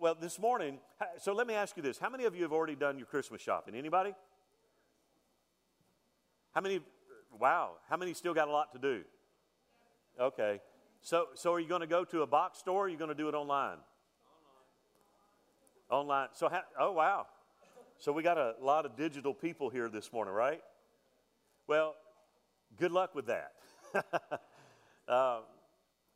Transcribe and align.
well, 0.00 0.16
this 0.20 0.38
morning, 0.38 0.78
so 1.18 1.32
let 1.32 1.46
me 1.46 1.54
ask 1.54 1.76
you 1.76 1.82
this. 1.82 1.98
How 1.98 2.08
many 2.08 2.24
of 2.24 2.34
you 2.34 2.42
have 2.42 2.52
already 2.52 2.74
done 2.74 2.98
your 2.98 3.06
Christmas 3.06 3.40
shopping? 3.40 3.74
Anybody? 3.74 4.14
How 6.52 6.60
many? 6.60 6.80
Wow. 7.38 7.72
How 7.88 7.96
many 7.96 8.14
still 8.14 8.34
got 8.34 8.48
a 8.48 8.50
lot 8.50 8.72
to 8.72 8.78
do? 8.78 9.02
Okay. 10.20 10.60
So, 11.00 11.28
so 11.34 11.52
are 11.52 11.60
you 11.60 11.68
going 11.68 11.80
to 11.80 11.86
go 11.86 12.04
to 12.04 12.22
a 12.22 12.26
box 12.26 12.58
store 12.58 12.82
or 12.82 12.86
are 12.86 12.88
you 12.88 12.96
going 12.96 13.08
to 13.08 13.14
do 13.14 13.28
it 13.28 13.34
online? 13.34 13.78
Online. 15.90 16.08
Online. 16.08 16.28
So, 16.32 16.48
how, 16.48 16.62
oh, 16.78 16.92
wow. 16.92 17.26
So 17.98 18.12
we 18.12 18.22
got 18.22 18.38
a 18.38 18.54
lot 18.60 18.86
of 18.86 18.96
digital 18.96 19.34
people 19.34 19.70
here 19.70 19.88
this 19.88 20.12
morning, 20.12 20.34
right? 20.34 20.60
Well, 21.66 21.94
good 22.76 22.92
luck 22.92 23.14
with 23.14 23.26
that. 23.26 23.52
uh, 25.08 25.40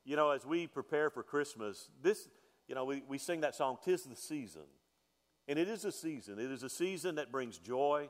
you 0.05 0.17
know, 0.17 0.31
as 0.31 0.45
we 0.47 0.67
prepare 0.67 1.11
for 1.11 1.23
Christmas, 1.23 1.89
this, 2.03 2.29
you 2.69 2.75
know, 2.75 2.85
we, 2.85 3.03
we 3.09 3.19
sing 3.19 3.41
that 3.41 3.55
song, 3.55 3.77
Tis 3.85 4.05
the 4.05 4.17
Season. 4.17 4.63
And 5.49 5.59
it 5.59 5.69
is 5.69 5.85
a 5.85 5.93
season. 5.93 6.39
It 6.39 6.51
is 6.51 6.63
a 6.63 6.69
season 6.69 7.17
that 7.17 7.33
brings 7.33 7.59
joy. 7.59 8.09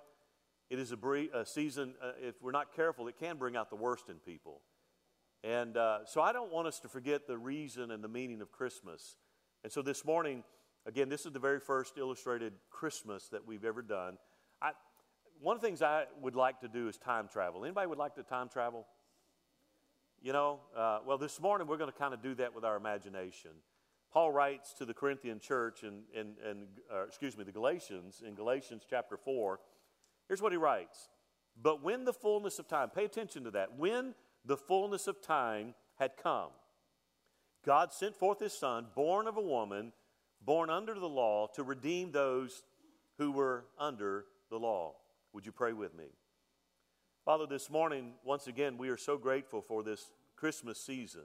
It 0.71 0.79
is 0.79 0.93
a, 0.93 1.29
a 1.35 1.47
season, 1.47 1.95
uh, 2.03 2.13
if 2.21 2.43
we're 2.43 2.53
not 2.53 2.75
careful, 2.75 3.09
it 3.09 3.17
can 3.19 3.37
bring 3.37 3.57
out 3.57 3.71
the 3.71 3.77
worst 3.77 4.09
in 4.09 4.17
people. 4.17 4.61
And 5.45 5.77
uh, 5.77 6.01
so 6.07 6.21
I 6.21 6.33
don't 6.33 6.53
want 6.53 6.69
us 6.69 6.79
to 6.81 6.89
forget 6.89 7.27
the 7.27 7.37
reason 7.37 7.91
and 7.91 8.05
the 8.05 8.09
meaning 8.09 8.41
of 8.41 8.53
Christmas. 8.53 9.17
And 9.65 9.73
so 9.73 9.83
this 9.83 10.05
morning, 10.05 10.45
again, 10.87 11.09
this 11.09 11.27
is 11.27 11.33
the 11.33 11.39
very 11.39 11.59
first 11.59 11.99
illustrated 11.99 12.53
Christmas 12.71 13.29
that 13.29 13.47
we've 13.47 13.65
ever 13.65 13.83
done. 13.83 14.19
I, 14.61 14.73
one 15.41 15.57
of 15.57 15.63
the 15.63 15.67
things 15.67 15.83
I 15.83 16.05
would 16.21 16.37
like 16.37 16.61
to 16.61 16.69
do 16.69 16.89
is 16.89 16.97
time 16.97 17.29
travel. 17.29 17.65
Anybody 17.65 17.87
would 17.89 17.99
like 17.99 18.15
to 18.15 18.23
time 18.23 18.49
travel? 18.49 18.87
You 20.23 20.33
know, 20.33 20.61
uh, 20.77 21.01
well, 21.05 21.19
this 21.19 21.41
morning 21.41 21.67
we're 21.67 21.79
going 21.79 21.91
to 21.91 21.99
kind 21.99 22.15
of 22.15 22.23
do 22.23 22.35
that 22.37 22.55
with 22.55 22.65
our 22.65 22.77
imagination. 22.77 23.51
Paul 24.13 24.31
writes 24.31 24.75
to 24.75 24.85
the 24.85 24.93
Corinthian 24.93 25.41
church 25.41 25.85
in, 25.85 26.03
in, 26.15 26.35
in 26.49 26.67
uh, 26.93 27.05
excuse 27.05 27.37
me, 27.37 27.45
the 27.45 27.53
Galatians, 27.53 28.23
in 28.27 28.35
Galatians 28.35 28.83
chapter 28.89 29.17
4. 29.17 29.59
Here's 30.29 30.43
what 30.43 30.53
he 30.53 30.59
writes 30.59 31.09
But 31.61 31.83
when 31.83 32.05
the 32.05 32.13
fullness 32.13 32.59
of 32.59 32.69
time, 32.69 32.91
pay 32.91 33.07
attention 33.07 33.45
to 33.45 33.51
that, 33.53 33.79
when 33.79 34.15
the 34.45 34.57
fullness 34.57 35.07
of 35.07 35.23
time 35.23 35.75
had 35.99 36.17
come, 36.23 36.51
God 37.65 37.93
sent 37.93 38.15
forth 38.17 38.41
his 38.41 38.53
Son, 38.53 38.87
born 38.95 39.27
of 39.27 39.39
a 39.39 39.43
woman, 39.43 39.93
born 40.45 40.69
under 40.69 40.95
the 40.95 41.09
law, 41.09 41.47
to 41.55 41.63
redeem 41.63 42.13
those 42.13 42.65
who 43.19 43.33
were 43.33 43.65
under 43.79 44.27
the 44.51 44.59
law. 44.59 44.95
Would 45.33 45.47
you 45.47 45.53
pray 45.53 45.73
with 45.73 45.97
me? 45.97 46.07
Father, 47.25 47.47
this 47.47 47.71
morning, 47.71 48.15
once 48.25 48.47
again, 48.47 48.77
we 48.77 48.89
are 48.89 48.97
so 48.97 49.17
grateful 49.17 49.63
for 49.63 49.83
this 49.83 50.11
Christmas 50.37 50.79
season. 50.79 51.23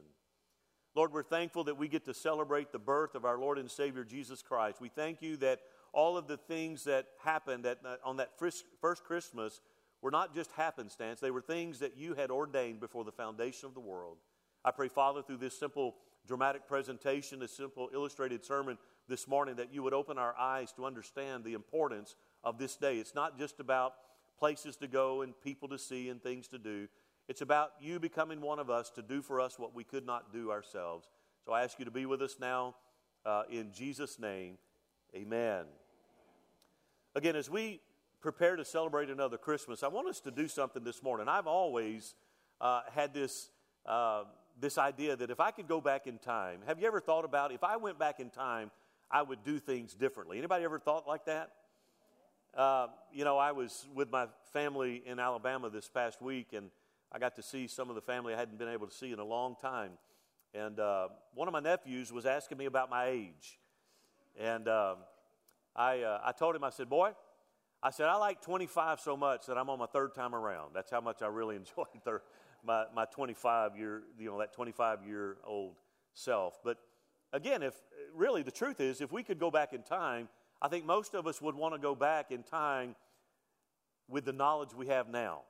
Lord, 0.98 1.14
we're 1.14 1.22
thankful 1.22 1.66
that 1.66 1.78
we 1.78 1.88
get 1.88 2.06
to 2.06 2.14
celebrate 2.16 2.72
the 2.72 2.80
birth 2.80 3.14
of 3.14 3.23
our 3.23 3.38
Lord 3.38 3.59
and 3.59 3.70
Savior 3.70 4.03
Jesus 4.03 4.42
Christ. 4.42 4.81
We 4.81 4.90
thank 4.90 5.22
you 5.22 5.38
that 5.38 5.59
all 5.94 6.17
of 6.17 6.26
the 6.26 6.38
things 6.38 6.86
that 6.86 7.06
happened 7.23 7.67
at, 7.67 7.78
on 8.04 8.17
that 8.17 8.31
first 8.36 9.04
Christmas 9.04 9.62
were 10.02 10.09
not 10.09 10.34
just 10.34 10.52
happenstance, 10.54 11.20
they 11.20 11.30
were 11.30 11.39
things 11.39 11.78
that 11.80 11.98
you 11.98 12.16
had 12.16 12.31
ordained 12.31 12.80
before 12.80 13.04
the 13.04 13.12
foundation 13.12 13.67
of 13.67 13.76
the 13.76 13.80
world. 13.80 14.17
I 14.66 14.72
pray, 14.72 14.88
Father, 14.88 15.22
through 15.22 15.38
this 15.38 15.56
simple 15.58 15.98
dramatic 16.26 16.67
presentation, 16.67 17.39
this 17.39 17.56
simple 17.56 17.92
illustrated 17.94 18.44
sermon 18.44 18.80
this 19.08 19.28
morning, 19.28 19.58
that 19.58 19.72
you 19.72 19.84
would 19.84 19.94
open 19.94 20.17
our 20.17 20.36
eyes 20.36 20.72
to 20.73 20.86
understand 20.88 21.44
the 21.44 21.54
importance 21.54 22.16
of 22.44 22.58
this 22.58 22.76
day. 22.76 22.98
It's 22.98 23.14
not 23.14 23.38
just 23.38 23.59
about 23.59 23.94
places 24.39 24.76
to 24.78 24.88
go 24.88 25.22
and 25.22 25.39
people 25.42 25.70
to 25.70 25.78
see 25.78 26.09
and 26.09 26.23
things 26.23 26.48
to 26.48 26.58
do. 26.58 26.88
It's 27.28 27.42
about 27.42 27.72
you 27.81 28.00
becoming 28.00 28.39
one 28.39 28.58
of 28.58 28.70
us 28.70 28.89
to 28.92 29.02
do 29.02 29.22
for 29.22 29.42
us 29.42 29.59
what 29.59 29.75
we 29.75 29.83
could 29.83 30.06
not 30.06 30.31
do 30.31 30.50
ourselves. 30.50 31.09
So 31.45 31.52
I 31.52 31.64
ask 31.64 31.78
you 31.78 31.86
to 31.86 31.92
be 31.92 32.06
with 32.06 32.22
us 32.22 32.38
now 32.39 32.75
uh, 33.25 33.44
in 33.50 33.72
Jesus' 33.73 34.17
name. 34.17 34.58
Amen. 35.14 35.66
Again, 37.16 37.36
as 37.36 37.50
we 37.50 37.81
prepare 38.22 38.55
to 38.55 38.64
celebrate 38.64 39.09
another 39.09 39.38
Christmas, 39.38 39.83
I 39.83 39.89
want 39.89 40.08
us 40.08 40.22
to 40.22 40.31
do 40.31 40.48
something 40.48 40.83
this 40.83 41.03
morning. 41.03 41.28
I've 41.28 41.48
always 41.48 42.16
uh, 42.61 42.82
had 42.93 43.14
this, 43.14 43.49
uh, 43.86 44.23
this 44.60 44.77
idea 44.77 45.17
that 45.17 45.30
if 45.30 45.42
I 45.42 45.52
could 45.52 45.67
go 45.67 45.82
back 45.82 46.08
in 46.08 46.20
time, 46.20 46.60
have 46.66 46.80
you 46.80 46.87
ever 46.87 47.02
thought 47.02 47.26
about 47.26 47.52
if 47.52 47.64
I 47.64 47.76
went 47.76 47.99
back 47.99 48.21
in 48.21 48.30
time, 48.30 48.71
I 49.11 49.21
would 49.21 49.43
do 49.43 49.60
things 49.60 49.93
differently? 49.93 50.37
Anybody 50.37 50.64
ever 50.64 50.80
thought 50.80 51.08
like 51.08 51.26
that? 51.26 51.52
Uh, 52.55 52.87
you 53.11 53.26
know, 53.26 53.37
I 53.37 53.52
was 53.52 53.86
with 53.93 54.10
my 54.11 54.27
family 54.54 55.04
in 55.05 55.20
Alabama 55.20 55.70
this 55.70 55.89
past 55.89 56.21
week, 56.21 56.54
and 56.54 56.70
I 57.12 57.20
got 57.20 57.36
to 57.36 57.44
see 57.44 57.68
some 57.68 57.90
of 57.90 57.95
the 57.95 58.02
family 58.02 58.34
I 58.34 58.38
hadn't 58.38 58.58
been 58.58 58.68
able 58.68 58.88
to 58.88 58.94
see 58.94 59.12
in 59.12 59.20
a 59.20 59.26
long 59.26 59.56
time. 59.62 59.92
And 60.54 60.80
uh, 60.80 61.10
one 61.34 61.48
of 61.48 61.52
my 61.52 61.60
nephews 61.60 62.12
was 62.12 62.26
asking 62.26 62.58
me 62.58 62.66
about 62.66 62.90
my 62.90 63.08
age. 63.08 63.60
And 64.40 64.68
um, 64.68 64.98
I, 65.76 66.02
uh, 66.02 66.22
I 66.23 66.32
told 66.32 66.56
him, 66.56 66.64
I 66.64 66.70
said, 66.70 66.90
Boy, 66.90 67.12
I 67.82 67.92
said, 67.92 68.08
I 68.08 68.16
like 68.16 68.42
25 68.42 69.00
so 69.00 69.16
much 69.16 69.46
that 69.46 69.58
I'm 69.58 69.70
on 69.70 69.80
my 69.80 69.86
third 69.86 70.16
time 70.16 70.34
around. 70.34 70.72
That's 70.73 70.90
how 70.90 71.02
much 71.02 71.22
I 71.22 71.28
really 71.28 71.56
enjoyed 71.58 71.88
my, 72.66 72.86
my 72.94 73.06
25 73.06 73.78
year, 73.78 74.04
you 74.20 74.30
know, 74.30 74.40
that 74.40 74.54
25 74.54 75.06
year 75.08 75.38
old 75.46 75.76
self. 76.14 76.60
But 76.64 76.78
again, 77.34 77.64
if 77.64 77.76
really 78.16 78.44
the 78.44 78.52
truth 78.52 78.80
is, 78.80 79.02
if 79.02 79.12
we 79.12 79.23
could 79.23 79.40
go 79.40 79.52
back 79.52 79.73
in 79.73 79.84
time, 79.84 80.28
I 80.62 80.67
think 80.67 80.86
most 80.86 81.14
of 81.14 81.28
us 81.28 81.42
would 81.42 81.56
want 81.56 81.76
to 81.76 81.80
go 81.80 81.94
back 81.94 82.32
in 82.32 82.44
time 82.44 82.96
with 84.10 84.26
the 84.26 84.34
knowledge 84.34 84.73
we 84.73 84.88
have 84.88 85.08
now. 85.10 85.42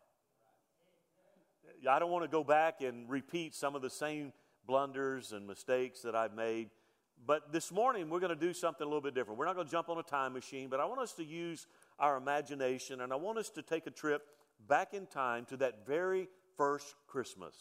I 1.90 2.00
don't 2.00 2.12
want 2.12 2.24
to 2.24 2.30
go 2.30 2.44
back 2.44 2.82
and 2.82 3.10
repeat 3.10 3.56
some 3.56 3.76
of 3.76 3.82
the 3.82 3.90
same 3.90 4.34
blunders 4.66 5.32
and 5.32 5.48
mistakes 5.48 6.02
that 6.02 6.16
I've 6.16 6.34
made. 6.34 6.70
But 7.26 7.52
this 7.52 7.72
morning, 7.72 8.10
we're 8.10 8.20
going 8.20 8.30
to 8.30 8.36
do 8.36 8.54
something 8.54 8.84
a 8.84 8.88
little 8.88 9.02
bit 9.02 9.16
different. 9.16 9.40
We're 9.40 9.46
not 9.46 9.56
going 9.56 9.68
to 9.68 9.72
jump 9.72 9.90
on 9.90 9.98
a 9.98 10.04
time 10.04 10.34
machine, 10.34 10.70
but 10.70 10.80
I 10.80 10.86
want 10.86 11.02
us 11.02 11.14
to 11.14 11.24
use 11.24 11.66
our 12.00 12.18
imagination 12.18 13.02
and 13.02 13.12
I 13.12 13.16
want 13.16 13.38
us 13.38 13.50
to 13.52 13.62
take 13.62 13.88
a 13.88 13.92
trip 13.92 14.24
back 14.68 14.94
in 14.94 15.08
time 15.08 15.46
to 15.46 15.58
that 15.58 15.86
very 15.86 16.28
first 16.58 16.96
Christmas. 17.08 17.56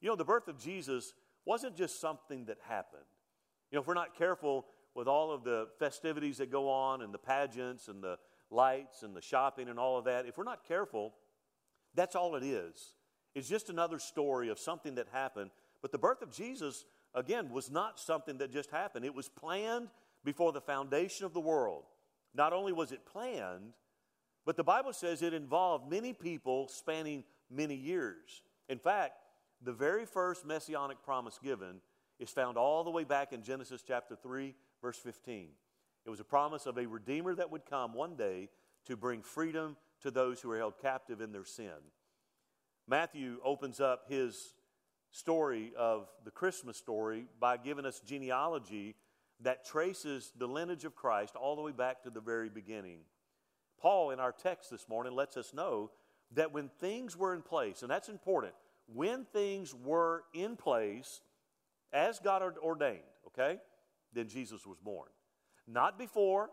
You 0.00 0.08
know, 0.08 0.16
the 0.16 0.24
birth 0.24 0.48
of 0.48 0.58
Jesus 0.58 1.14
wasn't 1.44 1.76
just 1.76 2.00
something 2.00 2.46
that 2.46 2.58
happened. 2.68 3.02
You 3.70 3.76
know, 3.76 3.82
if 3.82 3.86
we're 3.86 3.94
not 3.94 4.16
careful, 4.16 4.66
with 4.94 5.08
all 5.08 5.32
of 5.32 5.44
the 5.44 5.68
festivities 5.78 6.38
that 6.38 6.50
go 6.50 6.70
on 6.70 7.02
and 7.02 7.12
the 7.12 7.18
pageants 7.18 7.88
and 7.88 8.02
the 8.02 8.16
lights 8.50 9.02
and 9.02 9.14
the 9.14 9.20
shopping 9.20 9.68
and 9.68 9.78
all 9.78 9.98
of 9.98 10.04
that, 10.04 10.26
if 10.26 10.38
we're 10.38 10.44
not 10.44 10.66
careful, 10.66 11.12
that's 11.94 12.14
all 12.14 12.36
it 12.36 12.44
is. 12.44 12.94
It's 13.34 13.48
just 13.48 13.70
another 13.70 13.98
story 13.98 14.48
of 14.48 14.58
something 14.58 14.94
that 14.94 15.08
happened. 15.12 15.50
But 15.82 15.92
the 15.92 15.98
birth 15.98 16.22
of 16.22 16.30
Jesus, 16.30 16.84
again, 17.14 17.50
was 17.50 17.70
not 17.70 17.98
something 17.98 18.38
that 18.38 18.52
just 18.52 18.70
happened. 18.70 19.04
It 19.04 19.14
was 19.14 19.28
planned 19.28 19.88
before 20.24 20.52
the 20.52 20.60
foundation 20.60 21.26
of 21.26 21.34
the 21.34 21.40
world. 21.40 21.84
Not 22.34 22.52
only 22.52 22.72
was 22.72 22.92
it 22.92 23.04
planned, 23.04 23.72
but 24.44 24.56
the 24.56 24.64
Bible 24.64 24.92
says 24.92 25.22
it 25.22 25.34
involved 25.34 25.90
many 25.90 26.12
people 26.12 26.68
spanning 26.68 27.24
many 27.50 27.74
years. 27.74 28.42
In 28.68 28.78
fact, 28.78 29.14
the 29.62 29.72
very 29.72 30.04
first 30.04 30.44
messianic 30.44 31.02
promise 31.02 31.38
given 31.42 31.80
is 32.18 32.30
found 32.30 32.56
all 32.56 32.84
the 32.84 32.90
way 32.90 33.04
back 33.04 33.32
in 33.32 33.42
Genesis 33.42 33.82
chapter 33.86 34.16
3, 34.16 34.54
Verse 34.84 34.98
15. 34.98 35.48
It 36.04 36.10
was 36.10 36.20
a 36.20 36.24
promise 36.24 36.66
of 36.66 36.76
a 36.76 36.86
Redeemer 36.86 37.34
that 37.36 37.50
would 37.50 37.64
come 37.64 37.94
one 37.94 38.16
day 38.16 38.50
to 38.84 38.98
bring 38.98 39.22
freedom 39.22 39.78
to 40.02 40.10
those 40.10 40.42
who 40.42 40.50
are 40.50 40.58
held 40.58 40.76
captive 40.76 41.22
in 41.22 41.32
their 41.32 41.46
sin. 41.46 41.70
Matthew 42.88 43.38
opens 43.44 43.80
up 43.80 44.04
his 44.08 44.54
story 45.10 45.72
of 45.78 46.08
the 46.24 46.30
Christmas 46.30 46.76
story 46.76 47.26
by 47.40 47.56
giving 47.56 47.86
us 47.86 48.00
genealogy 48.00 48.94
that 49.40 49.64
traces 49.64 50.32
the 50.36 50.46
lineage 50.46 50.84
of 50.84 50.94
Christ 50.94 51.36
all 51.36 51.56
the 51.56 51.62
way 51.62 51.72
back 51.72 52.02
to 52.02 52.10
the 52.10 52.20
very 52.20 52.48
beginning. 52.48 53.00
Paul, 53.80 54.10
in 54.10 54.20
our 54.20 54.32
text 54.32 54.70
this 54.70 54.88
morning, 54.88 55.14
lets 55.14 55.36
us 55.36 55.52
know 55.54 55.90
that 56.32 56.52
when 56.52 56.68
things 56.80 57.16
were 57.16 57.34
in 57.34 57.42
place, 57.42 57.82
and 57.82 57.90
that's 57.90 58.08
important, 58.08 58.54
when 58.86 59.24
things 59.24 59.74
were 59.74 60.24
in 60.32 60.56
place 60.56 61.20
as 61.92 62.18
God 62.18 62.42
ordained, 62.62 63.02
okay? 63.26 63.58
then 64.14 64.28
Jesus 64.28 64.66
was 64.66 64.78
born. 64.78 65.08
Not 65.66 65.98
before, 65.98 66.50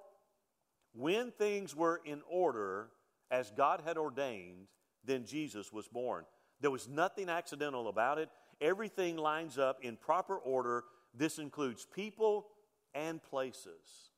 when 0.94 1.32
things 1.32 1.76
were 1.76 2.02
in 2.04 2.22
order 2.30 2.90
as 3.30 3.52
God 3.52 3.82
had 3.86 3.98
ordained, 3.98 4.68
then 5.04 5.26
Jesus 5.26 5.72
was 5.72 5.88
born. 5.88 6.26
There 6.60 6.72
was 6.72 6.88
nothing 6.88 7.30
accidental 7.30 7.88
about 7.88 8.18
it. 8.18 8.30
Everything 8.60 9.18
lines 9.18 9.58
up 9.58 9.80
in 9.82 9.98
proper 9.98 10.38
order. 10.38 10.84
This 11.14 11.40
includes 11.40 11.88
people 11.94 12.48
and 12.94 13.22
places. 13.22 14.12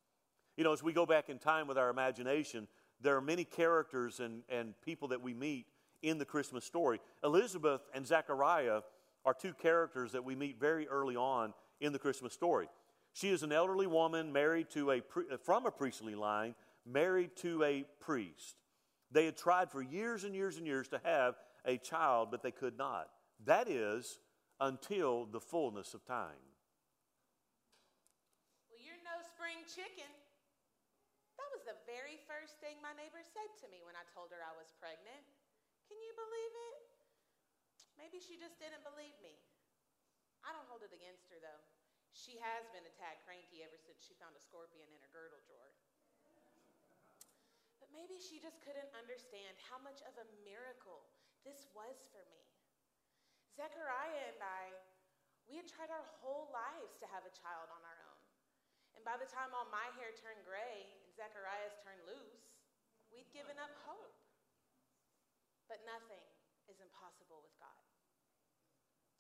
You 0.58 0.64
know, 0.64 0.74
as 0.74 0.84
we 0.84 0.94
go 0.94 1.06
back 1.06 1.30
in 1.30 1.40
time 1.40 1.68
with 1.68 1.78
our 1.78 1.90
imagination, 1.90 2.68
there 3.02 3.16
are 3.16 3.22
many 3.22 3.44
characters 3.44 4.20
and, 4.20 4.44
and 4.50 4.74
people 4.84 5.08
that 5.10 5.22
we 5.22 5.34
meet 5.34 5.68
in 6.02 6.18
the 6.18 6.26
Christmas 6.26 6.66
story. 6.66 7.00
Elizabeth 7.24 7.82
and 7.94 8.06
Zechariah 8.06 8.82
are 9.26 9.34
two 9.34 9.54
characters 9.54 10.12
that 10.12 10.24
we 10.24 10.36
meet 10.36 10.60
very 10.60 10.88
early 10.88 11.16
on 11.16 11.54
in 11.80 11.94
the 11.94 12.00
Christmas 12.00 12.34
story. 12.34 12.68
She 13.14 13.30
is 13.30 13.44
an 13.44 13.52
elderly 13.52 13.88
woman 13.88 14.34
married 14.34 14.70
to 14.72 14.92
a, 14.92 15.02
from 15.44 15.66
a 15.66 15.72
priestly 15.72 16.16
line, 16.16 16.56
married 16.86 17.36
to 17.38 17.64
a 17.64 17.86
priest. 18.00 18.58
They 19.14 19.30
had 19.30 19.38
tried 19.38 19.70
for 19.70 19.86
years 19.86 20.26
and 20.26 20.34
years 20.34 20.58
and 20.58 20.66
years 20.66 20.90
to 20.90 21.00
have 21.06 21.38
a 21.70 21.78
child, 21.78 22.34
but 22.34 22.42
they 22.42 22.50
could 22.50 22.82
not. 22.82 23.14
That 23.46 23.70
is 23.70 24.18
until 24.58 25.30
the 25.30 25.40
fullness 25.40 25.94
of 25.94 26.02
time. 26.02 26.42
Well, 28.74 28.82
you're 28.82 28.98
no 29.06 29.22
spring 29.22 29.62
chicken. 29.70 30.10
That 31.38 31.50
was 31.54 31.62
the 31.62 31.78
very 31.86 32.18
first 32.26 32.58
thing 32.58 32.82
my 32.82 32.98
neighbor 32.98 33.22
said 33.22 33.54
to 33.62 33.70
me 33.70 33.86
when 33.86 33.94
I 33.94 34.02
told 34.18 34.34
her 34.34 34.42
I 34.42 34.58
was 34.58 34.74
pregnant. 34.82 35.22
Can 35.86 36.02
you 36.02 36.14
believe 36.18 36.54
it? 36.74 36.82
Maybe 38.02 38.18
she 38.18 38.42
just 38.42 38.58
didn't 38.58 38.82
believe 38.82 39.14
me. 39.22 39.38
I 40.42 40.50
don't 40.58 40.66
hold 40.66 40.82
it 40.82 40.90
against 40.90 41.30
her, 41.30 41.38
though. 41.38 41.62
She 42.18 42.42
has 42.42 42.66
been 42.74 42.86
a 42.86 42.94
tad 42.98 43.22
cranky 43.30 43.62
ever 43.62 43.78
since 43.78 44.02
she 44.02 44.18
found 44.18 44.34
a 44.34 44.42
scorpion 44.42 44.90
in 44.90 44.98
her 45.06 45.12
girdle 45.14 45.42
drawer. 45.46 45.70
Maybe 47.94 48.18
she 48.18 48.42
just 48.42 48.58
couldn't 48.66 48.90
understand 48.98 49.54
how 49.70 49.78
much 49.78 50.02
of 50.10 50.18
a 50.18 50.28
miracle 50.42 51.06
this 51.46 51.70
was 51.78 51.94
for 52.10 52.26
me. 52.34 52.42
Zechariah 53.54 54.34
and 54.34 54.42
I, 54.42 54.74
we 55.46 55.62
had 55.62 55.70
tried 55.70 55.94
our 55.94 56.08
whole 56.18 56.50
lives 56.50 56.98
to 56.98 57.08
have 57.14 57.22
a 57.22 57.38
child 57.38 57.70
on 57.70 57.86
our 57.86 58.00
own. 58.10 58.26
And 58.98 59.06
by 59.06 59.22
the 59.22 59.30
time 59.30 59.54
all 59.54 59.70
my 59.70 59.94
hair 59.94 60.10
turned 60.18 60.42
gray 60.42 60.90
and 60.90 61.14
Zechariah's 61.14 61.78
turned 61.86 62.02
loose, 62.10 62.50
we'd 63.14 63.30
given 63.30 63.62
up 63.62 63.70
hope. 63.86 64.18
But 65.70 65.86
nothing 65.86 66.26
is 66.66 66.82
impossible 66.82 67.46
with 67.46 67.54
God. 67.62 67.84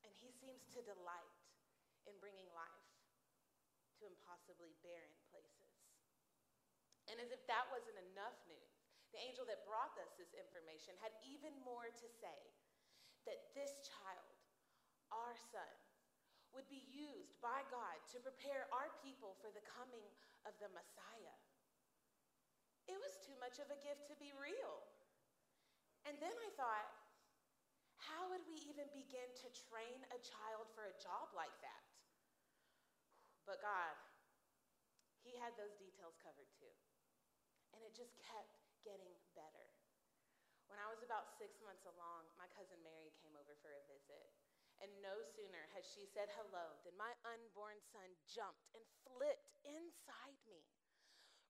And 0.01 0.09
He 0.17 0.33
seems 0.33 0.65
to 0.73 0.81
delight 0.81 1.37
in 2.09 2.17
bringing 2.17 2.49
life 2.57 2.89
to 4.01 4.09
impossibly 4.09 4.73
barren. 4.81 5.22
And 7.13 7.21
as 7.21 7.29
if 7.29 7.45
that 7.45 7.69
wasn't 7.69 8.01
enough 8.09 8.33
news, 8.49 8.73
the 9.13 9.21
angel 9.21 9.45
that 9.45 9.69
brought 9.69 9.93
us 10.01 10.17
this 10.17 10.33
information 10.33 10.97
had 10.97 11.13
even 11.21 11.53
more 11.61 11.93
to 11.93 12.07
say 12.09 12.41
that 13.29 13.53
this 13.53 13.77
child, 13.85 14.33
our 15.13 15.37
son, 15.37 15.69
would 16.57 16.65
be 16.73 16.81
used 16.89 17.37
by 17.37 17.61
God 17.69 18.01
to 18.13 18.17
prepare 18.21 18.65
our 18.73 18.89
people 19.05 19.37
for 19.41 19.53
the 19.53 19.61
coming 19.65 20.09
of 20.49 20.57
the 20.57 20.69
Messiah. 20.73 21.37
It 22.89 22.97
was 22.97 23.21
too 23.21 23.37
much 23.41 23.57
of 23.57 23.69
a 23.69 23.77
gift 23.81 24.09
to 24.09 24.17
be 24.17 24.33
real. 24.33 24.81
And 26.05 26.17
then 26.21 26.33
I 26.33 26.49
thought, 26.57 26.89
how 27.97 28.29
would 28.29 28.43
we 28.45 28.59
even 28.69 28.85
begin 28.93 29.29
to 29.39 29.47
train 29.69 30.01
a 30.11 30.19
child 30.19 30.69
for 30.75 30.89
a 30.89 30.99
job 31.01 31.31
like 31.33 31.55
that? 31.63 31.83
But 33.47 33.63
God, 33.63 33.95
He 35.23 35.39
had 35.39 35.55
those 35.55 35.73
details 35.79 36.19
covered 36.19 36.51
too. 36.59 36.62
And 37.83 37.91
it 37.91 37.99
just 37.99 38.15
kept 38.23 38.63
getting 38.87 39.11
better. 39.35 39.67
When 40.71 40.79
I 40.79 40.87
was 40.87 41.03
about 41.03 41.35
six 41.35 41.59
months 41.59 41.83
along, 41.83 42.31
my 42.39 42.47
cousin 42.55 42.79
Mary 42.79 43.11
came 43.19 43.35
over 43.35 43.59
for 43.59 43.75
a 43.75 43.83
visit. 43.91 44.31
And 44.79 44.87
no 45.03 45.19
sooner 45.19 45.67
had 45.75 45.83
she 45.83 46.07
said 46.07 46.31
hello 46.31 46.79
than 46.87 46.95
my 46.95 47.11
unborn 47.27 47.83
son 47.91 48.07
jumped 48.23 48.71
and 48.71 48.87
flipped 49.03 49.51
inside 49.67 50.39
me. 50.47 50.63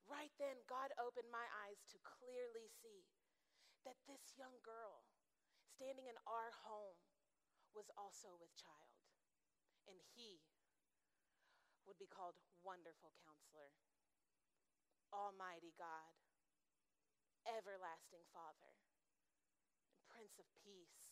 Right 0.10 0.34
then, 0.42 0.58
God 0.66 0.90
opened 0.98 1.30
my 1.30 1.46
eyes 1.70 1.86
to 1.94 2.02
clearly 2.02 2.66
see 2.82 3.06
that 3.86 4.02
this 4.10 4.34
young 4.34 4.58
girl 4.66 5.06
standing 5.78 6.10
in 6.10 6.18
our 6.26 6.50
home 6.66 6.98
was 7.78 7.94
also 7.94 8.34
with 8.42 8.58
child. 8.58 8.98
And 9.86 10.02
he 10.18 10.42
would 11.86 12.02
be 12.02 12.10
called 12.10 12.42
Wonderful 12.66 13.14
Counselor, 13.22 13.70
Almighty 15.14 15.78
God, 15.78 16.23
Everlasting 17.44 18.24
Father, 18.32 18.72
and 19.92 20.00
Prince 20.08 20.40
of 20.40 20.48
Peace. 20.64 21.04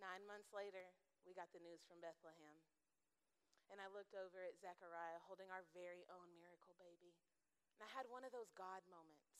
Nine 0.00 0.24
months 0.24 0.48
later, 0.56 0.96
we 1.28 1.36
got 1.36 1.52
the 1.52 1.60
news 1.60 1.84
from 1.84 2.00
Bethlehem. 2.00 2.64
And 3.68 3.76
I 3.78 3.92
looked 3.92 4.16
over 4.16 4.40
at 4.40 4.56
Zechariah 4.56 5.20
holding 5.28 5.52
our 5.52 5.68
very 5.76 6.08
own 6.08 6.32
miracle 6.40 6.74
baby. 6.80 7.12
And 7.76 7.84
I 7.84 7.90
had 7.92 8.08
one 8.08 8.24
of 8.24 8.32
those 8.32 8.50
God 8.56 8.80
moments. 8.88 9.36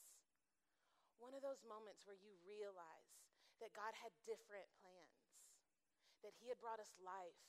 One 1.16 1.32
of 1.32 1.40
those 1.40 1.64
moments 1.64 2.04
where 2.04 2.20
you 2.20 2.36
realize 2.44 3.16
that 3.64 3.76
God 3.76 3.96
had 3.96 4.12
different 4.28 4.68
plans, 4.80 5.24
that 6.20 6.36
He 6.36 6.52
had 6.52 6.60
brought 6.60 6.80
us 6.80 6.92
life 7.00 7.40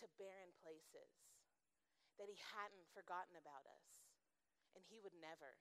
to 0.00 0.08
barren 0.20 0.52
places, 0.60 1.12
that 2.20 2.28
He 2.28 2.36
hadn't 2.52 2.88
forgotten 2.92 3.36
about 3.36 3.64
us, 3.64 3.88
and 4.76 4.84
He 4.84 5.00
would 5.00 5.16
never 5.16 5.56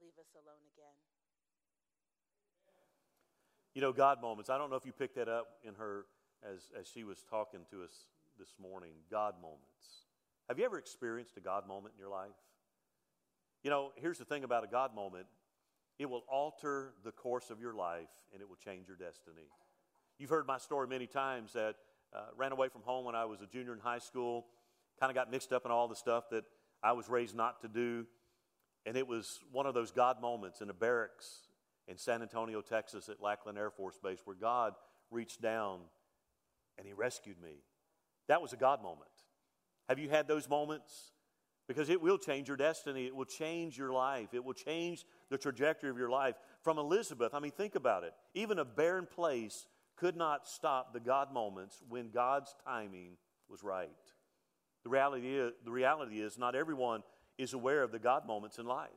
leave 0.00 0.16
us 0.18 0.32
alone 0.34 0.64
again. 0.72 0.96
You 3.74 3.82
know, 3.82 3.92
God 3.92 4.20
moments. 4.20 4.50
I 4.50 4.58
don't 4.58 4.70
know 4.70 4.76
if 4.76 4.84
you 4.84 4.92
picked 4.92 5.16
that 5.16 5.28
up 5.28 5.46
in 5.62 5.74
her 5.74 6.06
as, 6.42 6.70
as 6.78 6.88
she 6.88 7.04
was 7.04 7.22
talking 7.28 7.60
to 7.70 7.84
us 7.84 7.92
this 8.38 8.54
morning. 8.60 8.92
God 9.10 9.34
moments. 9.40 10.06
Have 10.48 10.58
you 10.58 10.64
ever 10.64 10.78
experienced 10.78 11.36
a 11.36 11.40
God 11.40 11.68
moment 11.68 11.94
in 11.94 12.00
your 12.00 12.10
life? 12.10 12.30
You 13.62 13.70
know, 13.70 13.92
here's 13.96 14.18
the 14.18 14.24
thing 14.24 14.42
about 14.42 14.64
a 14.64 14.66
God 14.66 14.94
moment 14.94 15.26
it 15.98 16.08
will 16.08 16.24
alter 16.28 16.94
the 17.04 17.12
course 17.12 17.50
of 17.50 17.60
your 17.60 17.74
life 17.74 18.08
and 18.32 18.40
it 18.40 18.48
will 18.48 18.56
change 18.56 18.88
your 18.88 18.96
destiny. 18.96 19.48
You've 20.18 20.30
heard 20.30 20.46
my 20.46 20.56
story 20.56 20.88
many 20.88 21.06
times 21.06 21.52
that 21.52 21.76
uh, 22.14 22.20
ran 22.36 22.52
away 22.52 22.68
from 22.68 22.80
home 22.82 23.04
when 23.04 23.14
I 23.14 23.26
was 23.26 23.42
a 23.42 23.46
junior 23.46 23.74
in 23.74 23.78
high 23.78 23.98
school, 23.98 24.46
kind 24.98 25.10
of 25.10 25.14
got 25.14 25.30
mixed 25.30 25.52
up 25.52 25.66
in 25.66 25.70
all 25.70 25.88
the 25.88 25.96
stuff 25.96 26.24
that 26.30 26.44
I 26.82 26.92
was 26.92 27.08
raised 27.08 27.36
not 27.36 27.60
to 27.60 27.68
do. 27.68 28.06
And 28.86 28.96
it 28.96 29.06
was 29.06 29.40
one 29.52 29.66
of 29.66 29.74
those 29.74 29.90
God 29.90 30.20
moments 30.20 30.60
in 30.60 30.70
a 30.70 30.74
barracks 30.74 31.48
in 31.86 31.98
San 31.98 32.22
Antonio, 32.22 32.60
Texas, 32.60 33.08
at 33.08 33.20
Lackland 33.20 33.58
Air 33.58 33.70
Force 33.70 33.98
Base, 34.02 34.20
where 34.24 34.36
God 34.36 34.74
reached 35.10 35.42
down 35.42 35.80
and 36.78 36.86
He 36.86 36.92
rescued 36.92 37.40
me. 37.42 37.62
That 38.28 38.40
was 38.40 38.52
a 38.52 38.56
God 38.56 38.82
moment. 38.82 39.10
Have 39.88 39.98
you 39.98 40.08
had 40.08 40.28
those 40.28 40.48
moments? 40.48 41.12
Because 41.66 41.88
it 41.88 42.00
will 42.00 42.18
change 42.18 42.48
your 42.48 42.56
destiny, 42.56 43.06
it 43.06 43.14
will 43.14 43.24
change 43.24 43.78
your 43.78 43.92
life, 43.92 44.28
it 44.32 44.44
will 44.44 44.54
change 44.54 45.04
the 45.30 45.38
trajectory 45.38 45.90
of 45.90 45.98
your 45.98 46.10
life. 46.10 46.34
From 46.62 46.78
Elizabeth, 46.78 47.32
I 47.34 47.38
mean, 47.38 47.52
think 47.52 47.74
about 47.74 48.02
it. 48.02 48.12
Even 48.34 48.58
a 48.58 48.64
barren 48.64 49.06
place 49.06 49.66
could 49.96 50.16
not 50.16 50.48
stop 50.48 50.92
the 50.92 51.00
God 51.00 51.32
moments 51.32 51.80
when 51.88 52.10
God's 52.10 52.54
timing 52.64 53.18
was 53.48 53.62
right. 53.62 53.90
The 54.82 54.90
reality 54.90 55.36
is, 55.36 55.52
the 55.64 55.70
reality 55.70 56.20
is 56.20 56.38
not 56.38 56.54
everyone 56.54 57.02
is 57.40 57.54
aware 57.54 57.82
of 57.82 57.90
the 57.90 57.98
God 57.98 58.26
moments 58.26 58.58
in 58.58 58.66
life. 58.66 58.90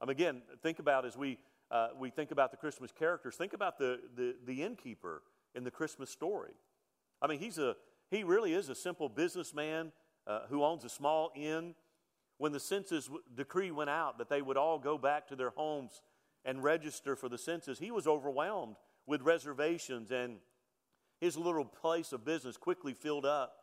I 0.00 0.06
mean, 0.06 0.12
again, 0.12 0.42
think 0.62 0.78
about 0.78 1.04
as 1.04 1.16
we, 1.16 1.38
uh, 1.70 1.88
we 1.98 2.10
think 2.10 2.30
about 2.30 2.50
the 2.50 2.56
Christmas 2.56 2.90
characters, 2.90 3.36
think 3.36 3.52
about 3.52 3.78
the, 3.78 4.00
the, 4.16 4.34
the 4.44 4.62
innkeeper 4.62 5.22
in 5.54 5.64
the 5.64 5.70
Christmas 5.70 6.10
story. 6.10 6.52
I 7.22 7.26
mean, 7.26 7.38
he's 7.38 7.58
a, 7.58 7.76
he 8.10 8.24
really 8.24 8.54
is 8.54 8.68
a 8.68 8.74
simple 8.74 9.08
businessman 9.08 9.92
uh, 10.26 10.40
who 10.48 10.64
owns 10.64 10.84
a 10.84 10.88
small 10.88 11.30
inn. 11.34 11.74
When 12.38 12.52
the 12.52 12.60
census 12.60 13.08
decree 13.34 13.70
went 13.70 13.90
out 13.90 14.18
that 14.18 14.28
they 14.28 14.42
would 14.42 14.56
all 14.56 14.78
go 14.78 14.98
back 14.98 15.28
to 15.28 15.36
their 15.36 15.50
homes 15.50 16.02
and 16.44 16.62
register 16.62 17.14
for 17.14 17.28
the 17.28 17.38
census, 17.38 17.78
he 17.78 17.90
was 17.90 18.06
overwhelmed 18.06 18.76
with 19.06 19.22
reservations, 19.22 20.10
and 20.10 20.38
his 21.20 21.36
little 21.36 21.64
place 21.64 22.12
of 22.12 22.24
business 22.24 22.56
quickly 22.56 22.94
filled 22.94 23.24
up. 23.24 23.56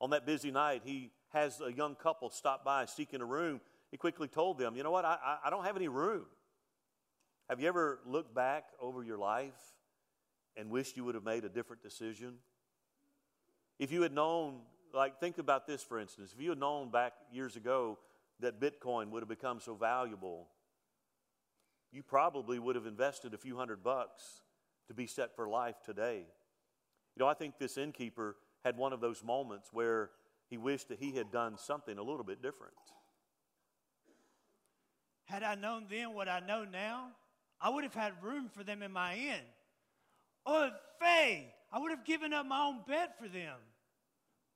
On 0.00 0.10
that 0.10 0.24
busy 0.24 0.50
night, 0.50 0.82
he 0.84 1.10
has 1.30 1.60
a 1.60 1.72
young 1.72 1.94
couple 1.94 2.30
stop 2.30 2.64
by 2.64 2.86
seeking 2.86 3.20
a 3.20 3.24
room. 3.24 3.60
He 3.90 3.96
quickly 3.96 4.28
told 4.28 4.58
them, 4.58 4.76
You 4.76 4.82
know 4.82 4.90
what? 4.90 5.04
I, 5.04 5.38
I 5.44 5.50
don't 5.50 5.64
have 5.64 5.76
any 5.76 5.88
room. 5.88 6.26
Have 7.48 7.60
you 7.60 7.68
ever 7.68 8.00
looked 8.06 8.34
back 8.34 8.64
over 8.80 9.02
your 9.02 9.16
life 9.16 9.58
and 10.56 10.70
wished 10.70 10.96
you 10.96 11.04
would 11.04 11.14
have 11.14 11.24
made 11.24 11.44
a 11.44 11.48
different 11.48 11.82
decision? 11.82 12.34
If 13.78 13.90
you 13.92 14.02
had 14.02 14.12
known, 14.12 14.60
like, 14.92 15.20
think 15.20 15.38
about 15.38 15.66
this 15.66 15.82
for 15.82 15.98
instance. 15.98 16.32
If 16.34 16.42
you 16.42 16.50
had 16.50 16.58
known 16.58 16.90
back 16.90 17.14
years 17.32 17.56
ago 17.56 17.98
that 18.40 18.60
Bitcoin 18.60 19.10
would 19.10 19.22
have 19.22 19.28
become 19.28 19.60
so 19.60 19.74
valuable, 19.74 20.48
you 21.90 22.02
probably 22.02 22.58
would 22.58 22.76
have 22.76 22.86
invested 22.86 23.32
a 23.32 23.38
few 23.38 23.56
hundred 23.56 23.82
bucks 23.82 24.42
to 24.88 24.94
be 24.94 25.06
set 25.06 25.34
for 25.34 25.48
life 25.48 25.76
today. 25.84 26.24
You 27.16 27.20
know, 27.24 27.26
I 27.26 27.34
think 27.34 27.58
this 27.58 27.78
innkeeper 27.78 28.36
had 28.64 28.76
one 28.76 28.92
of 28.92 29.00
those 29.00 29.24
moments 29.24 29.68
where 29.72 30.10
he 30.48 30.56
wished 30.56 30.88
that 30.88 30.98
he 30.98 31.12
had 31.12 31.30
done 31.30 31.58
something 31.58 31.98
a 31.98 32.02
little 32.02 32.24
bit 32.24 32.42
different. 32.42 32.74
Had 35.24 35.42
I 35.42 35.54
known 35.54 35.86
then 35.90 36.14
what 36.14 36.28
I 36.28 36.40
know 36.40 36.64
now, 36.64 37.10
I 37.60 37.68
would 37.68 37.84
have 37.84 37.94
had 37.94 38.22
room 38.22 38.48
for 38.48 38.64
them 38.64 38.82
in 38.82 38.92
my 38.92 39.14
inn. 39.14 39.42
Oh, 40.46 40.70
Faye, 40.98 41.52
I 41.70 41.78
would 41.78 41.90
have 41.90 42.04
given 42.04 42.32
up 42.32 42.46
my 42.46 42.64
own 42.64 42.80
bed 42.86 43.10
for 43.20 43.28
them. 43.28 43.56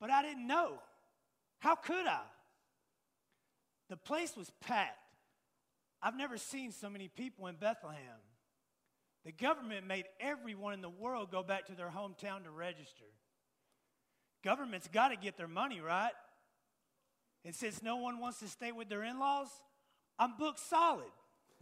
But 0.00 0.10
I 0.10 0.22
didn't 0.22 0.46
know. 0.46 0.78
How 1.58 1.74
could 1.74 2.06
I? 2.06 2.22
The 3.90 3.96
place 3.96 4.36
was 4.36 4.50
packed. 4.60 4.98
I've 6.02 6.16
never 6.16 6.38
seen 6.38 6.72
so 6.72 6.88
many 6.88 7.08
people 7.08 7.46
in 7.46 7.56
Bethlehem. 7.56 7.98
The 9.24 9.32
government 9.32 9.86
made 9.86 10.06
everyone 10.18 10.72
in 10.72 10.80
the 10.80 10.88
world 10.88 11.30
go 11.30 11.42
back 11.42 11.66
to 11.66 11.74
their 11.74 11.92
hometown 11.94 12.44
to 12.44 12.50
register. 12.50 13.04
Government's 14.44 14.88
got 14.88 15.08
to 15.08 15.16
get 15.16 15.36
their 15.36 15.48
money, 15.48 15.80
right? 15.80 16.12
And 17.44 17.54
since 17.54 17.82
no 17.82 17.96
one 17.96 18.18
wants 18.18 18.40
to 18.40 18.48
stay 18.48 18.72
with 18.72 18.88
their 18.88 19.02
in 19.02 19.18
laws, 19.18 19.48
I'm 20.18 20.36
booked 20.38 20.60
solid. 20.60 21.10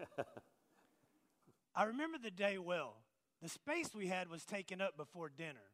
I 1.75 1.85
remember 1.85 2.19
the 2.19 2.31
day 2.31 2.59
well. 2.59 2.97
The 3.43 3.49
space 3.49 3.95
we 3.95 4.09
had 4.09 4.29
was 4.29 4.45
taken 4.45 4.81
up 4.81 4.97
before 4.97 5.31
dinner. 5.31 5.71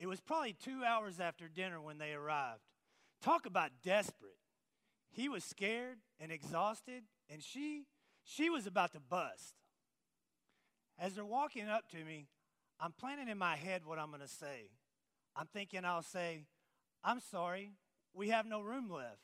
It 0.00 0.06
was 0.06 0.20
probably 0.20 0.54
two 0.54 0.82
hours 0.84 1.20
after 1.20 1.46
dinner 1.46 1.80
when 1.80 1.98
they 1.98 2.12
arrived. 2.12 2.62
Talk 3.22 3.46
about 3.46 3.70
desperate. 3.84 4.38
He 5.12 5.28
was 5.28 5.44
scared 5.44 5.98
and 6.18 6.32
exhausted, 6.32 7.04
and 7.30 7.42
she, 7.42 7.84
she 8.24 8.50
was 8.50 8.66
about 8.66 8.92
to 8.92 9.00
bust. 9.00 9.54
As 10.98 11.14
they're 11.14 11.24
walking 11.24 11.68
up 11.68 11.88
to 11.90 12.04
me, 12.04 12.26
I'm 12.80 12.92
planning 12.92 13.28
in 13.28 13.38
my 13.38 13.54
head 13.54 13.82
what 13.84 13.98
I'm 13.98 14.08
going 14.08 14.22
to 14.22 14.28
say. 14.28 14.70
I'm 15.36 15.46
thinking 15.46 15.84
I'll 15.84 16.02
say, 16.02 16.44
I'm 17.04 17.20
sorry, 17.20 17.72
we 18.14 18.28
have 18.28 18.46
no 18.46 18.60
room 18.60 18.90
left. 18.90 19.20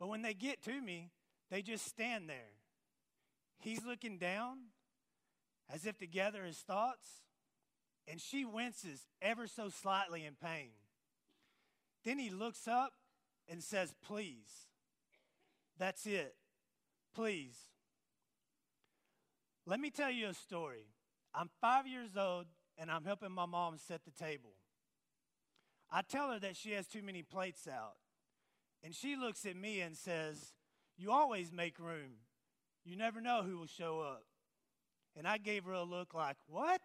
But 0.00 0.08
when 0.08 0.22
they 0.22 0.34
get 0.34 0.62
to 0.62 0.80
me, 0.80 1.10
they 1.50 1.62
just 1.62 1.86
stand 1.86 2.28
there. 2.28 2.54
He's 3.58 3.84
looking 3.84 4.18
down 4.18 4.58
as 5.72 5.86
if 5.86 5.98
to 5.98 6.06
gather 6.06 6.44
his 6.44 6.58
thoughts, 6.58 7.06
and 8.06 8.20
she 8.20 8.44
winces 8.44 9.06
ever 9.22 9.46
so 9.46 9.68
slightly 9.68 10.24
in 10.24 10.34
pain. 10.34 10.70
Then 12.04 12.18
he 12.18 12.30
looks 12.30 12.68
up 12.68 12.92
and 13.48 13.62
says, 13.62 13.94
Please. 14.04 14.68
That's 15.78 16.06
it. 16.06 16.34
Please. 17.14 17.56
Let 19.66 19.80
me 19.80 19.90
tell 19.90 20.10
you 20.10 20.28
a 20.28 20.34
story. 20.34 20.86
I'm 21.34 21.50
five 21.60 21.86
years 21.86 22.16
old 22.16 22.46
and 22.78 22.90
I'm 22.90 23.04
helping 23.04 23.32
my 23.32 23.46
mom 23.46 23.76
set 23.78 24.04
the 24.04 24.10
table. 24.10 24.54
I 25.90 26.02
tell 26.02 26.30
her 26.32 26.38
that 26.40 26.56
she 26.56 26.72
has 26.72 26.86
too 26.86 27.02
many 27.02 27.22
plates 27.22 27.68
out. 27.68 27.94
And 28.82 28.94
she 28.94 29.16
looks 29.16 29.46
at 29.46 29.56
me 29.56 29.80
and 29.80 29.96
says, 29.96 30.52
You 30.96 31.12
always 31.12 31.52
make 31.52 31.78
room. 31.78 32.18
You 32.84 32.96
never 32.96 33.20
know 33.20 33.42
who 33.42 33.58
will 33.58 33.66
show 33.66 34.00
up. 34.00 34.24
And 35.16 35.26
I 35.26 35.38
gave 35.38 35.64
her 35.64 35.72
a 35.72 35.84
look 35.84 36.12
like, 36.12 36.36
What? 36.46 36.82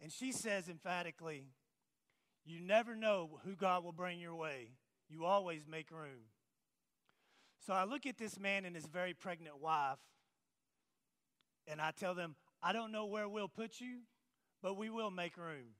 And 0.00 0.12
she 0.12 0.32
says 0.32 0.68
emphatically, 0.68 1.46
You 2.44 2.60
never 2.60 2.94
know 2.94 3.40
who 3.44 3.56
God 3.56 3.82
will 3.82 3.92
bring 3.92 4.20
your 4.20 4.34
way. 4.34 4.72
You 5.08 5.24
always 5.24 5.66
make 5.66 5.90
room. 5.90 6.28
So 7.66 7.72
I 7.72 7.84
look 7.84 8.06
at 8.06 8.18
this 8.18 8.38
man 8.38 8.64
and 8.64 8.76
his 8.76 8.86
very 8.86 9.14
pregnant 9.14 9.60
wife, 9.60 9.98
and 11.66 11.80
I 11.80 11.90
tell 11.90 12.14
them, 12.14 12.36
I 12.62 12.72
don't 12.72 12.92
know 12.92 13.06
where 13.06 13.28
we'll 13.28 13.48
put 13.48 13.80
you, 13.80 13.98
but 14.62 14.76
we 14.76 14.90
will 14.90 15.10
make 15.10 15.36
room. 15.36 15.74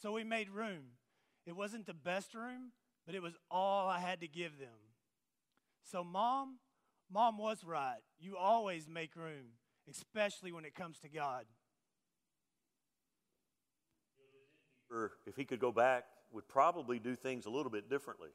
So 0.00 0.12
we 0.12 0.24
made 0.24 0.50
room. 0.50 0.82
It 1.46 1.56
wasn't 1.56 1.86
the 1.86 1.94
best 1.94 2.34
room, 2.34 2.72
but 3.06 3.14
it 3.14 3.22
was 3.22 3.34
all 3.50 3.88
I 3.88 4.00
had 4.00 4.20
to 4.20 4.28
give 4.28 4.58
them. 4.58 4.68
So, 5.82 6.02
mom, 6.02 6.56
mom 7.12 7.38
was 7.38 7.64
right. 7.64 8.00
You 8.18 8.36
always 8.36 8.88
make 8.88 9.14
room, 9.16 9.52
especially 9.88 10.52
when 10.52 10.64
it 10.64 10.74
comes 10.74 10.98
to 11.00 11.08
God. 11.08 11.44
If 15.26 15.36
he 15.36 15.44
could 15.44 15.58
go 15.58 15.72
back, 15.72 16.04
would 16.32 16.48
probably 16.48 16.98
do 16.98 17.16
things 17.16 17.46
a 17.46 17.50
little 17.50 17.70
bit 17.70 17.88
differently. 17.88 18.30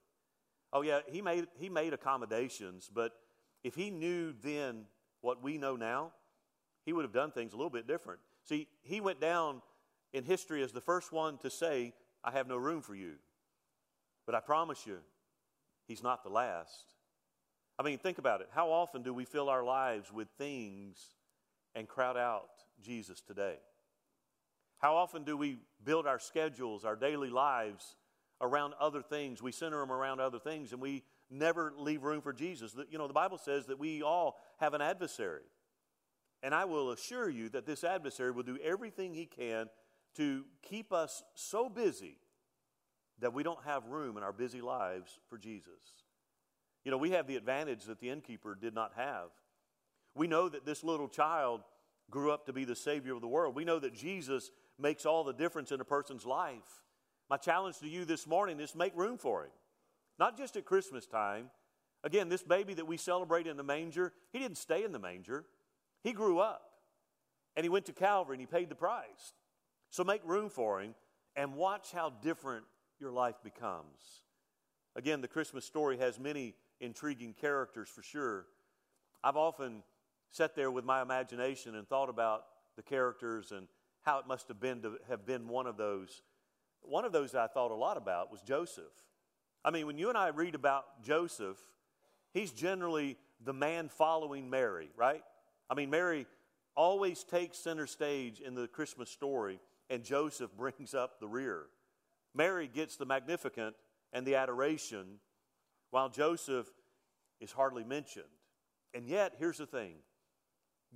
Oh 0.71 0.81
yeah, 0.81 0.99
he 1.07 1.21
made 1.21 1.47
he 1.57 1.69
made 1.69 1.93
accommodations, 1.93 2.89
but 2.93 3.13
if 3.63 3.75
he 3.75 3.89
knew 3.89 4.33
then 4.41 4.85
what 5.21 5.41
we 5.41 5.57
know 5.57 5.75
now, 5.75 6.11
he 6.85 6.93
would 6.93 7.03
have 7.03 7.13
done 7.13 7.31
things 7.31 7.53
a 7.53 7.55
little 7.55 7.69
bit 7.69 7.87
different. 7.87 8.19
See, 8.49 8.67
he 8.81 8.99
went 8.99 9.21
down 9.21 9.61
in 10.11 10.23
history 10.23 10.63
as 10.63 10.71
the 10.71 10.81
first 10.81 11.11
one 11.11 11.37
to 11.37 11.51
say, 11.51 11.93
I 12.23 12.31
have 12.31 12.47
no 12.47 12.57
room 12.57 12.81
for 12.81 12.95
you. 12.95 13.13
But 14.25 14.33
I 14.33 14.39
promise 14.39 14.87
you, 14.87 14.97
he's 15.87 16.01
not 16.01 16.23
the 16.23 16.31
last. 16.31 16.95
I 17.77 17.83
mean, 17.83 17.99
think 17.99 18.17
about 18.17 18.41
it. 18.41 18.49
How 18.51 18.71
often 18.71 19.03
do 19.03 19.13
we 19.13 19.23
fill 19.23 19.49
our 19.49 19.63
lives 19.63 20.11
with 20.11 20.27
things 20.39 20.97
and 21.75 21.87
crowd 21.87 22.17
out 22.17 22.49
Jesus 22.83 23.21
today? 23.21 23.57
How 24.79 24.95
often 24.95 25.23
do 25.23 25.37
we 25.37 25.59
build 25.83 26.07
our 26.07 26.19
schedules, 26.19 26.85
our 26.85 26.95
daily 26.95 27.29
lives 27.29 27.97
around 28.41 28.73
other 28.79 29.03
things? 29.03 29.43
We 29.43 29.51
center 29.51 29.79
them 29.79 29.91
around 29.91 30.21
other 30.21 30.39
things 30.39 30.71
and 30.71 30.81
we 30.81 31.03
never 31.29 31.71
leave 31.77 32.01
room 32.01 32.21
for 32.21 32.33
Jesus. 32.33 32.75
You 32.89 32.97
know, 32.97 33.07
the 33.07 33.13
Bible 33.13 33.37
says 33.37 33.67
that 33.67 33.77
we 33.77 34.01
all 34.01 34.39
have 34.57 34.73
an 34.73 34.81
adversary. 34.81 35.43
And 36.41 36.55
I 36.55 36.65
will 36.65 36.91
assure 36.91 37.29
you 37.29 37.49
that 37.49 37.65
this 37.65 37.83
adversary 37.83 38.31
will 38.31 38.43
do 38.43 38.57
everything 38.63 39.13
he 39.13 39.25
can 39.25 39.67
to 40.15 40.45
keep 40.61 40.93
us 40.93 41.23
so 41.35 41.69
busy 41.69 42.17
that 43.19 43.33
we 43.33 43.43
don't 43.43 43.63
have 43.65 43.85
room 43.87 44.17
in 44.17 44.23
our 44.23 44.31
busy 44.31 44.61
lives 44.61 45.19
for 45.29 45.37
Jesus. 45.37 46.03
You 46.85 46.91
know, 46.91 46.97
we 46.97 47.11
have 47.11 47.27
the 47.27 47.35
advantage 47.35 47.83
that 47.85 47.99
the 47.99 48.09
innkeeper 48.09 48.55
did 48.55 48.73
not 48.73 48.93
have. 48.95 49.29
We 50.15 50.27
know 50.27 50.47
that 50.49 50.65
this 50.65 50.83
little 50.83 51.09
child 51.09 51.61
grew 52.09 52.31
up 52.31 52.45
to 52.45 52.53
be 52.53 52.65
the 52.65 52.75
Savior 52.75 53.13
of 53.13 53.21
the 53.21 53.27
world. 53.27 53.55
We 53.55 53.65
know 53.65 53.79
that 53.79 53.93
Jesus 53.93 54.51
makes 54.79 55.05
all 55.05 55.23
the 55.23 55.33
difference 55.33 55.71
in 55.71 55.81
a 55.81 55.85
person's 55.85 56.25
life. 56.25 56.83
My 57.29 57.37
challenge 57.37 57.79
to 57.79 57.87
you 57.87 58.05
this 58.05 58.25
morning 58.25 58.59
is 58.59 58.73
make 58.73 58.95
room 58.95 59.17
for 59.17 59.43
him. 59.43 59.51
Not 60.17 60.37
just 60.37 60.55
at 60.55 60.65
Christmas 60.65 61.05
time. 61.05 61.49
Again, 62.03 62.29
this 62.29 62.43
baby 62.43 62.73
that 62.75 62.87
we 62.87 62.97
celebrate 62.97 63.45
in 63.45 63.57
the 63.57 63.63
manger, 63.63 64.13
he 64.31 64.39
didn't 64.39 64.57
stay 64.57 64.83
in 64.83 64.93
the 64.93 64.99
manger. 64.99 65.45
He 66.03 66.13
grew 66.13 66.39
up 66.39 66.61
and 67.55 67.63
he 67.63 67.69
went 67.69 67.85
to 67.85 67.93
Calvary 67.93 68.35
and 68.35 68.41
he 68.41 68.45
paid 68.45 68.69
the 68.69 68.75
price. 68.75 69.33
So 69.89 70.03
make 70.03 70.21
room 70.23 70.49
for 70.49 70.81
him 70.81 70.95
and 71.35 71.55
watch 71.55 71.91
how 71.91 72.09
different 72.21 72.65
your 72.99 73.11
life 73.11 73.35
becomes. 73.43 74.23
Again, 74.95 75.21
the 75.21 75.27
Christmas 75.27 75.65
story 75.65 75.97
has 75.97 76.19
many 76.19 76.55
intriguing 76.79 77.33
characters 77.33 77.89
for 77.89 78.01
sure. 78.01 78.45
I've 79.23 79.37
often 79.37 79.83
sat 80.31 80.55
there 80.55 80.71
with 80.71 80.85
my 80.85 81.01
imagination 81.01 81.75
and 81.75 81.87
thought 81.87 82.09
about 82.09 82.45
the 82.75 82.83
characters 82.83 83.51
and 83.51 83.67
how 84.01 84.19
it 84.19 84.27
must 84.27 84.47
have 84.47 84.59
been 84.59 84.81
to 84.81 84.97
have 85.09 85.25
been 85.25 85.47
one 85.47 85.67
of 85.67 85.77
those. 85.77 86.21
One 86.81 87.03
of 87.03 87.11
those 87.11 87.35
I 87.35 87.47
thought 87.47 87.71
a 87.71 87.75
lot 87.75 87.97
about 87.97 88.31
was 88.31 88.41
Joseph. 88.41 88.93
I 89.63 89.71
mean, 89.71 89.85
when 89.87 89.97
you 89.97 90.09
and 90.09 90.17
I 90.17 90.29
read 90.29 90.55
about 90.55 91.03
Joseph, 91.03 91.57
he's 92.33 92.51
generally 92.51 93.17
the 93.43 93.53
man 93.53 93.89
following 93.89 94.49
Mary, 94.49 94.89
right? 94.95 95.23
I 95.69 95.75
mean, 95.75 95.89
Mary 95.89 96.25
always 96.75 97.23
takes 97.23 97.57
center 97.57 97.87
stage 97.87 98.39
in 98.39 98.55
the 98.55 98.67
Christmas 98.67 99.09
story, 99.09 99.59
and 99.89 100.03
Joseph 100.03 100.51
brings 100.57 100.93
up 100.93 101.19
the 101.19 101.27
rear. 101.27 101.67
Mary 102.33 102.67
gets 102.67 102.95
the 102.95 103.05
Magnificat 103.05 103.75
and 104.13 104.25
the 104.25 104.35
adoration, 104.35 105.19
while 105.91 106.09
Joseph 106.09 106.67
is 107.39 107.51
hardly 107.51 107.83
mentioned. 107.83 108.25
And 108.93 109.07
yet, 109.07 109.33
here's 109.37 109.57
the 109.57 109.65
thing 109.65 109.95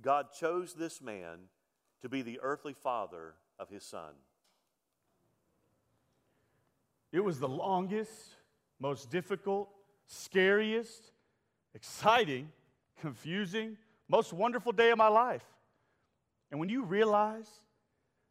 God 0.00 0.26
chose 0.38 0.74
this 0.74 1.00
man 1.00 1.48
to 2.02 2.08
be 2.08 2.22
the 2.22 2.40
earthly 2.42 2.72
father 2.72 3.34
of 3.58 3.68
his 3.68 3.84
son. 3.84 4.14
It 7.12 7.22
was 7.22 7.38
the 7.38 7.48
longest, 7.48 8.34
most 8.80 9.10
difficult, 9.10 9.70
scariest, 10.06 11.12
exciting, 11.74 12.50
confusing, 13.00 13.76
most 14.08 14.32
wonderful 14.32 14.72
day 14.72 14.90
of 14.90 14.98
my 14.98 15.08
life. 15.08 15.44
And 16.50 16.60
when 16.60 16.68
you 16.68 16.84
realize 16.84 17.48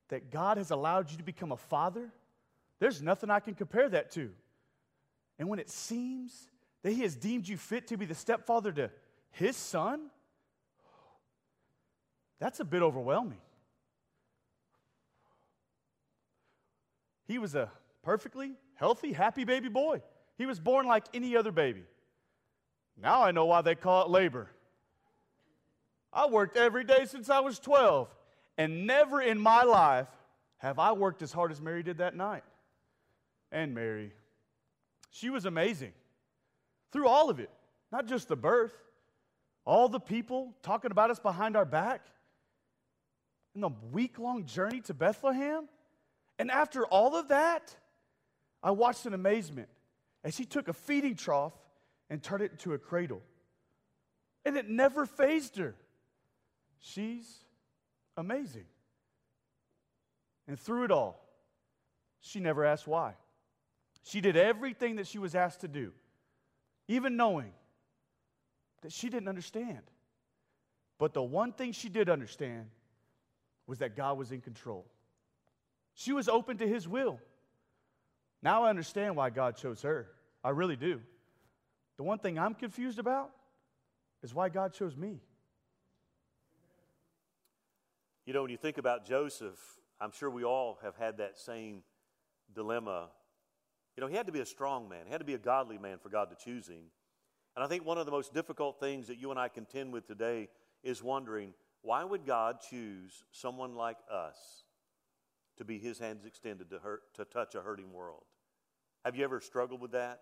that 0.10 0.32
God 0.32 0.58
has 0.58 0.72
allowed 0.72 1.12
you 1.12 1.18
to 1.18 1.24
become 1.24 1.52
a 1.52 1.58
father, 1.58 2.12
there's 2.80 3.02
nothing 3.02 3.30
I 3.30 3.40
can 3.40 3.56
compare 3.56 3.90
that 3.90 4.12
to. 4.12 4.32
And 5.40 5.50
when 5.50 5.60
it 5.60 5.70
seems 5.70 6.48
that 6.84 6.92
He 6.92 7.02
has 7.02 7.16
deemed 7.16 7.48
you 7.48 7.58
fit 7.58 7.88
to 7.88 7.98
be 7.98 8.06
the 8.06 8.16
stepfather 8.16 8.72
to 8.74 8.92
His 9.32 9.56
son, 9.56 10.10
that's 12.40 12.60
a 12.60 12.66
bit 12.66 12.82
overwhelming. 12.82 13.40
He 17.26 17.38
was 17.38 17.56
a 17.56 17.72
perfectly 18.04 18.52
healthy, 18.76 19.14
happy 19.14 19.46
baby 19.46 19.70
boy. 19.70 20.02
He 20.38 20.46
was 20.46 20.60
born 20.60 20.86
like 20.88 21.06
any 21.14 21.36
other 21.36 21.52
baby. 21.52 21.84
Now 23.02 23.24
I 23.24 23.32
know 23.32 23.46
why 23.46 23.62
they 23.62 23.76
call 23.76 24.04
it 24.06 24.10
labor. 24.10 24.50
I 26.14 26.28
worked 26.28 26.58
every 26.58 26.84
day 26.84 27.06
since 27.06 27.30
I 27.30 27.40
was 27.40 27.60
12, 27.60 28.14
and 28.58 28.86
never 28.86 29.22
in 29.22 29.40
my 29.40 29.64
life 29.64 30.08
have 30.58 30.80
I 30.80 30.92
worked 30.92 31.22
as 31.22 31.32
hard 31.34 31.52
as 31.52 31.60
Mary 31.60 31.84
did 31.84 31.98
that 31.98 32.16
night. 32.16 32.44
And 33.52 33.74
Mary, 33.74 34.12
she 35.10 35.30
was 35.30 35.46
amazing 35.46 35.92
through 36.92 37.08
all 37.08 37.30
of 37.30 37.40
it, 37.40 37.50
not 37.92 38.08
just 38.08 38.28
the 38.28 38.36
birth, 38.36 38.74
all 39.66 39.90
the 39.90 40.00
people 40.00 40.54
talking 40.62 40.92
about 40.92 41.10
us 41.10 41.20
behind 41.20 41.56
our 41.56 41.66
back, 41.66 42.06
and 43.56 43.64
the 43.64 43.72
week 43.92 44.20
long 44.20 44.46
journey 44.46 44.82
to 44.82 44.94
Bethlehem. 44.94 45.68
And 46.40 46.50
after 46.50 46.86
all 46.86 47.16
of 47.16 47.28
that, 47.28 47.76
I 48.62 48.72
watched 48.72 49.06
in 49.06 49.14
amazement 49.14 49.70
as 50.24 50.36
she 50.36 50.46
took 50.46 50.68
a 50.68 50.74
feeding 50.74 51.16
trough 51.16 51.54
and 52.10 52.22
turned 52.22 52.44
it 52.44 52.52
into 52.52 52.74
a 52.74 52.78
cradle. 52.78 53.22
And 54.46 54.58
it 54.58 54.70
never 54.70 55.06
fazed 55.06 55.58
her. 55.58 55.76
She's 56.86 57.40
amazing. 58.18 58.66
And 60.50 60.60
through 60.60 60.84
it 60.84 60.92
all, 60.92 61.26
she 62.20 62.42
never 62.42 62.66
asked 62.66 62.86
why. 62.86 63.14
She 64.04 64.20
did 64.20 64.36
everything 64.36 64.98
that 64.98 65.08
she 65.08 65.18
was 65.18 65.34
asked 65.34 65.62
to 65.62 65.70
do, 65.70 65.94
even 66.90 67.16
knowing 67.16 67.54
that 68.82 68.92
she 68.92 69.10
didn't 69.10 69.30
understand. 69.30 69.80
But 71.00 71.14
the 71.14 71.24
one 71.24 71.54
thing 71.54 71.72
she 71.72 71.88
did 71.88 72.10
understand 72.10 72.66
was 73.66 73.80
that 73.80 73.96
God 73.96 74.18
was 74.18 74.34
in 74.34 74.42
control. 74.42 74.86
She 75.94 76.12
was 76.12 76.28
open 76.28 76.58
to 76.58 76.68
his 76.68 76.86
will. 76.86 77.18
Now 78.42 78.66
I 78.66 78.70
understand 78.70 79.16
why 79.16 79.30
God 79.30 79.56
chose 79.56 79.82
her. 79.84 80.10
I 80.44 80.50
really 80.50 80.76
do. 80.76 81.00
The 81.96 82.04
one 82.04 82.20
thing 82.20 82.38
I'm 82.38 82.56
confused 82.56 83.00
about 83.00 83.32
is 84.22 84.34
why 84.34 84.50
God 84.50 84.74
chose 84.74 84.98
me. 84.98 85.22
You 88.26 88.34
know, 88.34 88.42
when 88.42 88.52
you 88.52 88.58
think 88.58 88.78
about 88.78 89.06
Joseph, 89.06 89.60
I'm 90.00 90.12
sure 90.12 90.30
we 90.30 90.46
all 90.46 90.80
have 90.82 90.96
had 90.96 91.18
that 91.18 91.38
same 91.38 91.84
dilemma. 92.56 93.10
You 93.98 94.02
know, 94.02 94.08
he 94.08 94.16
had 94.16 94.28
to 94.28 94.32
be 94.32 94.40
a 94.40 94.46
strong 94.46 94.88
man, 94.88 95.06
he 95.06 95.12
had 95.12 95.20
to 95.20 95.26
be 95.26 95.34
a 95.34 95.40
godly 95.40 95.78
man 95.78 95.98
for 96.02 96.10
God 96.10 96.30
to 96.30 96.36
choose 96.36 96.68
him. 96.68 96.86
And 97.56 97.64
I 97.64 97.68
think 97.68 97.86
one 97.86 97.98
of 97.98 98.06
the 98.06 98.12
most 98.12 98.34
difficult 98.34 98.80
things 98.80 99.08
that 99.08 99.20
you 99.20 99.30
and 99.30 99.40
I 99.40 99.48
contend 99.48 99.94
with 99.94 100.08
today 100.08 100.50
is 100.84 101.04
wondering 101.04 101.54
why 101.82 102.04
would 102.04 102.26
God 102.26 102.58
choose 102.68 103.26
someone 103.32 103.76
like 103.76 103.98
us 104.10 104.64
to 105.58 105.66
be 105.66 105.78
his 105.78 106.00
hands 106.00 106.26
extended 106.26 106.70
to, 106.70 106.80
hurt, 106.80 107.02
to 107.16 107.26
touch 107.26 107.56
a 107.56 107.62
hurting 107.62 107.92
world? 107.92 108.24
Have 109.04 109.18
you 109.18 109.24
ever 109.26 109.42
struggled 109.42 109.82
with 109.82 109.92
that? 109.92 110.22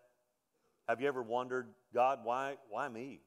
Have 0.89 0.99
you 0.99 1.07
ever 1.07 1.21
wondered, 1.21 1.67
God, 1.93 2.19
why, 2.23 2.57
why 2.69 2.89
me? 2.89 3.21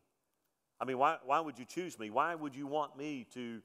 I 0.81 0.85
mean, 0.85 0.99
why, 0.99 1.19
why 1.25 1.39
would 1.39 1.59
you 1.59 1.65
choose 1.65 1.97
me? 1.97 2.11
Why 2.11 2.35
would 2.35 2.57
you 2.57 2.67
want 2.67 2.99
me 2.99 3.25
to 3.35 3.63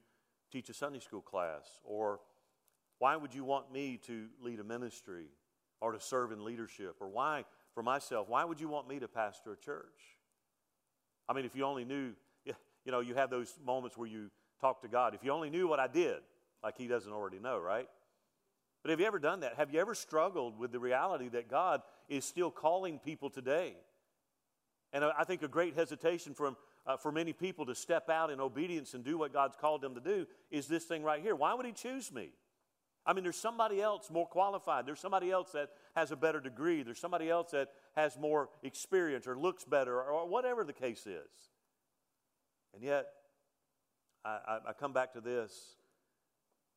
teach 0.50 0.68
a 0.68 0.74
Sunday 0.74 1.00
school 1.00 1.20
class? 1.20 1.64
Or 1.84 2.20
why 2.98 3.16
would 3.16 3.34
you 3.34 3.44
want 3.44 3.72
me 3.72 3.98
to 4.06 4.26
lead 4.42 4.60
a 4.60 4.64
ministry 4.64 5.26
or 5.80 5.92
to 5.92 6.00
serve 6.00 6.32
in 6.32 6.44
leadership? 6.44 6.96
Or 7.00 7.08
why, 7.08 7.44
for 7.74 7.82
myself, 7.82 8.28
why 8.28 8.44
would 8.44 8.60
you 8.60 8.68
want 8.68 8.88
me 8.88 8.98
to 8.98 9.08
pastor 9.08 9.52
a 9.52 9.56
church? 9.56 10.18
I 11.28 11.32
mean, 11.32 11.44
if 11.44 11.54
you 11.54 11.64
only 11.64 11.84
knew, 11.84 12.12
you 12.44 12.92
know, 12.92 13.00
you 13.00 13.14
have 13.14 13.30
those 13.30 13.58
moments 13.64 13.96
where 13.96 14.08
you 14.08 14.30
talk 14.60 14.82
to 14.82 14.88
God. 14.88 15.14
If 15.14 15.24
you 15.24 15.32
only 15.32 15.50
knew 15.50 15.68
what 15.68 15.80
I 15.80 15.86
did, 15.86 16.18
like 16.62 16.76
He 16.76 16.86
doesn't 16.86 17.12
already 17.12 17.38
know, 17.38 17.58
right? 17.58 17.88
But 18.82 18.90
have 18.90 19.00
you 19.00 19.06
ever 19.06 19.18
done 19.18 19.40
that? 19.40 19.56
Have 19.56 19.72
you 19.72 19.80
ever 19.80 19.94
struggled 19.94 20.58
with 20.58 20.72
the 20.72 20.78
reality 20.78 21.28
that 21.28 21.48
God 21.48 21.82
is 22.08 22.24
still 22.24 22.50
calling 22.50 22.98
people 22.98 23.30
today? 23.30 23.74
And 24.92 25.04
I 25.04 25.24
think 25.24 25.42
a 25.42 25.48
great 25.48 25.76
hesitation 25.76 26.34
from, 26.34 26.56
uh, 26.86 26.96
for 26.96 27.12
many 27.12 27.32
people 27.32 27.66
to 27.66 27.74
step 27.74 28.08
out 28.08 28.30
in 28.30 28.40
obedience 28.40 28.94
and 28.94 29.04
do 29.04 29.18
what 29.18 29.32
God's 29.32 29.56
called 29.56 29.82
them 29.82 29.94
to 29.94 30.00
do 30.00 30.26
is 30.50 30.66
this 30.66 30.84
thing 30.84 31.02
right 31.02 31.22
here. 31.22 31.34
Why 31.34 31.54
would 31.54 31.66
He 31.66 31.72
choose 31.72 32.12
me? 32.12 32.30
I 33.06 33.12
mean, 33.12 33.24
there's 33.24 33.36
somebody 33.36 33.80
else 33.80 34.10
more 34.10 34.26
qualified. 34.26 34.86
There's 34.86 35.00
somebody 35.00 35.30
else 35.30 35.52
that 35.52 35.70
has 35.96 36.10
a 36.10 36.16
better 36.16 36.40
degree. 36.40 36.82
There's 36.82 37.00
somebody 37.00 37.30
else 37.30 37.50
that 37.52 37.68
has 37.96 38.18
more 38.18 38.50
experience 38.62 39.26
or 39.26 39.36
looks 39.36 39.64
better 39.64 39.96
or, 40.00 40.10
or 40.10 40.28
whatever 40.28 40.64
the 40.64 40.72
case 40.72 41.06
is. 41.06 41.30
And 42.74 42.82
yet, 42.82 43.06
I, 44.24 44.38
I, 44.46 44.58
I 44.68 44.72
come 44.74 44.92
back 44.92 45.14
to 45.14 45.20
this 45.20 45.76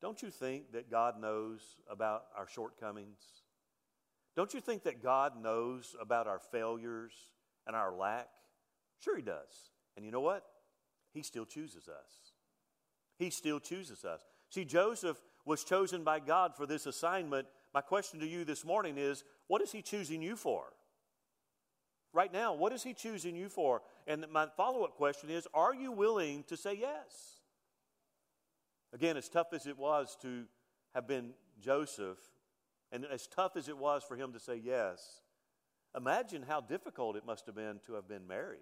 don't 0.02 0.22
you 0.22 0.30
think 0.32 0.74
that 0.74 0.92
God 0.92 1.18
knows 1.22 1.62
about 1.90 2.26
our 2.38 2.46
shortcomings? 2.46 3.22
Don't 4.36 4.54
you 4.54 4.60
think 4.60 4.84
that 4.84 5.02
God 5.02 5.42
knows 5.42 5.96
about 5.98 6.28
our 6.28 6.40
failures 6.40 7.14
and 7.66 7.74
our 7.74 7.96
lack? 7.96 8.28
Sure, 9.00 9.16
He 9.16 9.22
does. 9.22 9.72
And 9.96 10.06
you 10.06 10.12
know 10.12 10.22
what? 10.22 10.44
He 11.14 11.22
still 11.22 11.46
chooses 11.46 11.88
us. 11.88 12.34
He 13.18 13.30
still 13.30 13.60
chooses 13.60 14.04
us. 14.06 14.22
See, 14.50 14.66
Joseph 14.66 15.22
was 15.46 15.64
chosen 15.64 16.04
by 16.04 16.20
God 16.20 16.56
for 16.56 16.66
this 16.66 16.86
assignment. 16.86 17.48
My 17.74 17.82
question 17.82 18.20
to 18.20 18.28
you 18.28 18.46
this 18.46 18.66
morning 18.66 18.98
is 18.98 19.24
what 19.48 19.62
is 19.62 19.72
He 19.72 19.82
choosing 19.82 20.22
you 20.22 20.36
for? 20.36 20.66
Right 22.14 22.32
now, 22.32 22.54
what 22.54 22.74
is 22.74 22.84
He 22.84 22.94
choosing 22.94 23.36
you 23.36 23.50
for? 23.50 23.82
And 24.08 24.26
my 24.32 24.48
follow 24.58 24.84
up 24.84 24.96
question 24.96 25.30
is 25.30 25.48
are 25.54 25.74
you 25.74 25.92
willing 25.92 26.44
to 26.48 26.58
say 26.58 26.78
yes? 26.80 27.42
Again, 28.94 29.18
as 29.18 29.28
tough 29.28 29.54
as 29.54 29.66
it 29.66 29.78
was 29.78 30.16
to 30.22 30.46
have 30.94 31.08
been 31.08 31.34
Joseph, 31.60 32.22
and 32.94 33.06
as 33.10 33.26
tough 33.26 33.58
as 33.58 33.66
it 33.68 33.78
was 33.78 34.06
for 34.06 34.14
him 34.14 34.34
to 34.34 34.40
say 34.40 34.54
yes, 34.54 35.26
imagine 35.98 36.46
how 36.46 36.62
difficult 36.62 37.18
it 37.18 37.26
must 37.26 37.50
have 37.50 37.58
been 37.58 37.82
to 37.90 37.98
have 37.98 38.06
been 38.06 38.30
Mary. 38.30 38.62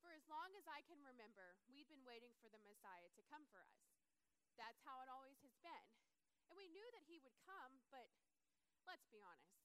For 0.00 0.08
as 0.16 0.24
long 0.32 0.56
as 0.56 0.64
I 0.64 0.80
can 0.88 0.96
remember, 1.04 1.60
we'd 1.68 1.84
been 1.92 2.00
waiting 2.08 2.32
for 2.40 2.48
the 2.48 2.56
Messiah 2.64 3.12
to 3.12 3.22
come 3.28 3.44
for 3.52 3.60
us. 3.60 3.84
That's 4.56 4.77
how 4.88 5.04
it 5.04 5.12
always 5.12 5.36
has 5.44 5.52
been. 5.60 5.88
And 6.48 6.56
we 6.56 6.72
knew 6.72 6.88
that 6.96 7.04
he 7.04 7.20
would 7.20 7.36
come, 7.44 7.76
but 7.92 8.08
let's 8.88 9.04
be 9.12 9.20
honest. 9.20 9.60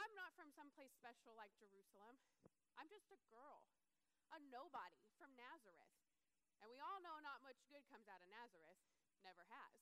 I'm 0.00 0.12
not 0.16 0.32
from 0.32 0.48
someplace 0.56 0.96
special 0.96 1.36
like 1.36 1.52
Jerusalem. 1.60 2.16
I'm 2.80 2.88
just 2.88 3.12
a 3.12 3.20
girl, 3.28 3.68
a 4.32 4.40
nobody 4.48 5.04
from 5.20 5.36
Nazareth. 5.36 5.92
And 6.64 6.72
we 6.72 6.80
all 6.80 7.00
know 7.04 7.20
not 7.20 7.44
much 7.44 7.60
good 7.68 7.84
comes 7.92 8.08
out 8.08 8.24
of 8.24 8.32
Nazareth, 8.32 8.80
never 9.20 9.44
has. 9.52 9.80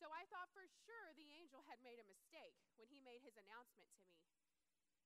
So 0.00 0.08
I 0.08 0.24
thought 0.32 0.52
for 0.56 0.64
sure 0.88 1.12
the 1.16 1.28
angel 1.36 1.64
had 1.68 1.80
made 1.84 2.00
a 2.00 2.08
mistake 2.08 2.56
when 2.80 2.88
he 2.88 3.04
made 3.04 3.20
his 3.20 3.36
announcement 3.36 3.88
to 4.00 4.04
me. 4.08 4.24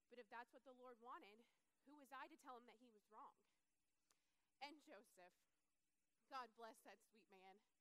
But 0.07 0.19
if 0.19 0.27
that's 0.31 0.51
what 0.55 0.63
the 0.63 0.75
Lord 0.79 0.95
wanted, 1.03 1.43
who 1.87 1.99
was 1.99 2.11
I 2.11 2.27
to 2.27 2.39
tell 2.39 2.55
him 2.55 2.67
that 2.67 2.79
he 2.79 2.91
was 2.91 3.03
wrong? 3.11 3.35
And 4.63 4.75
Joseph, 4.83 5.35
God 6.27 6.51
bless 6.59 6.79
that 6.83 6.99
sweet 7.07 7.27
man. 7.31 7.78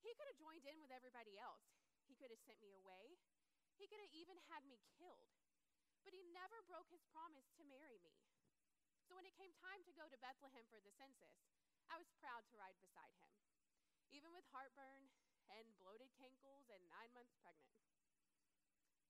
He 0.00 0.16
could 0.16 0.28
have 0.28 0.40
joined 0.40 0.64
in 0.64 0.80
with 0.80 0.92
everybody 0.92 1.36
else. 1.36 1.64
He 2.08 2.16
could 2.16 2.32
have 2.32 2.40
sent 2.42 2.60
me 2.64 2.72
away. 2.72 3.20
He 3.76 3.88
could 3.88 4.00
have 4.00 4.12
even 4.12 4.40
had 4.48 4.64
me 4.64 4.80
killed. 4.96 5.32
But 6.04 6.16
he 6.16 6.24
never 6.32 6.64
broke 6.64 6.88
his 6.88 7.04
promise 7.12 7.48
to 7.60 7.68
marry 7.68 8.00
me. 8.00 8.16
So 9.04 9.16
when 9.16 9.28
it 9.28 9.36
came 9.36 9.52
time 9.60 9.84
to 9.84 9.92
go 9.98 10.08
to 10.08 10.22
Bethlehem 10.22 10.64
for 10.72 10.80
the 10.80 10.92
census, 10.96 11.36
I 11.92 11.98
was 12.00 12.08
proud 12.22 12.46
to 12.48 12.60
ride 12.60 12.78
beside 12.78 13.12
him, 13.18 13.32
even 14.14 14.30
with 14.30 14.46
heartburn 14.54 15.10
and 15.50 15.66
bloated 15.82 16.14
cankles 16.14 16.70
and 16.70 16.80
nine 16.86 17.10
months 17.10 17.34
pregnant. 17.42 17.74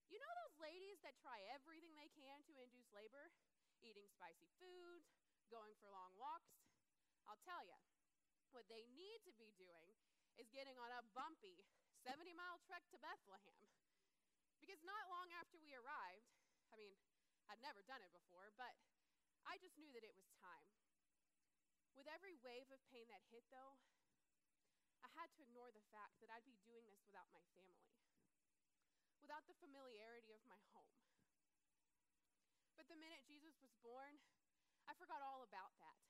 You 0.08 0.18
know 0.18 0.32
those 0.42 0.56
ladies 0.58 0.98
that 1.04 1.20
try 1.20 1.38
everything 1.52 1.94
they 1.94 2.10
can 2.16 2.42
to 2.50 2.58
induce 2.58 2.88
labor? 2.90 3.30
Eating 3.84 4.08
spicy 4.10 4.50
foods, 4.58 5.06
going 5.52 5.76
for 5.78 5.92
long 5.92 6.16
walks? 6.16 6.50
I'll 7.28 7.38
tell 7.46 7.62
you, 7.62 7.78
what 8.50 8.66
they 8.66 8.88
need 8.96 9.22
to 9.28 9.32
be 9.38 9.54
doing 9.54 9.94
is 10.38 10.46
getting 10.54 10.76
on 10.78 10.90
a 10.94 11.02
bumpy 11.16 11.64
70 12.04 12.32
mile 12.32 12.58
trek 12.64 12.84
to 12.90 12.98
Bethlehem. 13.00 13.68
Because 14.60 14.80
not 14.84 15.08
long 15.08 15.28
after 15.40 15.56
we 15.60 15.72
arrived, 15.72 16.30
I 16.72 16.76
mean, 16.76 16.92
I'd 17.48 17.60
never 17.64 17.82
done 17.84 18.04
it 18.04 18.12
before, 18.12 18.52
but 18.54 18.72
I 19.44 19.58
just 19.58 19.76
knew 19.80 19.90
that 19.92 20.04
it 20.04 20.14
was 20.14 20.28
time. 20.38 20.68
With 21.96 22.06
every 22.08 22.38
wave 22.40 22.70
of 22.70 22.80
pain 22.88 23.08
that 23.10 23.24
hit, 23.28 23.44
though, 23.50 23.76
I 25.02 25.08
had 25.18 25.32
to 25.36 25.44
ignore 25.44 25.68
the 25.74 25.84
fact 25.90 26.20
that 26.22 26.30
I'd 26.30 26.46
be 26.46 26.56
doing 26.64 26.86
this 26.86 27.02
without 27.04 27.28
my 27.34 27.42
family, 27.56 27.92
without 29.20 29.44
the 29.50 29.58
familiarity 29.58 30.32
of 30.32 30.40
my 30.46 30.60
home. 30.72 30.96
But 32.78 32.88
the 32.88 32.96
minute 32.96 33.26
Jesus 33.28 33.58
was 33.60 33.74
born, 33.84 34.16
I 34.88 34.96
forgot 34.96 35.20
all 35.20 35.44
about 35.44 35.74
that. 35.82 36.00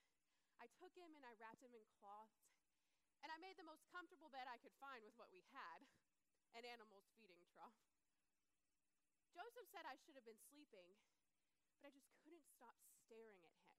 I 0.60 0.68
took 0.76 0.92
him 0.94 1.16
and 1.16 1.24
I 1.24 1.32
wrapped 1.40 1.64
him 1.64 1.72
in 1.72 1.82
cloths, 1.98 2.59
and 3.20 3.28
I 3.28 3.38
made 3.40 3.56
the 3.60 3.68
most 3.68 3.84
comfortable 3.92 4.32
bed 4.32 4.48
I 4.48 4.60
could 4.60 4.74
find 4.80 5.04
with 5.04 5.16
what 5.20 5.28
we 5.32 5.44
had 5.52 5.84
an 6.56 6.64
animal's 6.66 7.06
feeding 7.16 7.44
trough. 7.52 7.76
Joseph 9.30 9.68
said 9.70 9.86
I 9.86 9.96
should 10.02 10.18
have 10.18 10.26
been 10.26 10.40
sleeping, 10.50 10.90
but 11.78 11.88
I 11.88 11.94
just 11.94 12.10
couldn't 12.24 12.44
stop 12.56 12.74
staring 13.06 13.40
at 13.46 13.56
him. 13.64 13.78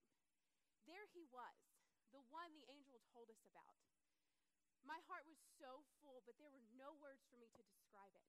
There 0.88 1.06
he 1.12 1.26
was, 1.28 1.58
the 2.10 2.24
one 2.32 2.50
the 2.56 2.66
angel 2.72 2.98
told 3.12 3.28
us 3.28 3.42
about. 3.46 3.78
My 4.82 4.98
heart 5.06 5.28
was 5.30 5.38
so 5.62 5.86
full, 6.02 6.26
but 6.26 6.34
there 6.42 6.50
were 6.50 6.64
no 6.74 6.98
words 6.98 7.22
for 7.30 7.38
me 7.38 7.46
to 7.54 7.60
describe 7.62 8.14
it. 8.18 8.26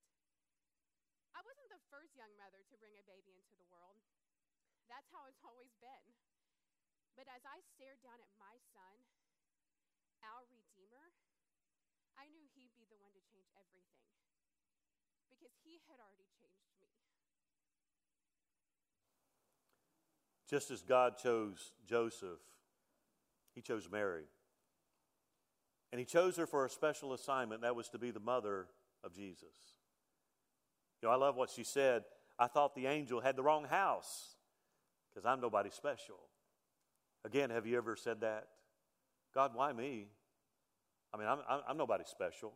I 1.34 1.42
wasn't 1.42 1.66
the 1.66 1.82
first 1.90 2.14
young 2.14 2.30
mother 2.38 2.62
to 2.62 2.78
bring 2.78 2.94
a 2.94 3.08
baby 3.10 3.34
into 3.34 3.58
the 3.58 3.66
world. 3.66 3.98
That's 4.86 5.10
how 5.10 5.26
it's 5.26 5.42
always 5.42 5.74
been. 5.82 6.14
But 7.18 7.26
as 7.26 7.42
I 7.42 7.58
stared 7.74 7.98
down 8.06 8.22
at 8.22 8.30
my 8.38 8.54
son, 8.70 8.94
our 10.22 10.46
Redeemer, 10.46 10.73
I 12.24 12.32
knew 12.32 12.48
he'd 12.56 12.72
be 12.72 12.88
the 12.88 12.96
one 12.96 13.12
to 13.12 13.20
change 13.28 13.52
everything 13.52 14.00
because 15.28 15.52
he 15.60 15.84
had 15.84 16.00
already 16.00 16.32
changed 16.40 16.72
me. 16.80 16.88
Just 20.48 20.72
as 20.72 20.80
God 20.80 21.20
chose 21.20 21.76
Joseph 21.84 22.40
he 23.54 23.60
chose 23.60 23.88
Mary. 23.90 24.24
And 25.92 25.98
he 25.98 26.04
chose 26.04 26.36
her 26.36 26.46
for 26.46 26.64
a 26.64 26.70
special 26.70 27.12
assignment, 27.12 27.62
that 27.62 27.76
was 27.76 27.88
to 27.90 27.98
be 27.98 28.10
the 28.10 28.20
mother 28.20 28.66
of 29.04 29.14
Jesus. 29.14 29.78
You 31.00 31.08
know, 31.08 31.14
I 31.14 31.16
love 31.16 31.36
what 31.36 31.50
she 31.50 31.62
said. 31.62 32.02
I 32.38 32.48
thought 32.48 32.74
the 32.74 32.86
angel 32.86 33.20
had 33.20 33.36
the 33.36 33.42
wrong 33.42 33.64
house 33.64 34.34
because 35.08 35.24
I'm 35.24 35.40
nobody 35.40 35.70
special. 35.70 36.18
Again, 37.24 37.50
have 37.50 37.64
you 37.64 37.76
ever 37.76 37.94
said 37.94 38.22
that? 38.22 38.48
God, 39.32 39.52
why 39.54 39.72
me? 39.72 40.08
I 41.14 41.16
mean, 41.16 41.28
I'm, 41.28 41.60
I'm 41.68 41.76
nobody 41.76 42.02
special. 42.06 42.52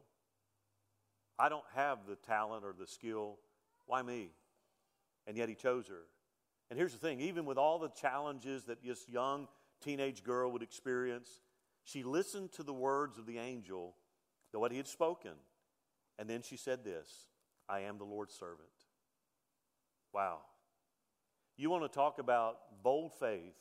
I 1.38 1.49
don't 1.49 1.64
have 1.77 1.99
the 2.09 2.16
talent 2.16 2.64
or 2.64 2.75
the 2.77 2.88
skill. 2.88 3.38
Why 3.87 4.03
me? 4.03 4.31
And 5.29 5.37
yet 5.37 5.49
he 5.49 5.55
chose 5.55 5.87
her. 5.87 6.03
And 6.68 6.79
here's 6.79 6.92
the 6.92 6.99
thing 6.99 7.21
even 7.21 7.44
with 7.44 7.57
all 7.57 7.79
the 7.79 7.88
challenges 7.88 8.64
that 8.64 8.83
this 8.83 9.09
young 9.09 9.47
teenage 9.83 10.25
girl 10.25 10.51
would 10.51 10.62
experience. 10.62 11.40
She 11.85 12.03
listened 12.03 12.53
to 12.53 12.62
the 12.62 12.75
words 12.75 13.16
of 13.16 13.27
the 13.27 13.38
angel, 13.38 13.94
to 14.53 14.59
what 14.59 14.73
he 14.73 14.77
had 14.77 14.88
spoken, 14.88 15.33
and 16.18 16.29
then 16.29 16.42
she 16.42 16.57
said 16.57 16.85
this 16.85 17.27
I 17.68 17.81
am 17.81 17.97
the 17.97 18.05
Lord's 18.05 18.35
servant. 18.35 18.68
Wow. 20.12 20.40
You 21.57 21.71
want 21.71 21.85
to 21.85 21.88
talk 21.88 22.18
about 22.18 22.83
bold 22.83 23.12
faith, 23.18 23.57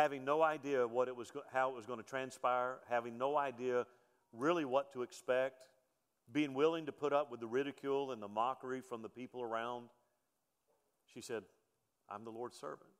having 0.00 0.24
no 0.24 0.40
idea 0.42 0.86
what 0.86 1.08
it 1.08 1.16
was, 1.16 1.30
how 1.52 1.68
it 1.70 1.76
was 1.76 1.84
going 1.84 1.98
to 1.98 2.04
transpire, 2.04 2.78
having 2.88 3.18
no 3.18 3.36
idea 3.36 3.86
really 4.32 4.64
what 4.64 4.92
to 4.94 5.02
expect, 5.02 5.68
being 6.32 6.54
willing 6.54 6.86
to 6.86 6.92
put 6.92 7.12
up 7.12 7.30
with 7.30 7.40
the 7.40 7.46
ridicule 7.46 8.12
and 8.12 8.22
the 8.22 8.28
mockery 8.28 8.80
from 8.80 9.02
the 9.02 9.08
people 9.10 9.42
around. 9.42 9.88
She 11.12 11.20
said, 11.20 11.42
I'm 12.08 12.24
the 12.24 12.30
Lord's 12.30 12.56
servant. 12.58 12.90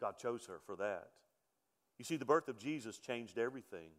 God 0.00 0.16
chose 0.16 0.46
her 0.46 0.58
for 0.64 0.76
that. 0.76 1.10
You 1.98 2.04
see, 2.04 2.16
the 2.16 2.24
birth 2.24 2.48
of 2.48 2.58
Jesus 2.58 2.98
changed 2.98 3.36
everything. 3.36 3.90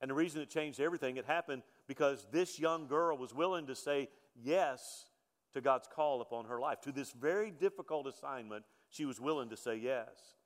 And 0.00 0.10
the 0.10 0.14
reason 0.14 0.42
it 0.42 0.50
changed 0.50 0.80
everything, 0.80 1.16
it 1.16 1.24
happened 1.24 1.62
because 1.86 2.26
this 2.30 2.58
young 2.58 2.88
girl 2.88 3.16
was 3.16 3.34
willing 3.34 3.66
to 3.68 3.74
say 3.74 4.08
yes 4.34 5.06
to 5.54 5.60
God's 5.60 5.88
call 5.90 6.20
upon 6.20 6.44
her 6.44 6.60
life. 6.60 6.80
To 6.82 6.92
this 6.92 7.12
very 7.12 7.50
difficult 7.50 8.06
assignment, 8.06 8.64
she 8.90 9.06
was 9.06 9.18
willing 9.18 9.48
to 9.48 9.56
say 9.56 9.76
yes. 9.76 10.37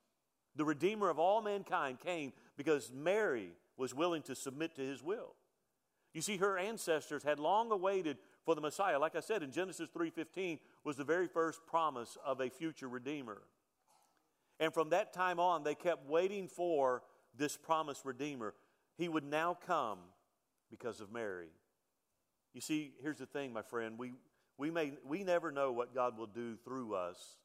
The 0.56 0.64
Redeemer 0.64 1.08
of 1.08 1.18
all 1.18 1.40
mankind 1.40 2.00
came 2.00 2.32
because 2.56 2.92
Mary 2.92 3.50
was 3.76 3.94
willing 3.94 4.22
to 4.22 4.34
submit 4.34 4.74
to 4.76 4.82
his 4.82 5.02
will. 5.02 5.34
You 6.12 6.20
see, 6.20 6.36
her 6.36 6.58
ancestors 6.58 7.22
had 7.22 7.38
long 7.38 7.70
awaited 7.70 8.18
for 8.44 8.54
the 8.54 8.60
Messiah. 8.60 8.98
Like 8.98 9.16
I 9.16 9.20
said, 9.20 9.42
in 9.42 9.50
Genesis 9.50 9.88
3:15 9.88 10.60
was 10.84 10.96
the 10.96 11.04
very 11.04 11.26
first 11.26 11.64
promise 11.66 12.18
of 12.24 12.40
a 12.40 12.50
future 12.50 12.88
Redeemer. 12.88 13.42
And 14.60 14.74
from 14.74 14.90
that 14.90 15.12
time 15.12 15.40
on, 15.40 15.62
they 15.62 15.74
kept 15.74 16.06
waiting 16.06 16.48
for 16.48 17.02
this 17.34 17.56
promised 17.56 18.04
Redeemer. 18.04 18.54
He 18.98 19.08
would 19.08 19.24
now 19.24 19.54
come 19.54 19.98
because 20.70 21.00
of 21.00 21.10
Mary. 21.10 21.48
You 22.52 22.60
see, 22.60 22.92
here's 23.00 23.18
the 23.18 23.26
thing, 23.26 23.52
my 23.52 23.62
friend. 23.62 23.98
We, 23.98 24.12
we, 24.58 24.70
may, 24.70 24.92
we 25.04 25.24
never 25.24 25.50
know 25.50 25.72
what 25.72 25.94
God 25.94 26.18
will 26.18 26.26
do 26.26 26.56
through 26.56 26.94
us 26.94 27.38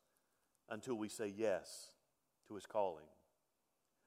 until 0.70 0.96
we 0.96 1.08
say 1.08 1.34
yes 1.36 1.92
to 2.48 2.56
his 2.56 2.66
calling. 2.66 3.06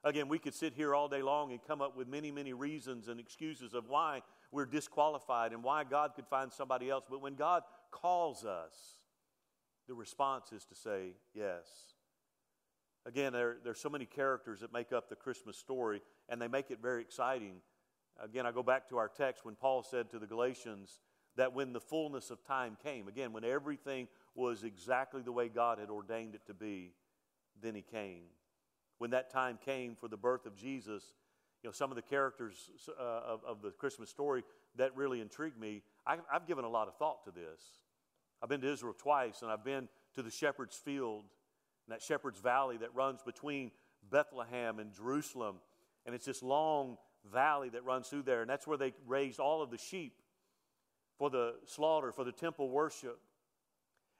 Again, 0.03 0.29
we 0.29 0.38
could 0.38 0.55
sit 0.55 0.72
here 0.72 0.94
all 0.94 1.09
day 1.09 1.20
long 1.20 1.53
and 1.53 1.61
come 1.62 1.83
up 1.83 1.96
with 1.96 2.09
many, 2.09 2.31
many 2.31 2.55
reasons 2.55 3.09
and 3.09 3.20
excuses 3.20 3.74
of 3.74 3.88
why 3.88 4.22
we're 4.50 4.66
disqualified 4.66 5.53
and 5.53 5.62
why 5.62 5.85
God 5.85 6.12
could 6.16 6.26
find 6.26 6.50
somebody 6.50 6.88
else. 6.88 7.05
But 7.09 7.20
when 7.20 7.35
God 7.35 7.62
calls 7.90 8.44
us, 8.44 8.74
the 9.88 9.94
response 9.94 10.53
is 10.53 10.64
to 10.66 10.74
say 10.74 11.16
yes. 11.35 11.66
Again, 13.07 13.33
there, 13.33 13.57
there's 13.62 13.81
so 13.81 13.90
many 13.90 14.07
characters 14.07 14.61
that 14.61 14.72
make 14.72 14.92
up 14.92 15.09
the 15.09 15.16
Christmas 15.16 15.57
story, 15.57 16.00
and 16.29 16.40
they 16.40 16.48
make 16.48 16.70
it 16.70 16.79
very 16.81 17.03
exciting. 17.03 17.57
Again, 18.22 18.46
I 18.46 18.53
go 18.53 18.62
back 18.62 18.88
to 18.90 18.98
our 18.98 19.09
text 19.09 19.44
when 19.44 19.55
Paul 19.55 19.83
said 19.83 20.11
to 20.11 20.18
the 20.18 20.26
Galatians 20.26 21.00
that 21.37 21.55
when 21.55 21.72
the 21.72 21.81
fullness 21.81 22.31
of 22.31 22.44
time 22.44 22.76
came, 22.83 23.09
again, 23.09 23.33
when 23.33 23.44
everything 23.44 24.09
was 24.35 24.64
exactly 24.64 25.22
the 25.22 25.33
way 25.33 25.48
God 25.48 25.79
had 25.79 25.90
ordained 25.90 26.35
it 26.35 26.46
to 26.46 26.55
be, 26.55 26.92
then 27.62 27.74
he 27.74 27.82
came. 27.82 28.22
When 28.98 29.10
that 29.10 29.30
time 29.30 29.58
came 29.64 29.94
for 29.94 30.08
the 30.08 30.16
birth 30.16 30.46
of 30.46 30.56
Jesus, 30.56 31.02
you 31.62 31.68
know, 31.68 31.72
some 31.72 31.90
of 31.90 31.96
the 31.96 32.02
characters 32.02 32.70
uh, 32.88 33.02
of, 33.02 33.40
of, 33.46 33.62
the 33.62 33.70
Christmas 33.70 34.08
story 34.08 34.42
that 34.76 34.96
really 34.96 35.20
intrigued 35.20 35.58
me, 35.58 35.82
I, 36.06 36.18
I've 36.32 36.46
given 36.46 36.64
a 36.64 36.68
lot 36.68 36.88
of 36.88 36.96
thought 36.96 37.24
to 37.24 37.30
this. 37.30 37.60
I've 38.42 38.48
been 38.48 38.60
to 38.62 38.72
Israel 38.72 38.94
twice, 38.96 39.42
and 39.42 39.50
I've 39.50 39.64
been 39.64 39.88
to 40.14 40.22
the 40.22 40.30
shepherd's 40.30 40.76
field 40.76 41.24
that 41.90 42.00
shepherd's 42.00 42.38
valley 42.38 42.76
that 42.78 42.94
runs 42.94 43.20
between 43.22 43.70
Bethlehem 44.10 44.78
and 44.78 44.92
Jerusalem. 44.92 45.56
And 46.06 46.14
it's 46.14 46.24
this 46.24 46.42
long 46.42 46.96
valley 47.30 47.68
that 47.70 47.84
runs 47.84 48.08
through 48.08 48.22
there. 48.22 48.40
And 48.40 48.48
that's 48.48 48.66
where 48.66 48.78
they 48.78 48.94
raised 49.06 49.40
all 49.40 49.60
of 49.60 49.70
the 49.70 49.78
sheep 49.78 50.14
for 51.18 51.28
the 51.28 51.54
slaughter, 51.66 52.12
for 52.12 52.24
the 52.24 52.32
temple 52.32 52.70
worship. 52.70 53.18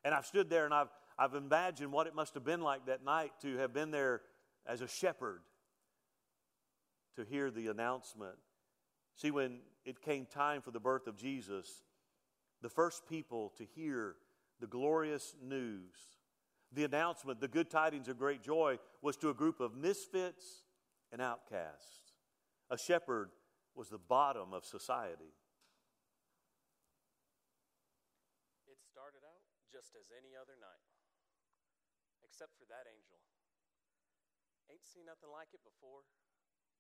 And 0.05 0.15
I've 0.15 0.27
stood 0.27 0.51
there 0.51 0.65
and 0.65 0.75
I've, 0.75 0.91
I've 1.21 1.35
imagined 1.35 1.93
what 1.93 2.07
it 2.07 2.15
must 2.15 2.35
have 2.35 2.45
been 2.45 2.63
like 2.63 2.87
that 2.87 3.05
night 3.05 3.33
to 3.43 3.59
have 3.59 3.75
been 3.75 3.91
there 3.91 4.23
as 4.67 4.81
a 4.81 4.89
shepherd 4.89 5.43
to 7.17 7.25
hear 7.25 7.51
the 7.51 7.69
announcement. 7.69 8.37
See, 9.17 9.31
when 9.31 9.59
it 9.85 10.01
came 10.01 10.25
time 10.25 10.63
for 10.63 10.71
the 10.71 10.81
birth 10.81 11.07
of 11.07 11.17
Jesus, 11.17 11.85
the 12.63 12.71
first 12.71 13.07
people 13.07 13.53
to 13.59 13.65
hear 13.65 14.17
the 14.61 14.67
glorious 14.67 15.35
news 15.43 16.21
the 16.73 16.85
announcement, 16.85 17.41
the 17.41 17.49
good 17.49 17.69
tidings 17.69 18.09
of 18.09 18.19
great 18.19 18.43
joy, 18.43 18.79
was 19.03 19.17
to 19.19 19.31
a 19.31 19.35
group 19.35 19.61
of 19.61 19.75
misfits 19.75 20.63
and 21.13 21.21
outcasts. 21.21 22.15
A 22.71 22.79
shepherd 22.79 23.31
was 23.75 23.89
the 23.89 23.99
bottom 23.99 24.53
of 24.53 24.65
society. 24.65 25.35
It 28.69 28.79
started 28.93 29.27
out 29.27 29.43
just 29.73 29.97
as 29.99 30.07
any 30.15 30.37
other 30.39 30.55
night, 30.61 30.90
except 32.31 32.55
for 32.55 32.71
that 32.71 32.87
angel. 32.87 33.19
Ain't 34.71 34.87
seen 34.87 35.11
nothing 35.11 35.35
like 35.35 35.51
it 35.51 35.67
before 35.67 36.07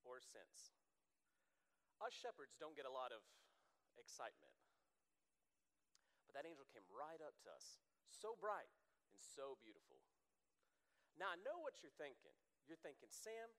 or 0.06 0.22
since. 0.22 0.70
Us 1.98 2.14
shepherds 2.14 2.54
don't 2.54 2.78
get 2.78 2.86
a 2.86 2.94
lot 2.94 3.10
of 3.10 3.26
excitement. 3.98 4.54
But 6.30 6.38
that 6.38 6.46
angel 6.46 6.70
came 6.70 6.86
right 6.86 7.18
up 7.18 7.34
to 7.42 7.50
us, 7.50 7.82
so 8.06 8.38
bright, 8.38 8.70
and 9.10 9.18
so 9.18 9.58
beautiful. 9.58 9.98
Now, 11.18 11.34
I 11.34 11.42
know 11.42 11.58
what 11.58 11.82
you're 11.82 11.98
thinking. 11.98 12.32
You're 12.70 12.78
thinking, 12.78 13.10
Sam, 13.10 13.50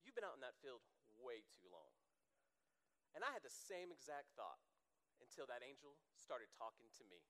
you've 0.00 0.16
been 0.16 0.24
out 0.24 0.40
in 0.40 0.42
that 0.42 0.56
field 0.64 0.80
way 1.20 1.44
too 1.52 1.68
long. 1.68 1.92
And 3.12 3.20
I 3.20 3.36
had 3.36 3.44
the 3.44 3.52
same 3.52 3.92
exact 3.92 4.32
thought 4.32 4.64
until 5.20 5.44
that 5.52 5.60
angel 5.60 6.00
started 6.16 6.48
talking 6.56 6.88
to 6.96 7.04
me. 7.12 7.20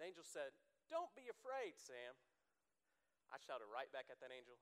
The 0.00 0.08
angel 0.08 0.24
said, 0.24 0.56
Don't 0.88 1.12
be 1.12 1.28
afraid, 1.28 1.76
Sam. 1.76 2.16
I 3.30 3.38
shouted 3.42 3.66
right 3.70 3.90
back 3.90 4.06
at 4.10 4.22
that 4.22 4.34
angel, 4.34 4.58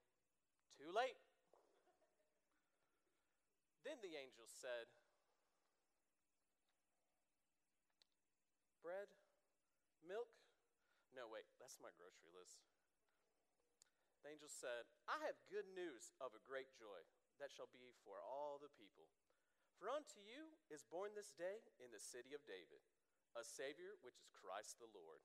Too 0.77 0.90
late. 0.90 1.18
Then 3.85 4.00
the 4.00 4.16
angel 4.16 4.48
said, 4.48 4.88
Bread, 8.81 9.12
milk, 10.05 10.33
no, 11.12 11.29
wait, 11.29 11.48
that's 11.61 11.81
my 11.81 11.92
grocery 11.96 12.33
list. 12.33 12.64
The 14.24 14.33
angel 14.33 14.48
said, 14.48 14.88
I 15.05 15.20
have 15.29 15.37
good 15.53 15.68
news 15.77 16.16
of 16.16 16.33
a 16.33 16.44
great 16.48 16.72
joy 16.72 17.05
that 17.37 17.53
shall 17.53 17.68
be 17.68 17.92
for 18.05 18.16
all 18.24 18.57
the 18.57 18.72
people. 18.72 19.12
For 19.77 19.92
unto 19.92 20.16
you 20.24 20.57
is 20.72 20.88
born 20.88 21.12
this 21.12 21.37
day 21.37 21.61
in 21.77 21.92
the 21.92 22.00
city 22.00 22.33
of 22.33 22.44
David 22.48 22.81
a 23.35 23.42
Savior, 23.42 23.98
which 24.00 24.22
is 24.22 24.31
Christ 24.31 24.79
the 24.79 24.90
Lord. 24.94 25.18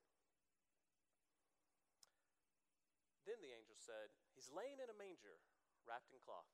Then 3.29 3.37
the 3.45 3.53
angel 3.53 3.77
said, 3.77 4.09
He's 4.33 4.49
laying 4.49 4.81
in 4.81 4.89
a 4.89 4.97
manger, 4.97 5.37
wrapped 5.85 6.09
in 6.09 6.17
cloth. 6.17 6.49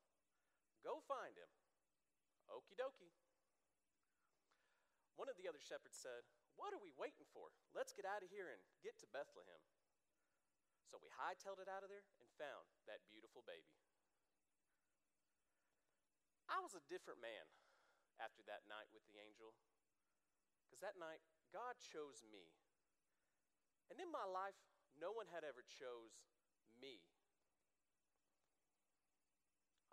Go 0.84 1.00
find 1.08 1.32
him. 1.32 1.48
Okie 2.52 2.76
dokie. 2.76 3.16
One 5.16 5.32
of 5.32 5.40
the 5.40 5.48
other 5.48 5.62
shepherds 5.64 5.96
said, 5.96 6.28
what 6.56 6.72
are 6.72 6.80
we 6.80 6.92
waiting 6.96 7.28
for? 7.36 7.52
Let's 7.76 7.92
get 7.92 8.08
out 8.08 8.24
of 8.24 8.32
here 8.32 8.48
and 8.48 8.60
get 8.80 8.96
to 9.04 9.08
Bethlehem. 9.12 9.60
So 10.88 10.96
we 11.00 11.12
hightailed 11.12 11.60
it 11.60 11.68
out 11.68 11.84
of 11.84 11.92
there 11.92 12.04
and 12.20 12.28
found 12.40 12.64
that 12.88 13.04
beautiful 13.12 13.44
baby. 13.44 13.76
I 16.48 16.64
was 16.64 16.72
a 16.72 16.88
different 16.88 17.20
man 17.20 17.44
after 18.16 18.40
that 18.48 18.64
night 18.64 18.88
with 18.92 19.04
the 19.04 19.20
angel. 19.20 19.52
Because 20.64 20.80
that 20.80 20.96
night, 20.96 21.20
God 21.52 21.76
chose 21.76 22.24
me. 22.24 22.48
And 23.92 24.00
in 24.00 24.08
my 24.08 24.24
life, 24.24 24.56
no 24.96 25.12
one 25.12 25.28
had 25.28 25.44
ever 25.44 25.62
chose 25.62 26.16
me. 26.80 27.00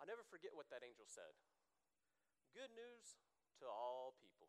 I'll 0.00 0.08
never 0.08 0.24
forget 0.28 0.52
what 0.54 0.68
that 0.70 0.84
angel 0.84 1.06
said. 1.08 1.32
Good 2.52 2.70
news 2.76 3.16
to 3.60 3.66
all 3.66 4.14
people 4.20 4.48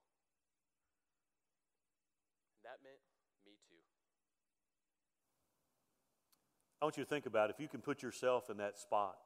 that 2.66 2.82
meant 2.84 3.00
me 3.46 3.54
too. 3.70 3.82
I 6.82 6.86
want 6.86 6.98
you 6.98 7.04
to 7.04 7.10
think 7.10 7.26
about 7.26 7.50
if 7.50 7.60
you 7.60 7.68
can 7.68 7.80
put 7.80 8.02
yourself 8.02 8.50
in 8.50 8.58
that 8.58 8.78
spot. 8.78 9.18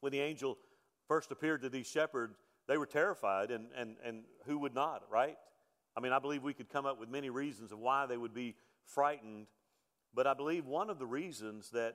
When 0.00 0.12
the 0.12 0.20
angel 0.20 0.58
first 1.08 1.32
appeared 1.32 1.62
to 1.62 1.68
these 1.68 1.86
shepherds, 1.86 2.38
they 2.68 2.76
were 2.76 2.86
terrified, 2.86 3.50
and, 3.50 3.66
and, 3.76 3.96
and 4.04 4.24
who 4.44 4.58
would 4.58 4.74
not, 4.74 5.02
right? 5.10 5.36
I 5.96 6.00
mean, 6.00 6.12
I 6.12 6.18
believe 6.18 6.42
we 6.42 6.52
could 6.52 6.68
come 6.68 6.84
up 6.84 7.00
with 7.00 7.08
many 7.08 7.30
reasons 7.30 7.72
of 7.72 7.78
why 7.78 8.06
they 8.06 8.16
would 8.16 8.34
be 8.34 8.54
frightened, 8.84 9.46
but 10.16 10.26
I 10.26 10.34
believe 10.34 10.66
one 10.66 10.90
of 10.90 10.98
the 10.98 11.06
reasons 11.06 11.70
that 11.70 11.94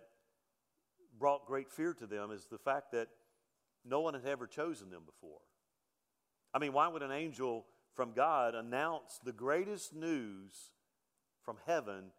brought 1.20 1.46
great 1.46 1.70
fear 1.70 1.94
to 1.96 2.08
them 2.08 2.32
is 2.32 2.46
the 2.46 2.58
fact 2.58 2.94
that 2.94 3.10
no 3.84 4.00
one 4.00 4.14
had 4.14 4.26
ever 4.26 4.48
chosen 4.48 4.90
them 4.90 5.04
before. 5.06 5.42
I 6.54 6.60
mean, 6.60 6.72
why 6.72 6.88
would 6.88 7.02
an 7.02 7.12
angel 7.12 7.66
from 7.96 8.14
God 8.14 8.56
announce 8.56 9.20
the 9.24 9.34
greatest 9.34 9.94
news 9.94 10.72
from 11.44 11.58
heaven 11.66 12.12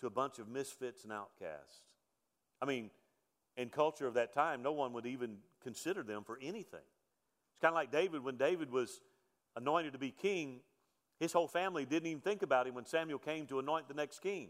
to 0.00 0.06
a 0.06 0.10
bunch 0.10 0.38
of 0.38 0.48
misfits 0.48 1.04
and 1.04 1.12
outcasts. 1.12 1.82
I 2.60 2.66
mean, 2.66 2.90
in 3.56 3.68
culture 3.68 4.06
of 4.06 4.14
that 4.14 4.32
time, 4.34 4.62
no 4.62 4.72
one 4.72 4.92
would 4.94 5.06
even 5.06 5.38
consider 5.62 6.02
them 6.02 6.24
for 6.24 6.38
anything. 6.40 6.80
It's 6.80 7.60
kind 7.60 7.72
of 7.72 7.74
like 7.74 7.92
David 7.92 8.22
when 8.24 8.36
David 8.36 8.70
was 8.70 9.00
anointed 9.56 9.92
to 9.92 9.98
be 9.98 10.10
king. 10.10 10.60
His 11.18 11.32
whole 11.32 11.48
family 11.48 11.84
didn't 11.84 12.08
even 12.08 12.20
think 12.20 12.42
about 12.42 12.66
him 12.66 12.74
when 12.74 12.86
Samuel 12.86 13.18
came 13.18 13.46
to 13.46 13.58
anoint 13.58 13.88
the 13.88 13.94
next 13.94 14.20
king. 14.20 14.48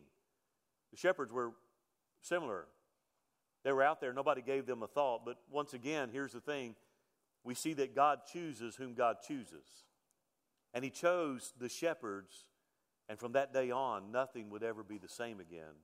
The 0.90 0.96
shepherds 0.96 1.32
were 1.32 1.52
similar. 2.20 2.66
They 3.64 3.72
were 3.72 3.82
out 3.82 4.00
there, 4.00 4.12
nobody 4.12 4.42
gave 4.42 4.66
them 4.66 4.82
a 4.82 4.86
thought. 4.86 5.24
But 5.24 5.36
once 5.50 5.74
again, 5.74 6.08
here's 6.12 6.32
the 6.32 6.40
thing 6.40 6.74
we 7.44 7.54
see 7.54 7.72
that 7.74 7.94
God 7.94 8.20
chooses 8.30 8.76
whom 8.76 8.94
God 8.94 9.16
chooses. 9.26 9.84
And 10.74 10.84
He 10.84 10.90
chose 10.90 11.52
the 11.58 11.68
shepherds, 11.68 12.46
and 13.08 13.18
from 13.18 13.32
that 13.32 13.52
day 13.52 13.70
on, 13.70 14.12
nothing 14.12 14.50
would 14.50 14.62
ever 14.62 14.82
be 14.82 14.98
the 14.98 15.08
same 15.08 15.40
again. 15.40 15.74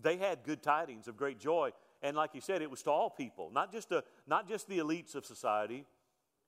They 0.00 0.16
had 0.16 0.44
good 0.44 0.62
tidings 0.62 1.08
of 1.08 1.16
great 1.16 1.40
joy. 1.40 1.70
And 2.02 2.16
like 2.16 2.34
you 2.34 2.40
said, 2.40 2.62
it 2.62 2.70
was 2.70 2.82
to 2.82 2.90
all 2.90 3.10
people, 3.10 3.50
not 3.52 3.72
just, 3.72 3.88
to, 3.88 4.04
not 4.26 4.48
just 4.48 4.68
the 4.68 4.78
elites 4.78 5.14
of 5.14 5.26
society, 5.26 5.84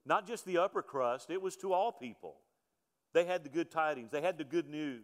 not 0.06 0.26
just 0.26 0.44
the 0.44 0.58
upper 0.58 0.82
crust, 0.82 1.30
it 1.30 1.42
was 1.42 1.56
to 1.56 1.72
all 1.72 1.90
people. 1.90 2.36
They 3.12 3.24
had 3.24 3.42
the 3.42 3.48
good 3.48 3.70
tidings, 3.70 4.10
they 4.10 4.20
had 4.20 4.38
the 4.38 4.44
good 4.44 4.68
news. 4.68 5.02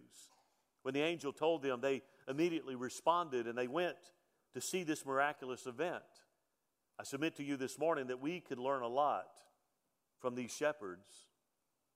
When 0.82 0.94
the 0.94 1.02
angel 1.02 1.32
told 1.32 1.62
them, 1.62 1.80
they 1.80 2.02
immediately 2.28 2.74
responded 2.74 3.46
and 3.46 3.56
they 3.56 3.68
went 3.68 3.96
to 4.54 4.60
see 4.60 4.82
this 4.82 5.04
miraculous 5.04 5.66
event. 5.66 6.02
I 6.98 7.04
submit 7.04 7.36
to 7.36 7.44
you 7.44 7.56
this 7.56 7.78
morning 7.78 8.06
that 8.06 8.20
we 8.20 8.40
could 8.40 8.58
learn 8.58 8.82
a 8.82 8.88
lot 8.88 9.28
from 10.18 10.34
these 10.34 10.50
shepherds. 10.50 11.06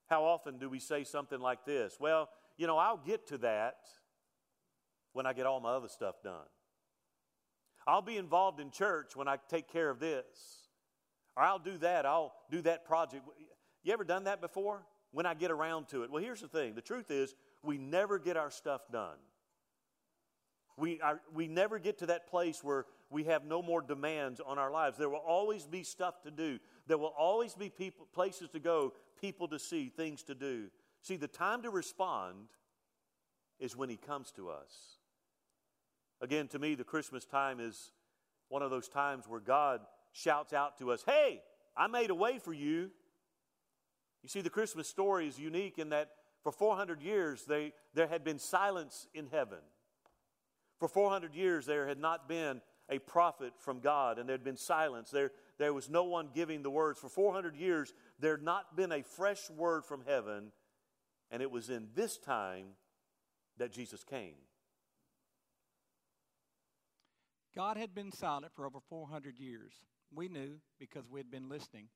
How 0.09 0.25
often 0.25 0.59
do 0.59 0.69
we 0.69 0.79
say 0.79 1.05
something 1.05 1.41
like 1.41 1.65
this? 1.65 1.97
Well, 1.99 2.29
you 2.59 2.67
know, 2.67 2.77
I'll 2.77 2.99
get 2.99 3.29
to 3.29 3.39
that 3.39 3.77
when 5.13 5.25
I 5.25 5.33
get 5.33 5.47
all 5.47 5.61
my 5.61 5.71
other 5.71 5.89
stuff 5.89 6.17
done. 6.23 6.47
I'll 7.87 8.03
be 8.03 8.19
involved 8.19 8.61
in 8.61 8.71
church 8.71 9.17
when 9.17 9.29
I 9.29 9.37
take 9.49 9.73
care 9.73 9.89
of 9.89 10.01
this. 10.01 10.69
Or 11.37 11.45
I'll 11.45 11.59
do 11.59 11.79
that, 11.79 12.05
I'll 12.07 12.35
do 12.51 12.61
that 12.63 12.85
project. 12.85 13.25
You 13.83 13.93
ever 13.93 14.05
done 14.05 14.25
that 14.25 14.41
before? 14.41 14.83
When 15.13 15.27
I 15.27 15.35
get 15.35 15.51
around 15.51 15.89
to 15.89 16.03
it. 16.03 16.11
Well, 16.11 16.23
here's 16.23 16.41
the 16.41 16.49
thing 16.49 16.75
the 16.75 16.83
truth 16.83 17.11
is, 17.11 17.35
we 17.63 17.79
never 17.79 18.19
get 18.19 18.37
our 18.37 18.51
stuff 18.51 18.83
done. 18.93 19.17
We, 20.81 21.01
are, 21.03 21.21
we 21.35 21.47
never 21.47 21.79
get 21.79 21.99
to 21.99 22.07
that 22.07 22.27
place 22.27 22.65
where 22.65 22.87
we 23.11 23.25
have 23.25 23.45
no 23.45 23.61
more 23.61 23.83
demands 23.83 24.41
on 24.41 24.59
our 24.59 24.71
lives. 24.71 24.97
There 24.97 25.11
will 25.11 25.19
always 25.19 25.67
be 25.67 25.83
stuff 25.83 26.23
to 26.23 26.31
do. 26.31 26.59
There 26.87 26.97
will 26.97 27.15
always 27.19 27.55
be 27.55 27.69
people, 27.69 28.07
places 28.13 28.49
to 28.51 28.61
go, 28.61 28.95
people 29.21 29.47
to 29.49 29.59
see, 29.59 29.91
things 29.91 30.23
to 30.25 30.35
do. 30.35 30.69
See, 31.03 31.17
the 31.17 31.29
time 31.29 31.63
to 31.63 31.71
respond 31.71 32.49
is 33.59 33.77
when 33.77 33.91
He 33.91 33.97
comes 33.97 34.31
to 34.33 34.49
us. 34.49 34.97
Again, 36.23 36.49
to 36.49 36.59
me, 36.59 36.75
the 36.75 36.85
Christmas 36.85 37.25
time 37.25 37.61
is 37.61 37.93
one 38.49 38.63
of 38.63 38.71
those 38.71 38.89
times 38.89 39.29
where 39.29 39.41
God 39.41 39.81
shouts 40.13 40.53
out 40.53 40.79
to 40.79 40.93
us, 40.93 41.05
Hey, 41.07 41.43
I 41.77 41.87
made 41.87 42.11
a 42.11 42.15
way 42.15 42.39
for 42.39 42.53
you. 42.53 42.91
You 44.23 44.29
see, 44.29 44.41
the 44.41 44.51
Christmas 44.51 44.89
story 44.89 45.29
is 45.29 45.39
unique 45.39 45.79
in 45.79 45.91
that 45.91 46.11
for 46.43 46.53
400 46.53 47.03
years 47.03 47.45
they, 47.45 47.73
there 47.95 48.07
had 48.07 48.25
been 48.25 48.39
silence 48.39 49.07
in 49.15 49.27
heaven. 49.27 49.59
For 50.81 50.89
400 50.89 51.35
years 51.35 51.67
there 51.67 51.87
had 51.87 52.01
not 52.01 52.27
been 52.27 52.63
a 52.89 52.99
prophet 52.99 53.53
from 53.59 53.81
God, 53.81 54.19
and 54.19 54.29
there 54.29 54.35
had 54.35 54.43
been 54.43 54.57
silence. 54.57 55.11
There, 55.11 55.31
there 55.59 55.75
was 55.75 55.89
no 55.89 56.05
one 56.05 56.31
giving 56.35 56.63
the 56.63 56.71
words. 56.71 56.99
For 56.99 57.09
400 57.09 57.55
years, 57.55 57.93
there 58.19 58.33
had 58.33 58.43
not 58.43 58.77
been 58.77 58.91
a 58.91 59.03
fresh 59.03 59.49
word 59.51 59.85
from 59.85 60.03
heaven, 60.07 60.51
and 61.31 61.43
it 61.43 61.51
was 61.51 61.71
in 61.71 61.89
this 61.95 62.19
time 62.19 62.67
that 63.59 63.71
Jesus 63.71 64.03
came. 64.03 64.35
God 67.55 67.77
had 67.77 67.95
been 67.95 68.11
silent 68.11 68.53
for 68.55 68.67
over 68.67 68.79
400 68.89 69.39
years. 69.39 69.73
We 70.13 70.29
knew 70.29 70.61
because 70.79 71.09
we 71.09 71.21
had 71.21 71.31
been 71.31 71.49
listening, 71.49 71.89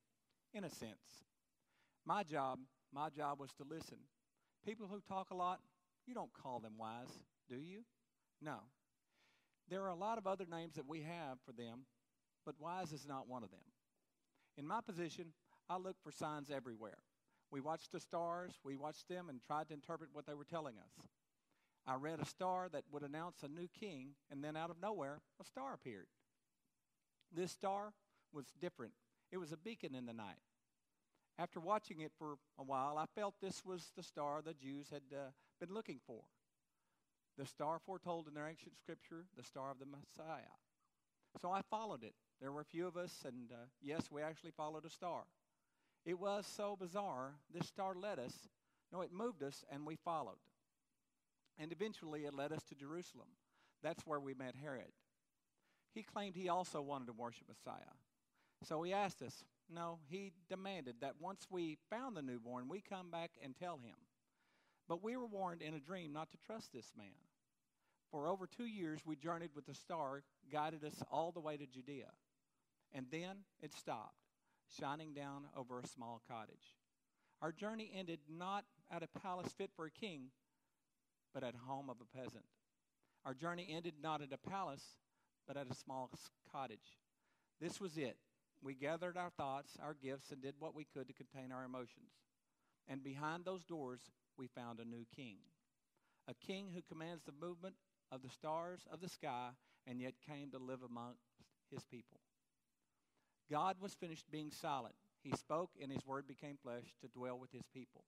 in 0.53 0.63
a 0.63 0.69
sense. 0.69 1.23
My 2.05 2.23
job, 2.23 2.59
my 2.93 3.09
job 3.09 3.39
was 3.39 3.51
to 3.53 3.63
listen. 3.67 3.97
People 4.65 4.87
who 4.87 5.01
talk 5.01 5.31
a 5.31 5.35
lot, 5.35 5.59
you 6.05 6.13
don't 6.13 6.31
call 6.33 6.59
them 6.59 6.73
wise, 6.77 7.19
do 7.49 7.55
you? 7.55 7.81
No. 8.41 8.59
There 9.69 9.83
are 9.83 9.89
a 9.89 9.95
lot 9.95 10.17
of 10.17 10.27
other 10.27 10.45
names 10.49 10.75
that 10.75 10.87
we 10.87 11.01
have 11.01 11.39
for 11.45 11.51
them, 11.51 11.85
but 12.45 12.55
wise 12.59 12.91
is 12.91 13.07
not 13.07 13.27
one 13.27 13.43
of 13.43 13.51
them. 13.51 13.59
In 14.57 14.67
my 14.67 14.81
position, 14.81 15.33
I 15.69 15.77
look 15.77 15.95
for 16.03 16.11
signs 16.11 16.49
everywhere. 16.49 16.97
We 17.51 17.61
watched 17.61 17.91
the 17.91 17.99
stars, 17.99 18.53
we 18.63 18.75
watched 18.75 19.07
them 19.07 19.29
and 19.29 19.41
tried 19.41 19.67
to 19.69 19.73
interpret 19.73 20.09
what 20.13 20.25
they 20.25 20.33
were 20.33 20.45
telling 20.45 20.75
us. 20.77 21.07
I 21.87 21.95
read 21.95 22.19
a 22.19 22.25
star 22.25 22.67
that 22.71 22.83
would 22.91 23.03
announce 23.03 23.43
a 23.43 23.47
new 23.47 23.67
king, 23.79 24.15
and 24.31 24.43
then 24.43 24.57
out 24.57 24.69
of 24.69 24.81
nowhere, 24.81 25.21
a 25.39 25.45
star 25.45 25.73
appeared. 25.73 26.07
This 27.31 27.51
star 27.51 27.93
was 28.33 28.45
different, 28.59 28.93
it 29.31 29.37
was 29.37 29.51
a 29.51 29.57
beacon 29.57 29.95
in 29.95 30.05
the 30.05 30.13
night. 30.13 30.41
After 31.37 31.59
watching 31.59 31.99
it 31.99 32.11
for 32.17 32.37
a 32.57 32.63
while, 32.63 32.97
I 32.97 33.05
felt 33.13 33.35
this 33.41 33.63
was 33.65 33.91
the 33.95 34.03
star 34.03 34.41
the 34.41 34.53
Jews 34.53 34.87
had 34.89 35.03
uh, 35.13 35.31
been 35.59 35.73
looking 35.73 35.99
for. 36.07 36.21
The 37.37 37.45
star 37.45 37.79
foretold 37.85 38.27
in 38.27 38.33
their 38.33 38.47
ancient 38.47 38.77
scripture, 38.77 39.25
the 39.37 39.43
star 39.43 39.71
of 39.71 39.79
the 39.79 39.85
Messiah. 39.85 40.55
So 41.41 41.51
I 41.51 41.61
followed 41.69 42.03
it. 42.03 42.13
There 42.41 42.51
were 42.51 42.61
a 42.61 42.65
few 42.65 42.87
of 42.87 42.95
us, 42.95 43.23
and 43.25 43.51
uh, 43.51 43.65
yes, 43.81 44.09
we 44.11 44.21
actually 44.21 44.51
followed 44.51 44.85
a 44.85 44.89
star. 44.89 45.23
It 46.05 46.19
was 46.19 46.45
so 46.45 46.77
bizarre. 46.79 47.33
This 47.53 47.67
star 47.67 47.95
led 47.95 48.19
us. 48.19 48.33
No, 48.93 49.01
it 49.01 49.11
moved 49.11 49.43
us, 49.43 49.65
and 49.71 49.85
we 49.85 49.95
followed. 49.95 50.37
And 51.57 51.71
eventually 51.71 52.25
it 52.25 52.33
led 52.33 52.51
us 52.51 52.63
to 52.65 52.75
Jerusalem. 52.75 53.27
That's 53.81 54.05
where 54.05 54.19
we 54.19 54.33
met 54.33 54.55
Herod. 54.61 54.91
He 55.93 56.03
claimed 56.03 56.35
he 56.35 56.49
also 56.49 56.81
wanted 56.81 57.07
to 57.07 57.13
worship 57.13 57.47
Messiah. 57.47 57.95
So 58.63 58.83
he 58.83 58.93
asked 58.93 59.21
us, 59.21 59.43
no, 59.73 59.99
he 60.07 60.31
demanded 60.49 60.95
that 61.01 61.15
once 61.19 61.47
we 61.49 61.77
found 61.89 62.15
the 62.15 62.21
newborn, 62.21 62.67
we 62.69 62.81
come 62.81 63.09
back 63.09 63.31
and 63.43 63.55
tell 63.55 63.77
him. 63.77 63.95
But 64.87 65.03
we 65.03 65.17
were 65.17 65.25
warned 65.25 65.61
in 65.61 65.73
a 65.73 65.79
dream 65.79 66.13
not 66.13 66.29
to 66.31 66.37
trust 66.45 66.71
this 66.71 66.91
man. 66.97 67.07
For 68.15 68.29
over 68.29 68.47
two 68.47 68.65
years, 68.65 69.01
we 69.05 69.17
journeyed 69.17 69.49
with 69.53 69.65
the 69.65 69.73
star, 69.73 70.23
guided 70.49 70.85
us 70.85 71.03
all 71.11 71.33
the 71.33 71.41
way 71.41 71.57
to 71.57 71.65
Judea. 71.65 72.11
And 72.93 73.07
then 73.11 73.43
it 73.61 73.73
stopped, 73.73 74.21
shining 74.79 75.13
down 75.13 75.47
over 75.53 75.81
a 75.81 75.87
small 75.87 76.21
cottage. 76.25 76.77
Our 77.41 77.51
journey 77.51 77.91
ended 77.93 78.19
not 78.29 78.63
at 78.89 79.03
a 79.03 79.19
palace 79.19 79.51
fit 79.57 79.71
for 79.75 79.85
a 79.85 79.91
king, 79.91 80.27
but 81.33 81.43
at 81.43 81.55
home 81.67 81.89
of 81.89 81.97
a 81.99 82.17
peasant. 82.17 82.45
Our 83.25 83.33
journey 83.33 83.67
ended 83.69 83.95
not 84.01 84.21
at 84.21 84.31
a 84.31 84.49
palace, 84.49 84.95
but 85.45 85.57
at 85.57 85.69
a 85.69 85.75
small 85.75 86.09
cottage. 86.49 86.95
This 87.59 87.81
was 87.81 87.97
it. 87.97 88.15
We 88.63 88.75
gathered 88.75 89.17
our 89.17 89.31
thoughts, 89.31 89.73
our 89.83 89.93
gifts, 89.93 90.31
and 90.31 90.41
did 90.41 90.55
what 90.57 90.73
we 90.73 90.85
could 90.85 91.09
to 91.09 91.13
contain 91.13 91.51
our 91.51 91.65
emotions. 91.65 92.13
And 92.87 93.03
behind 93.03 93.43
those 93.43 93.65
doors, 93.65 93.99
we 94.37 94.47
found 94.47 94.79
a 94.79 94.85
new 94.85 95.05
king. 95.13 95.39
A 96.29 96.33
king 96.33 96.71
who 96.73 96.81
commands 96.81 97.23
the 97.25 97.45
movement 97.45 97.75
of 98.11 98.21
the 98.21 98.29
stars 98.29 98.81
of 98.91 99.01
the 99.01 99.09
sky 99.09 99.49
and 99.87 100.01
yet 100.01 100.13
came 100.27 100.51
to 100.51 100.57
live 100.57 100.79
amongst 100.87 101.21
his 101.71 101.83
people. 101.85 102.19
God 103.49 103.77
was 103.79 103.93
finished 103.93 104.31
being 104.31 104.51
silent. 104.51 104.95
He 105.21 105.31
spoke, 105.31 105.71
and 105.81 105.91
his 105.91 106.05
word 106.05 106.27
became 106.27 106.57
flesh 106.61 106.95
to 107.01 107.07
dwell 107.07 107.37
with 107.39 107.51
his 107.51 107.65
people. 107.73 108.03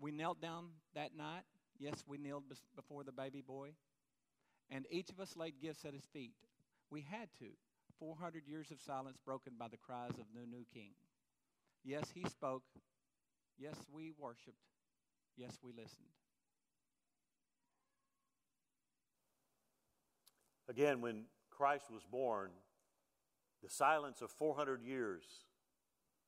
We 0.00 0.10
knelt 0.10 0.40
down 0.40 0.66
that 0.94 1.16
night 1.16 1.44
Yes, 1.82 2.04
we 2.06 2.16
kneeled 2.16 2.44
before 2.76 3.02
the 3.02 3.10
baby 3.10 3.40
boy, 3.40 3.70
and 4.70 4.86
each 4.88 5.10
of 5.10 5.18
us 5.18 5.36
laid 5.36 5.60
gifts 5.60 5.84
at 5.84 5.94
his 5.94 6.04
feet. 6.12 6.34
We 6.90 7.00
had 7.00 7.28
to. 7.40 7.48
400 7.98 8.46
years 8.46 8.70
of 8.70 8.80
silence 8.80 9.16
broken 9.24 9.54
by 9.58 9.68
the 9.68 9.76
cries 9.76 10.18
of 10.18 10.26
the 10.34 10.46
new 10.46 10.64
king. 10.72 10.90
Yes, 11.84 12.04
he 12.14 12.22
spoke. 12.28 12.62
Yes, 13.58 13.76
we 13.92 14.12
worshiped. 14.16 14.62
Yes, 15.36 15.58
we 15.62 15.72
listened. 15.72 16.21
Again, 20.68 21.00
when 21.00 21.24
Christ 21.50 21.90
was 21.90 22.02
born, 22.04 22.50
the 23.62 23.70
silence 23.70 24.22
of 24.22 24.30
400 24.30 24.82
years 24.82 25.24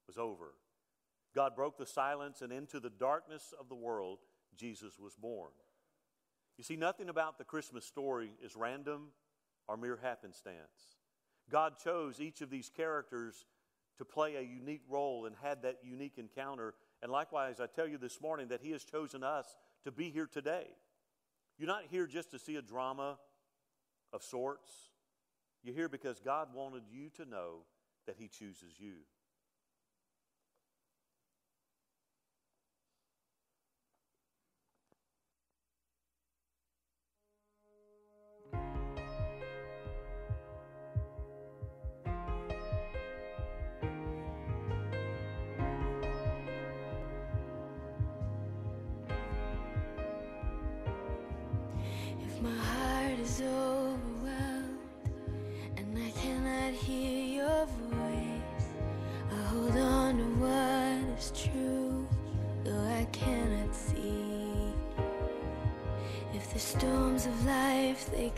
was 0.07 0.19
over. 0.19 0.55
God 1.35 1.57
broke 1.57 1.79
the 1.79 1.87
silence, 1.87 2.43
and 2.43 2.53
into 2.53 2.79
the 2.79 2.91
darkness 2.91 3.53
of 3.59 3.69
the 3.69 3.75
world, 3.75 4.19
Jesus 4.57 4.99
was 4.99 5.15
born. 5.15 5.51
You 6.57 6.63
see, 6.63 6.77
nothing 6.77 7.09
about 7.09 7.39
the 7.39 7.45
Christmas 7.45 7.85
story 7.85 8.31
is 8.43 8.55
random 8.55 9.09
or 9.67 9.77
mere 9.77 9.99
happenstance. 10.01 10.97
God 11.51 11.75
chose 11.83 12.21
each 12.21 12.41
of 12.41 12.51
these 12.51 12.71
characters 12.75 13.47
to 13.99 14.05
play 14.05 14.37
a 14.37 14.41
unique 14.41 14.83
role 14.89 15.27
and 15.27 15.35
had 15.43 15.63
that 15.63 15.79
unique 15.83 16.19
encounter. 16.19 16.75
And 17.03 17.11
likewise, 17.11 17.61
I 17.61 17.67
tell 17.67 17.87
you 17.87 17.99
this 17.99 18.21
morning 18.21 18.49
that 18.49 18.61
He 18.63 18.71
has 18.71 18.85
chosen 18.85 19.25
us 19.25 19.57
to 19.85 19.91
be 19.91 20.11
here 20.11 20.27
today. 20.27 20.67
You're 21.59 21.69
not 21.69 21.85
here 21.91 22.07
just 22.07 22.31
to 22.33 22.39
see 22.39 22.57
a 22.57 22.63
drama 22.63 23.19
of 24.15 24.23
sorts. 24.23 24.71
You're 25.63 25.75
here 25.75 25.89
because 25.89 26.21
God 26.21 26.49
wanted 26.55 26.85
you 26.91 27.11
to 27.17 27.29
know 27.29 27.65
that 28.07 28.17
He 28.19 28.29
chooses 28.29 28.75
you. 28.79 28.95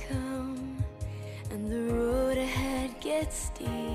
come, 0.09 0.76
and 1.50 1.70
the 1.70 1.94
road 1.94 2.38
ahead 2.38 3.00
gets 3.00 3.37
steep. 3.37 3.86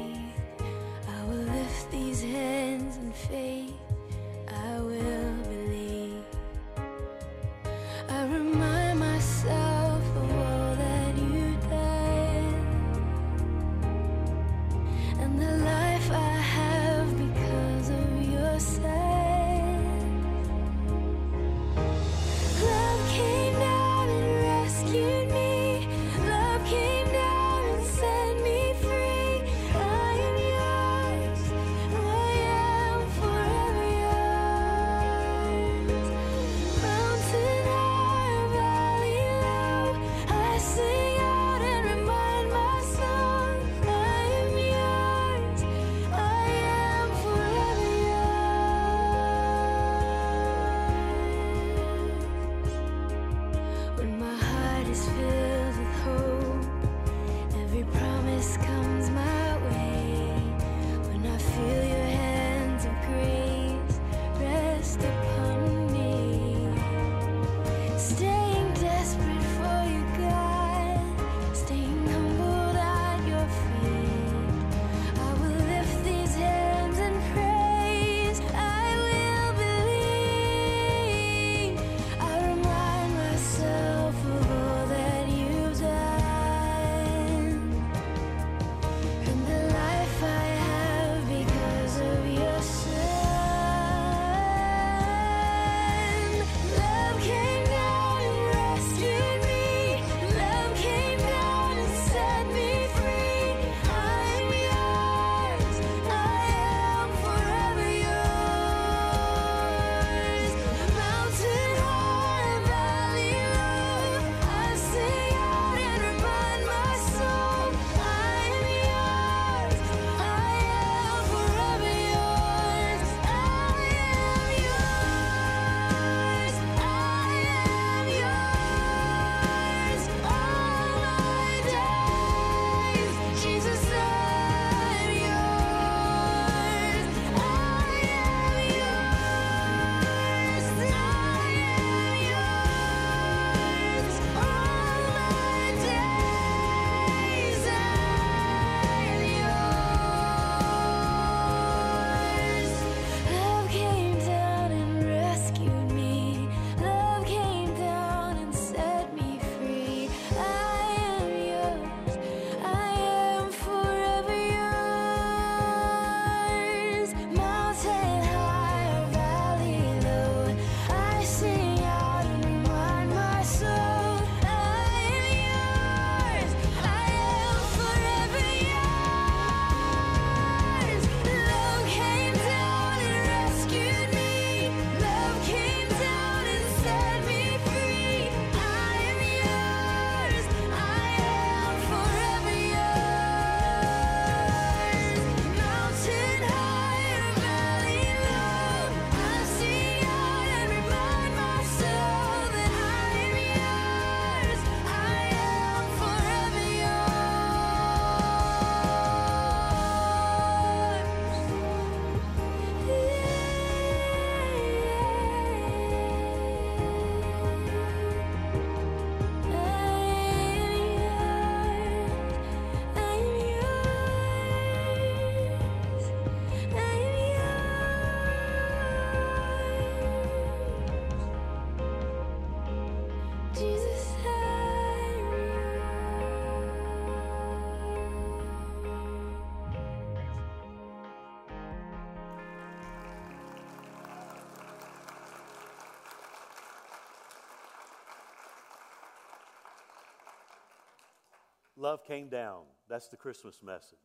love 251.82 252.06
came 252.06 252.30
down. 252.30 252.62
That's 252.88 253.08
the 253.08 253.18
Christmas 253.18 253.62
message. 253.64 253.98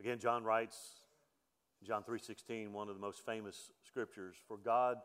Again, 0.00 0.18
John 0.18 0.44
writes, 0.44 1.04
John 1.82 2.04
3:16, 2.04 2.72
one 2.72 2.88
of 2.88 2.94
the 2.94 3.00
most 3.00 3.24
famous 3.26 3.72
scriptures, 3.82 4.36
for 4.46 4.56
God 4.56 5.02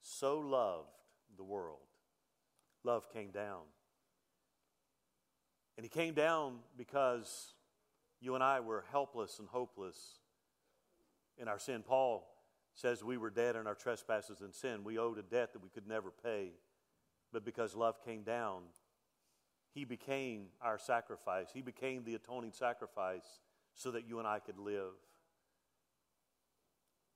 so 0.00 0.38
loved 0.38 0.96
the 1.36 1.42
world. 1.42 1.80
Love 2.84 3.10
came 3.10 3.30
down. 3.30 3.62
And 5.76 5.84
he 5.84 5.90
came 5.90 6.14
down 6.14 6.60
because 6.76 7.54
you 8.20 8.36
and 8.36 8.44
I 8.44 8.60
were 8.60 8.84
helpless 8.90 9.40
and 9.40 9.48
hopeless 9.48 10.20
in 11.36 11.48
our 11.48 11.58
sin. 11.58 11.82
Paul 11.82 12.30
says 12.74 13.02
we 13.02 13.16
were 13.16 13.30
dead 13.30 13.56
in 13.56 13.66
our 13.66 13.74
trespasses 13.74 14.40
and 14.40 14.54
sin. 14.54 14.84
We 14.84 14.98
owed 14.98 15.18
a 15.18 15.22
debt 15.22 15.52
that 15.52 15.62
we 15.62 15.68
could 15.68 15.88
never 15.88 16.10
pay. 16.10 16.52
But 17.32 17.44
because 17.44 17.74
love 17.74 18.00
came 18.04 18.22
down, 18.22 18.62
he 19.74 19.84
became 19.84 20.46
our 20.62 20.78
sacrifice. 20.78 21.48
He 21.52 21.60
became 21.60 22.04
the 22.04 22.14
atoning 22.14 22.52
sacrifice 22.52 23.40
so 23.74 23.90
that 23.90 24.06
you 24.06 24.20
and 24.20 24.28
I 24.28 24.38
could 24.38 24.56
live. 24.56 24.94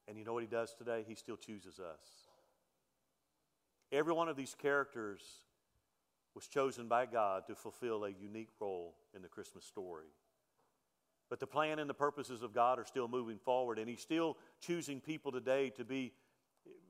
And 0.08 0.18
you 0.18 0.24
know 0.24 0.32
what 0.32 0.42
He 0.42 0.48
does 0.48 0.74
today? 0.74 1.04
He 1.06 1.14
still 1.14 1.36
chooses 1.36 1.78
us. 1.78 2.00
Every 3.92 4.12
one 4.12 4.28
of 4.28 4.36
these 4.36 4.56
characters 4.60 5.22
was 6.34 6.48
chosen 6.48 6.88
by 6.88 7.06
God 7.06 7.46
to 7.46 7.54
fulfill 7.54 8.04
a 8.04 8.10
unique 8.10 8.50
role 8.60 8.96
in 9.14 9.22
the 9.22 9.28
Christmas 9.28 9.64
story. 9.64 10.08
But 11.30 11.40
the 11.40 11.46
plan 11.46 11.78
and 11.78 11.88
the 11.88 11.94
purposes 11.94 12.42
of 12.42 12.52
God 12.52 12.78
are 12.78 12.84
still 12.84 13.06
moving 13.06 13.38
forward, 13.38 13.78
and 13.78 13.88
He's 13.88 14.00
still 14.00 14.36
choosing 14.60 15.00
people 15.00 15.30
today 15.30 15.70
to 15.70 15.84
be, 15.84 16.12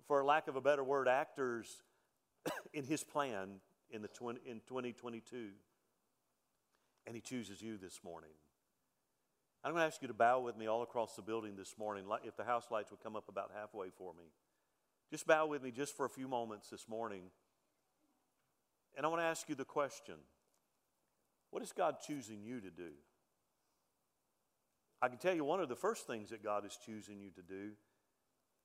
for 0.07 0.25
lack 0.25 0.49
of 0.49 0.57
a 0.57 0.61
better 0.61 0.85
word, 0.85 1.09
actors 1.09 1.83
in 2.73 2.85
His 2.85 3.05
plan 3.05 3.61
in, 3.91 4.03
the 4.03 4.09
tw- 4.09 4.41
in 4.47 4.61
2022. 4.67 5.49
And 7.07 7.15
He 7.15 7.21
chooses 7.21 7.63
you 7.63 7.77
this 7.79 8.01
morning. 8.05 8.31
I'm 9.65 9.73
going 9.73 9.83
to 9.83 9.87
ask 9.87 10.01
you 10.03 10.09
to 10.09 10.15
bow 10.15 10.41
with 10.41 10.57
me 10.57 10.67
all 10.67 10.83
across 10.83 11.17
the 11.17 11.23
building 11.23 11.57
this 11.57 11.75
morning. 11.79 12.05
If 12.23 12.37
the 12.37 12.45
house 12.45 12.67
lights 12.71 12.91
would 12.91 13.03
come 13.03 13.17
up 13.17 13.29
about 13.29 13.51
halfway 13.55 13.91
for 13.91 14.13
me. 14.15 14.25
Just 15.11 15.27
bow 15.27 15.47
with 15.47 15.63
me 15.63 15.71
just 15.71 15.97
for 15.97 16.07
a 16.07 16.11
few 16.11 16.29
moments 16.29 16.69
this 16.69 16.89
morning. 16.89 17.23
And 18.97 19.05
I 19.05 19.09
want 19.09 19.21
to 19.21 19.27
ask 19.27 19.49
you 19.49 19.55
the 19.55 19.65
question 19.65 20.15
what 21.51 21.63
is 21.63 21.73
God 21.73 21.97
choosing 22.07 22.43
you 22.43 22.61
to 22.61 22.71
do? 22.71 22.91
I 25.01 25.09
can 25.09 25.19
tell 25.19 25.35
you 25.35 25.45
one 25.45 25.61
of 25.61 25.69
the 25.69 25.77
first 25.77 26.07
things 26.07 26.31
that 26.31 26.43
God 26.43 26.67
is 26.67 26.79
choosing 26.85 27.21
you 27.21 27.31
to 27.31 27.43
do 27.43 27.71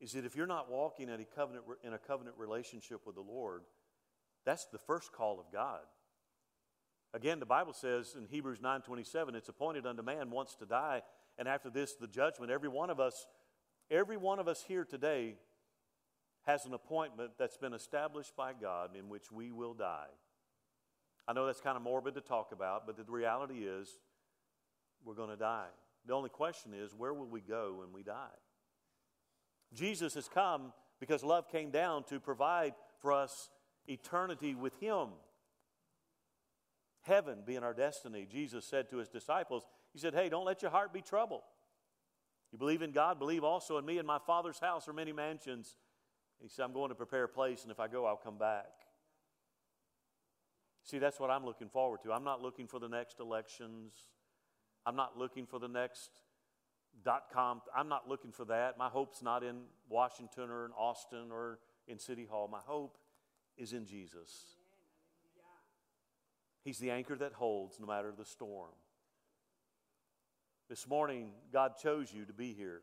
is 0.02 0.14
that 0.14 0.26
if 0.26 0.36
you're 0.36 0.48
not 0.48 0.70
walking 0.70 1.08
in 1.08 1.22
a 1.22 1.26
covenant, 1.26 1.64
in 1.84 1.94
a 1.94 2.00
covenant 2.00 2.36
relationship 2.38 3.06
with 3.06 3.16
the 3.16 3.22
Lord, 3.22 3.62
that's 4.46 4.66
the 4.66 4.78
first 4.78 5.12
call 5.12 5.40
of 5.40 5.52
God. 5.52 5.82
Again, 7.14 7.40
the 7.40 7.46
Bible 7.46 7.74
says 7.74 8.16
in 8.18 8.26
Hebrews 8.26 8.60
9:27, 8.60 9.36
it's 9.36 9.50
appointed 9.50 9.86
unto 9.86 10.02
man 10.02 10.32
once 10.32 10.56
to 10.56 10.66
die, 10.66 11.04
and 11.38 11.48
after 11.48 11.70
this 11.70 11.94
the 11.94 12.08
judgment. 12.08 12.52
Every 12.52 12.70
one 12.70 12.90
of 12.90 13.00
us, 13.00 13.28
every 13.92 14.18
one 14.18 14.40
of 14.40 14.48
us 14.48 14.64
here 14.64 14.84
today 14.84 15.36
has 16.44 16.66
an 16.66 16.74
appointment 16.74 17.32
that's 17.38 17.58
been 17.58 17.74
established 17.74 18.36
by 18.36 18.54
God 18.54 18.96
in 18.96 19.10
which 19.10 19.32
we 19.32 19.52
will 19.52 19.74
die. 19.74 20.10
I 21.28 21.34
know 21.34 21.46
that's 21.46 21.62
kind 21.62 21.78
of 21.78 21.84
morbid 21.84 22.16
to 22.16 22.22
talk 22.22 22.52
about, 22.52 22.86
but 22.86 22.98
the 22.98 23.04
reality 23.04 23.66
is 23.66 24.00
we're 25.06 25.14
going 25.14 25.30
to 25.30 25.38
die. 25.38 25.70
The 26.06 26.14
only 26.14 26.30
question 26.30 26.74
is, 26.74 26.94
where 26.94 27.14
will 27.14 27.28
we 27.28 27.40
go 27.40 27.76
when 27.80 27.94
we 27.94 28.04
die? 28.04 28.36
Jesus 29.74 30.16
has 30.16 30.28
come 30.28 30.74
because 31.00 31.24
love 31.24 31.50
came 31.50 31.72
down 31.72 32.04
to 32.06 32.20
provide 32.20 32.74
for 33.00 33.14
us 33.14 33.50
eternity 33.88 34.56
with 34.56 34.80
Him. 34.80 35.10
Heaven 37.02 37.40
being 37.46 37.64
our 37.64 37.74
destiny. 37.74 38.28
Jesus 38.30 38.66
said 38.66 38.90
to 38.90 38.98
His 38.98 39.10
disciples, 39.10 39.66
He 39.92 40.00
said, 40.00 40.14
Hey, 40.14 40.30
don't 40.30 40.46
let 40.46 40.62
your 40.62 40.72
heart 40.72 40.94
be 40.94 41.02
troubled. 41.02 41.42
You 42.52 42.58
believe 42.58 42.82
in 42.82 42.92
God, 42.92 43.20
believe 43.20 43.44
also 43.44 43.78
in 43.78 43.86
me. 43.86 43.98
In 43.98 44.06
my 44.06 44.20
Father's 44.20 44.60
house 44.60 44.88
are 44.88 44.94
many 44.94 45.12
mansions. 45.12 45.76
He 46.42 46.48
said, 46.48 46.64
I'm 46.64 46.74
going 46.74 46.90
to 46.90 46.96
prepare 46.96 47.24
a 47.24 47.30
place, 47.30 47.64
and 47.64 47.72
if 47.72 47.80
I 47.80 47.88
go, 47.88 48.06
I'll 48.06 48.16
come 48.16 48.38
back. 48.38 48.68
See, 50.84 51.00
that's 51.00 51.20
what 51.20 51.32
I'm 51.32 51.46
looking 51.46 51.70
forward 51.70 52.02
to. 52.04 52.12
I'm 52.12 52.26
not 52.26 52.42
looking 52.42 52.68
for 52.68 52.80
the 52.80 52.90
next 52.90 53.20
elections. 53.20 53.94
I'm 54.86 54.96
not 54.96 55.18
looking 55.18 55.46
for 55.46 55.58
the 55.58 55.70
next 55.70 56.10
dot 57.04 57.24
com. 57.34 57.62
I'm 57.76 57.88
not 57.88 58.08
looking 58.08 58.32
for 58.32 58.46
that. 58.46 58.78
My 58.78 58.90
hope's 58.90 59.24
not 59.24 59.44
in 59.44 59.62
Washington 59.90 60.50
or 60.50 60.66
in 60.66 60.72
Austin 60.74 61.32
or 61.32 61.60
in 61.88 61.98
City 61.98 62.28
Hall. 62.30 62.50
My 62.52 62.60
hope 62.66 62.98
is 63.58 63.74
in 63.74 63.86
Jesus. 63.86 64.56
He's 66.64 66.80
the 66.80 66.92
anchor 66.92 67.16
that 67.18 67.34
holds 67.34 67.80
no 67.80 67.88
matter 67.88 68.12
the 68.12 68.26
storm. 68.26 68.72
This 70.70 70.88
morning, 70.88 71.32
God 71.52 71.74
chose 71.82 72.12
you 72.14 72.26
to 72.26 72.34
be 72.34 72.54
here. 72.54 72.82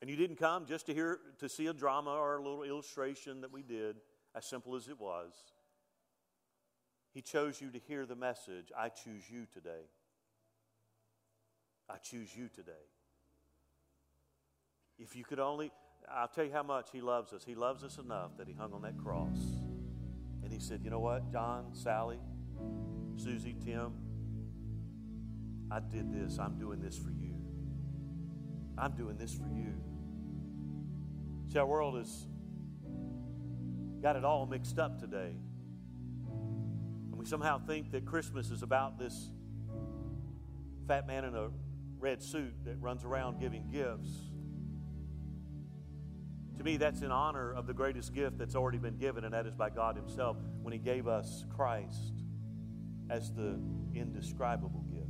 And 0.00 0.10
you 0.10 0.16
didn't 0.16 0.36
come 0.36 0.66
just 0.66 0.86
to 0.86 0.94
hear 0.94 1.18
to 1.38 1.48
see 1.48 1.66
a 1.66 1.72
drama 1.72 2.10
or 2.10 2.36
a 2.36 2.42
little 2.42 2.62
illustration 2.62 3.40
that 3.40 3.50
we 3.50 3.62
did, 3.62 3.96
as 4.34 4.44
simple 4.44 4.76
as 4.76 4.88
it 4.88 5.00
was. 5.00 5.32
He 7.14 7.22
chose 7.22 7.62
you 7.62 7.70
to 7.70 7.78
hear 7.78 8.04
the 8.04 8.14
message 8.14 8.70
I 8.76 8.90
choose 8.90 9.24
you 9.30 9.46
today. 9.50 9.88
I 11.88 11.96
choose 11.96 12.36
you 12.36 12.48
today. 12.48 12.72
If 14.98 15.16
you 15.16 15.24
could 15.24 15.40
only, 15.40 15.72
I'll 16.10 16.28
tell 16.28 16.44
you 16.44 16.52
how 16.52 16.62
much 16.62 16.88
He 16.92 17.00
loves 17.00 17.32
us. 17.32 17.44
He 17.44 17.54
loves 17.54 17.84
us 17.84 17.98
enough 17.98 18.36
that 18.38 18.48
He 18.48 18.54
hung 18.54 18.72
on 18.72 18.82
that 18.82 18.96
cross. 18.98 19.38
And 20.42 20.52
He 20.52 20.60
said, 20.60 20.80
You 20.84 20.90
know 20.90 21.00
what, 21.00 21.30
John, 21.30 21.66
Sally, 21.72 22.18
Susie, 23.16 23.56
Tim, 23.64 23.92
I 25.70 25.80
did 25.80 26.12
this. 26.12 26.38
I'm 26.38 26.58
doing 26.58 26.80
this 26.80 26.96
for 26.96 27.10
you. 27.10 27.34
I'm 28.78 28.92
doing 28.92 29.16
this 29.16 29.34
for 29.34 29.48
you. 29.48 29.72
See, 31.52 31.58
our 31.58 31.66
world 31.66 31.96
has 31.96 32.26
got 34.02 34.16
it 34.16 34.24
all 34.24 34.46
mixed 34.46 34.78
up 34.78 35.00
today 35.00 35.34
And 37.10 37.16
we 37.16 37.24
somehow 37.24 37.58
think 37.58 37.90
that 37.92 38.04
Christmas 38.04 38.50
is 38.50 38.62
about 38.62 38.98
this 38.98 39.30
fat 40.86 41.06
man 41.06 41.24
in 41.24 41.34
a 41.34 41.48
red 41.98 42.22
suit 42.22 42.52
that 42.64 42.80
runs 42.80 43.04
around 43.04 43.40
giving 43.40 43.68
gifts. 43.70 44.10
To 46.58 46.64
me, 46.64 46.76
that's 46.76 47.02
in 47.02 47.10
honor 47.10 47.52
of 47.52 47.66
the 47.66 47.74
greatest 47.74 48.14
gift 48.14 48.38
that's 48.38 48.54
already 48.54 48.78
been 48.78 48.96
given, 48.96 49.24
and 49.24 49.34
that 49.34 49.46
is 49.46 49.54
by 49.54 49.70
God 49.70 49.96
Himself 49.96 50.36
when 50.62 50.72
He 50.72 50.78
gave 50.78 51.06
us 51.06 51.44
Christ 51.54 52.14
as 53.10 53.30
the 53.30 53.60
indescribable 53.94 54.84
gift. 54.90 55.06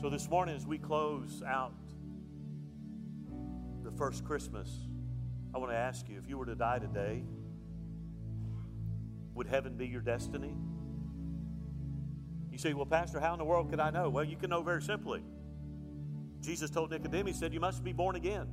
So, 0.00 0.08
this 0.08 0.28
morning, 0.28 0.54
as 0.54 0.66
we 0.66 0.78
close 0.78 1.42
out 1.46 1.74
the 3.82 3.90
first 3.90 4.24
Christmas, 4.24 4.70
I 5.54 5.58
want 5.58 5.72
to 5.72 5.76
ask 5.76 6.08
you 6.08 6.18
if 6.18 6.28
you 6.28 6.38
were 6.38 6.46
to 6.46 6.54
die 6.54 6.78
today, 6.78 7.24
would 9.34 9.48
heaven 9.48 9.76
be 9.76 9.86
your 9.86 10.02
destiny? 10.02 10.54
You 12.52 12.58
say, 12.58 12.74
Well, 12.74 12.86
Pastor, 12.86 13.18
how 13.18 13.32
in 13.32 13.38
the 13.38 13.44
world 13.44 13.70
could 13.70 13.80
I 13.80 13.90
know? 13.90 14.08
Well, 14.08 14.24
you 14.24 14.36
can 14.36 14.50
know 14.50 14.62
very 14.62 14.82
simply. 14.82 15.22
Jesus 16.40 16.70
told 16.70 16.92
Nicodemus, 16.92 17.34
He 17.34 17.40
said, 17.40 17.52
You 17.52 17.60
must 17.60 17.82
be 17.82 17.92
born 17.92 18.14
again. 18.14 18.46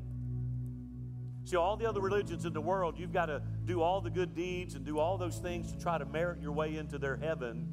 See, 1.45 1.55
all 1.55 1.77
the 1.77 1.87
other 1.87 2.01
religions 2.01 2.45
in 2.45 2.53
the 2.53 2.61
world, 2.61 2.97
you've 2.97 3.13
got 3.13 3.27
to 3.27 3.41
do 3.65 3.81
all 3.81 4.01
the 4.01 4.09
good 4.09 4.33
deeds 4.33 4.73
and 4.73 4.83
do 4.83 4.97
all 4.97 5.17
those 5.17 5.37
things 5.37 5.71
to 5.71 5.77
try 5.77 5.99
to 5.99 6.05
merit 6.05 6.41
your 6.41 6.51
way 6.51 6.75
into 6.75 6.97
their 6.97 7.15
heaven. 7.15 7.67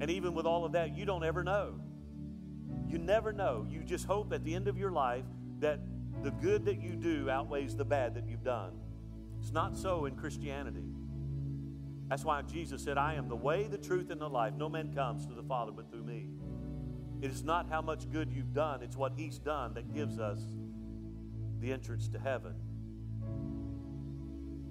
And 0.00 0.08
even 0.08 0.32
with 0.32 0.46
all 0.46 0.64
of 0.64 0.72
that, 0.72 0.96
you 0.96 1.04
don't 1.04 1.24
ever 1.24 1.42
know. 1.42 1.80
You 2.88 2.98
never 2.98 3.32
know. 3.32 3.66
You 3.68 3.82
just 3.82 4.06
hope 4.06 4.32
at 4.32 4.44
the 4.44 4.54
end 4.54 4.68
of 4.68 4.78
your 4.78 4.92
life 4.92 5.24
that 5.58 5.80
the 6.22 6.30
good 6.30 6.64
that 6.66 6.80
you 6.80 6.94
do 6.94 7.28
outweighs 7.28 7.74
the 7.74 7.84
bad 7.84 8.14
that 8.14 8.28
you've 8.28 8.44
done. 8.44 8.78
It's 9.40 9.52
not 9.52 9.76
so 9.76 10.06
in 10.06 10.14
Christianity. 10.14 10.84
That's 12.08 12.24
why 12.24 12.42
Jesus 12.42 12.82
said, 12.82 12.96
I 12.96 13.14
am 13.14 13.28
the 13.28 13.36
way, 13.36 13.66
the 13.66 13.76
truth, 13.76 14.10
and 14.10 14.20
the 14.20 14.28
life. 14.28 14.54
No 14.56 14.68
man 14.68 14.94
comes 14.94 15.26
to 15.26 15.34
the 15.34 15.42
Father 15.42 15.72
but 15.72 15.90
through 15.90 16.04
me. 16.04 16.28
It 17.20 17.32
is 17.32 17.42
not 17.42 17.68
how 17.68 17.82
much 17.82 18.08
good 18.10 18.30
you've 18.32 18.54
done, 18.54 18.82
it's 18.82 18.96
what 18.96 19.14
He's 19.16 19.38
done 19.38 19.74
that 19.74 19.92
gives 19.92 20.20
us 20.20 20.40
the 21.60 21.72
entrance 21.72 22.08
to 22.08 22.18
heaven. 22.18 22.54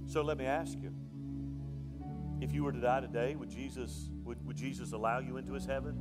So 0.07 0.21
let 0.21 0.37
me 0.37 0.45
ask 0.45 0.77
you 0.77 0.93
if 2.39 2.53
you 2.53 2.63
were 2.63 2.71
to 2.71 2.79
die 2.79 3.01
today, 3.01 3.35
would 3.35 3.49
Jesus, 3.49 4.09
would, 4.23 4.45
would 4.45 4.55
Jesus 4.55 4.93
allow 4.93 5.19
you 5.19 5.37
into 5.37 5.53
His 5.53 5.65
heaven? 5.65 5.97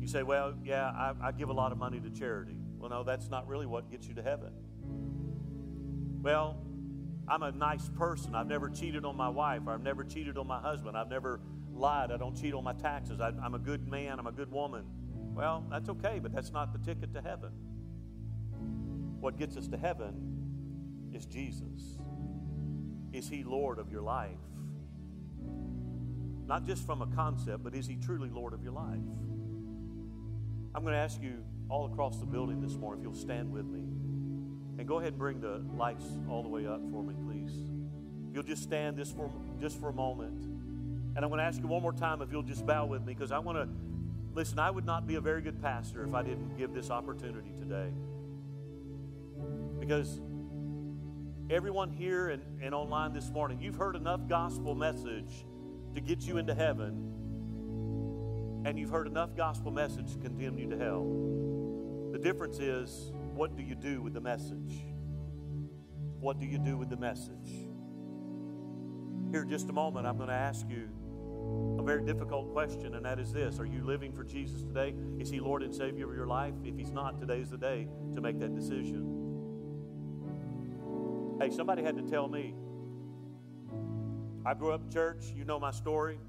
You 0.00 0.06
say, 0.06 0.22
well, 0.22 0.54
yeah, 0.64 0.86
I, 0.86 1.14
I 1.22 1.32
give 1.32 1.48
a 1.48 1.52
lot 1.52 1.72
of 1.72 1.78
money 1.78 2.00
to 2.00 2.10
charity. 2.10 2.56
Well, 2.78 2.90
no, 2.90 3.04
that's 3.04 3.30
not 3.30 3.46
really 3.46 3.66
what 3.66 3.90
gets 3.90 4.06
you 4.06 4.14
to 4.14 4.22
heaven. 4.22 4.52
Well, 6.20 6.58
I'm 7.28 7.42
a 7.42 7.52
nice 7.52 7.88
person. 7.96 8.34
I've 8.34 8.48
never 8.48 8.68
cheated 8.68 9.04
on 9.04 9.16
my 9.16 9.28
wife, 9.28 9.62
or 9.66 9.72
I've 9.72 9.82
never 9.82 10.04
cheated 10.04 10.36
on 10.36 10.46
my 10.46 10.60
husband. 10.60 10.96
I've 10.96 11.08
never 11.08 11.40
lied. 11.72 12.10
I 12.10 12.16
don't 12.16 12.36
cheat 12.36 12.52
on 12.52 12.64
my 12.64 12.74
taxes. 12.74 13.20
I, 13.20 13.28
am 13.28 13.54
a 13.54 13.58
good 13.58 13.88
man. 13.88 14.18
I'm 14.18 14.26
a 14.26 14.32
good 14.32 14.50
woman. 14.50 14.84
Well, 15.34 15.64
that's 15.70 15.88
okay, 15.88 16.18
but 16.20 16.32
that's 16.32 16.52
not 16.52 16.72
the 16.72 16.78
ticket 16.78 17.14
to 17.14 17.22
heaven. 17.22 17.52
What 19.22 19.38
gets 19.38 19.56
us 19.56 19.68
to 19.68 19.76
heaven 19.76 21.12
is 21.14 21.26
Jesus. 21.26 21.96
Is 23.12 23.28
He 23.28 23.44
Lord 23.44 23.78
of 23.78 23.88
your 23.88 24.02
life? 24.02 24.30
Not 26.48 26.66
just 26.66 26.84
from 26.84 27.02
a 27.02 27.06
concept, 27.06 27.62
but 27.62 27.72
is 27.72 27.86
He 27.86 27.94
truly 27.94 28.30
Lord 28.30 28.52
of 28.52 28.64
your 28.64 28.72
life? 28.72 28.98
I'm 30.74 30.82
going 30.82 30.94
to 30.94 30.98
ask 30.98 31.22
you 31.22 31.34
all 31.68 31.86
across 31.86 32.18
the 32.18 32.26
building 32.26 32.60
this 32.60 32.74
morning 32.74 33.00
if 33.00 33.04
you'll 33.04 33.14
stand 33.14 33.52
with 33.52 33.64
me. 33.64 33.84
And 34.78 34.88
go 34.88 34.98
ahead 34.98 35.10
and 35.10 35.18
bring 35.18 35.40
the 35.40 35.62
lights 35.76 36.06
all 36.28 36.42
the 36.42 36.48
way 36.48 36.66
up 36.66 36.80
for 36.90 37.04
me, 37.04 37.14
please. 37.24 37.52
If 38.28 38.34
You'll 38.34 38.42
just 38.42 38.64
stand 38.64 38.96
this 38.96 39.12
for 39.12 39.30
just 39.60 39.78
for 39.78 39.88
a 39.88 39.94
moment. 39.94 40.42
And 41.14 41.18
I'm 41.24 41.28
going 41.28 41.38
to 41.38 41.44
ask 41.44 41.60
you 41.60 41.68
one 41.68 41.82
more 41.82 41.92
time 41.92 42.22
if 42.22 42.32
you'll 42.32 42.42
just 42.42 42.66
bow 42.66 42.86
with 42.86 43.06
me 43.06 43.14
because 43.14 43.30
I 43.30 43.38
want 43.38 43.56
to 43.58 43.68
listen, 44.34 44.58
I 44.58 44.72
would 44.72 44.84
not 44.84 45.06
be 45.06 45.14
a 45.14 45.20
very 45.20 45.42
good 45.42 45.62
pastor 45.62 46.02
if 46.02 46.12
I 46.12 46.24
didn't 46.24 46.58
give 46.58 46.74
this 46.74 46.90
opportunity 46.90 47.52
today. 47.60 47.92
Because 49.82 50.20
everyone 51.50 51.90
here 51.90 52.28
and, 52.28 52.40
and 52.62 52.72
online 52.72 53.12
this 53.12 53.28
morning, 53.30 53.60
you've 53.60 53.74
heard 53.74 53.96
enough 53.96 54.28
gospel 54.28 54.76
message 54.76 55.44
to 55.96 56.00
get 56.00 56.20
you 56.20 56.36
into 56.36 56.54
heaven, 56.54 57.10
and 58.64 58.78
you've 58.78 58.90
heard 58.90 59.08
enough 59.08 59.34
gospel 59.36 59.72
message 59.72 60.12
to 60.12 60.18
condemn 60.20 60.56
you 60.56 60.70
to 60.70 60.78
hell. 60.78 62.12
The 62.12 62.18
difference 62.20 62.60
is 62.60 63.10
what 63.34 63.56
do 63.56 63.64
you 63.64 63.74
do 63.74 64.00
with 64.00 64.14
the 64.14 64.20
message? 64.20 64.84
What 66.20 66.38
do 66.38 66.46
you 66.46 66.58
do 66.58 66.76
with 66.76 66.88
the 66.88 66.96
message? 66.96 67.50
Here 69.32 69.44
just 69.44 69.68
a 69.68 69.72
moment, 69.72 70.06
I'm 70.06 70.16
going 70.16 70.28
to 70.28 70.34
ask 70.34 70.64
you 70.70 70.90
a 71.80 71.82
very 71.82 72.04
difficult 72.04 72.52
question, 72.52 72.94
and 72.94 73.04
that 73.04 73.18
is 73.18 73.32
this 73.32 73.58
Are 73.58 73.66
you 73.66 73.84
living 73.84 74.12
for 74.12 74.22
Jesus 74.22 74.62
today? 74.62 74.94
Is 75.18 75.28
He 75.28 75.40
Lord 75.40 75.64
and 75.64 75.74
Savior 75.74 76.08
of 76.08 76.14
your 76.14 76.28
life? 76.28 76.54
If 76.62 76.76
He's 76.76 76.92
not, 76.92 77.18
today 77.18 77.40
is 77.40 77.50
the 77.50 77.58
day 77.58 77.88
to 78.14 78.20
make 78.20 78.38
that 78.38 78.54
decision. 78.54 79.11
Hey, 81.42 81.50
somebody 81.50 81.82
had 81.82 81.96
to 81.96 82.02
tell 82.02 82.28
me. 82.28 82.54
I 84.46 84.54
grew 84.54 84.70
up 84.70 84.84
in 84.84 84.90
church. 84.92 85.24
You 85.34 85.44
know 85.44 85.58
my 85.58 85.72
story. 85.72 86.20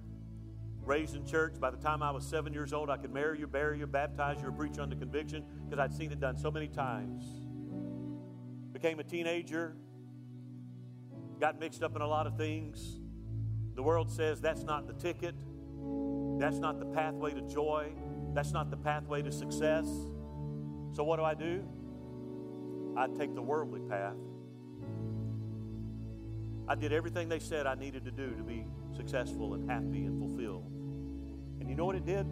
Raised 0.82 1.16
in 1.16 1.24
church. 1.24 1.60
By 1.60 1.70
the 1.70 1.78
time 1.78 2.02
I 2.02 2.10
was 2.10 2.26
seven 2.26 2.52
years 2.52 2.74
old, 2.74 2.90
I 2.90 2.98
could 2.98 3.14
marry 3.14 3.38
you, 3.38 3.46
bury 3.46 3.78
you, 3.78 3.86
baptize 3.86 4.42
you, 4.42 4.48
or 4.48 4.52
preach 4.52 4.80
under 4.80 4.96
conviction 4.96 5.46
because 5.66 5.78
I'd 5.78 5.94
seen 5.94 6.12
it 6.12 6.20
done 6.20 6.36
so 6.36 6.50
many 6.50 6.68
times. 6.68 7.26
Became 8.72 9.00
a 9.00 9.04
teenager. 9.04 9.76
Got 11.40 11.60
mixed 11.60 11.84
up 11.84 11.96
in 11.96 12.02
a 12.02 12.08
lot 12.08 12.26
of 12.26 12.36
things. 12.36 13.00
The 13.76 13.84
world 13.84 14.10
says 14.10 14.42
that's 14.42 14.64
not 14.64 14.88
the 14.88 14.94
ticket. 14.94 15.36
That's 16.40 16.58
not 16.58 16.80
the 16.80 16.88
pathway 16.88 17.36
to 17.36 17.42
joy. 17.44 17.92
That's 18.34 18.52
not 18.52 18.72
the 18.72 18.78
pathway 18.78 19.22
to 19.22 19.32
success. 19.32 19.86
So, 20.92 21.04
what 21.04 21.18
do 21.18 21.24
I 21.24 21.36
do? 21.36 21.64
I 22.98 23.06
take 23.16 23.36
the 23.36 23.44
worldly 23.44 23.82
path. 23.88 24.16
I 26.68 26.76
did 26.76 26.94
everything 26.94 27.28
they 27.30 27.40
said 27.40 27.68
I 27.68 27.76
needed 27.76 28.06
to 28.06 28.12
do 28.12 28.32
to 28.32 28.44
be 28.44 28.66
successful 28.96 29.54
and 29.54 29.70
happy 29.70 30.06
and 30.06 30.18
fulfilled. 30.18 30.72
And 31.60 31.70
you 31.70 31.76
know 31.76 31.86
what 31.86 31.96
it 31.96 32.06
did? 32.06 32.26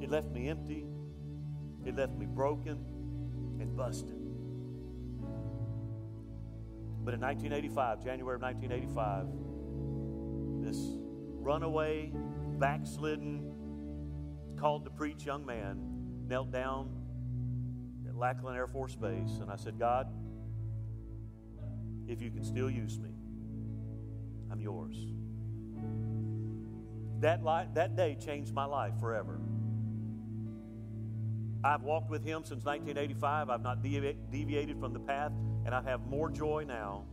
It 0.00 0.10
left 0.10 0.30
me 0.30 0.48
empty, 0.48 0.86
it 1.84 1.96
left 1.96 2.16
me 2.16 2.26
broken 2.26 2.84
and 3.60 3.76
busted. 3.76 4.20
But 7.04 7.14
in 7.14 7.20
1985, 7.20 8.02
January 8.02 8.36
of 8.36 8.42
1985, 8.42 9.26
this 10.64 10.78
runaway, 11.40 12.12
backslidden, 12.58 13.52
called 14.56 14.84
to 14.84 14.90
preach 14.90 15.26
young 15.26 15.44
man 15.44 15.78
knelt 16.26 16.50
down 16.50 16.88
at 18.08 18.14
Lackland 18.14 18.56
Air 18.56 18.66
Force 18.66 18.96
Base, 18.96 19.38
and 19.40 19.50
I 19.50 19.56
said, 19.56 19.78
God, 19.78 20.06
if 22.08 22.22
you 22.22 22.30
can 22.30 22.44
still 22.44 22.70
use 22.70 22.98
me, 22.98 23.13
I'm 24.54 24.60
yours. 24.60 24.96
That, 27.20 27.42
light, 27.42 27.74
that 27.74 27.96
day 27.96 28.16
changed 28.24 28.54
my 28.54 28.66
life 28.66 28.92
forever. 29.00 29.40
I've 31.64 31.82
walked 31.82 32.08
with 32.08 32.22
him 32.22 32.44
since 32.44 32.64
1985. 32.64 33.50
I've 33.50 33.62
not 33.62 33.82
devi- 33.82 34.16
deviated 34.30 34.78
from 34.78 34.92
the 34.92 35.00
path, 35.00 35.32
and 35.64 35.74
I 35.74 35.82
have 35.82 36.06
more 36.06 36.30
joy 36.30 36.64
now 36.68 37.04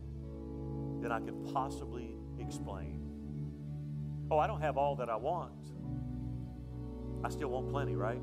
than 1.00 1.10
I 1.10 1.18
can 1.18 1.52
possibly 1.52 2.14
explain. 2.38 3.10
Oh, 4.30 4.38
I 4.38 4.46
don't 4.46 4.60
have 4.60 4.76
all 4.76 4.94
that 4.96 5.10
I 5.10 5.16
want. 5.16 5.64
I 7.24 7.28
still 7.28 7.48
want 7.48 7.70
plenty, 7.70 7.96
right? 7.96 8.22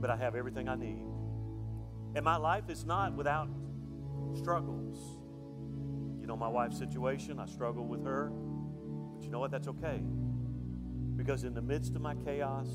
But 0.00 0.10
I 0.10 0.16
have 0.16 0.34
everything 0.34 0.68
I 0.68 0.74
need. 0.74 1.06
And 2.16 2.24
my 2.24 2.36
life 2.36 2.68
is 2.68 2.84
not 2.84 3.14
without 3.14 3.48
struggles. 4.34 5.19
Know 6.30 6.36
my 6.36 6.46
wife's 6.46 6.78
situation, 6.78 7.40
I 7.40 7.46
struggle 7.46 7.84
with 7.84 8.04
her. 8.04 8.30
But 8.30 9.24
you 9.24 9.30
know 9.32 9.40
what? 9.40 9.50
That's 9.50 9.66
okay. 9.66 10.00
Because 11.16 11.42
in 11.42 11.54
the 11.54 11.60
midst 11.60 11.96
of 11.96 12.02
my 12.02 12.14
chaos, 12.14 12.68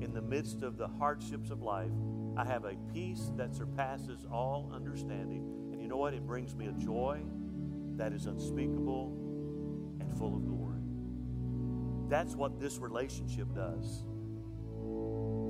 in 0.00 0.12
the 0.12 0.20
midst 0.20 0.64
of 0.64 0.78
the 0.78 0.88
hardships 0.88 1.50
of 1.50 1.62
life, 1.62 1.92
I 2.36 2.44
have 2.44 2.64
a 2.64 2.74
peace 2.92 3.30
that 3.36 3.54
surpasses 3.54 4.26
all 4.32 4.72
understanding. 4.74 5.70
And 5.70 5.80
you 5.80 5.86
know 5.86 5.96
what? 5.96 6.12
It 6.12 6.26
brings 6.26 6.56
me 6.56 6.66
a 6.66 6.72
joy 6.72 7.20
that 7.98 8.12
is 8.12 8.26
unspeakable 8.26 9.16
and 10.00 10.18
full 10.18 10.34
of 10.34 10.44
glory. 10.44 10.82
That's 12.08 12.34
what 12.34 12.58
this 12.58 12.78
relationship 12.78 13.54
does. 13.54 14.02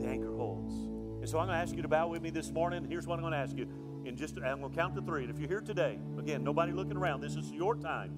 The 0.03 0.07
anchor 0.07 0.37
holds. 0.37 0.75
And 1.23 1.27
so 1.31 1.39
I'm 1.39 1.47
going 1.47 1.57
to 1.57 1.63
ask 1.63 1.75
you 1.75 1.81
to 1.81 1.89
bow 1.89 2.09
with 2.09 2.21
me 2.21 2.29
this 2.29 2.51
morning. 2.51 2.85
Here's 2.91 3.07
what 3.07 3.15
I'm 3.15 3.23
going 3.23 3.33
to 3.33 3.39
ask 3.39 3.57
you. 3.57 3.67
In 4.05 4.17
just, 4.17 4.37
I'm 4.39 4.61
going 4.61 4.73
to 4.73 4.79
count 4.79 4.95
to 4.97 5.03
three. 5.03 5.23
And 5.23 5.31
if 5.31 5.39
you're 5.39 5.49
here 5.49 5.61
today, 5.61 5.99
again, 6.19 6.43
nobody 6.43 6.73
looking 6.73 6.97
around, 6.97 7.21
this 7.21 7.37
is 7.37 7.51
your 7.53 7.77
time. 7.77 8.13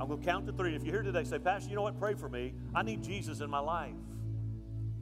I'm 0.00 0.08
going 0.08 0.20
to 0.20 0.26
count 0.26 0.46
to 0.46 0.52
three. 0.52 0.74
If 0.74 0.82
you're 0.82 0.94
here 0.94 1.02
today, 1.02 1.24
say, 1.24 1.38
Pastor, 1.38 1.70
you 1.70 1.76
know 1.76 1.82
what? 1.82 1.98
Pray 1.98 2.14
for 2.14 2.28
me. 2.28 2.54
I 2.74 2.82
need 2.82 3.02
Jesus 3.02 3.40
in 3.40 3.50
my 3.50 3.60
life. 3.60 3.94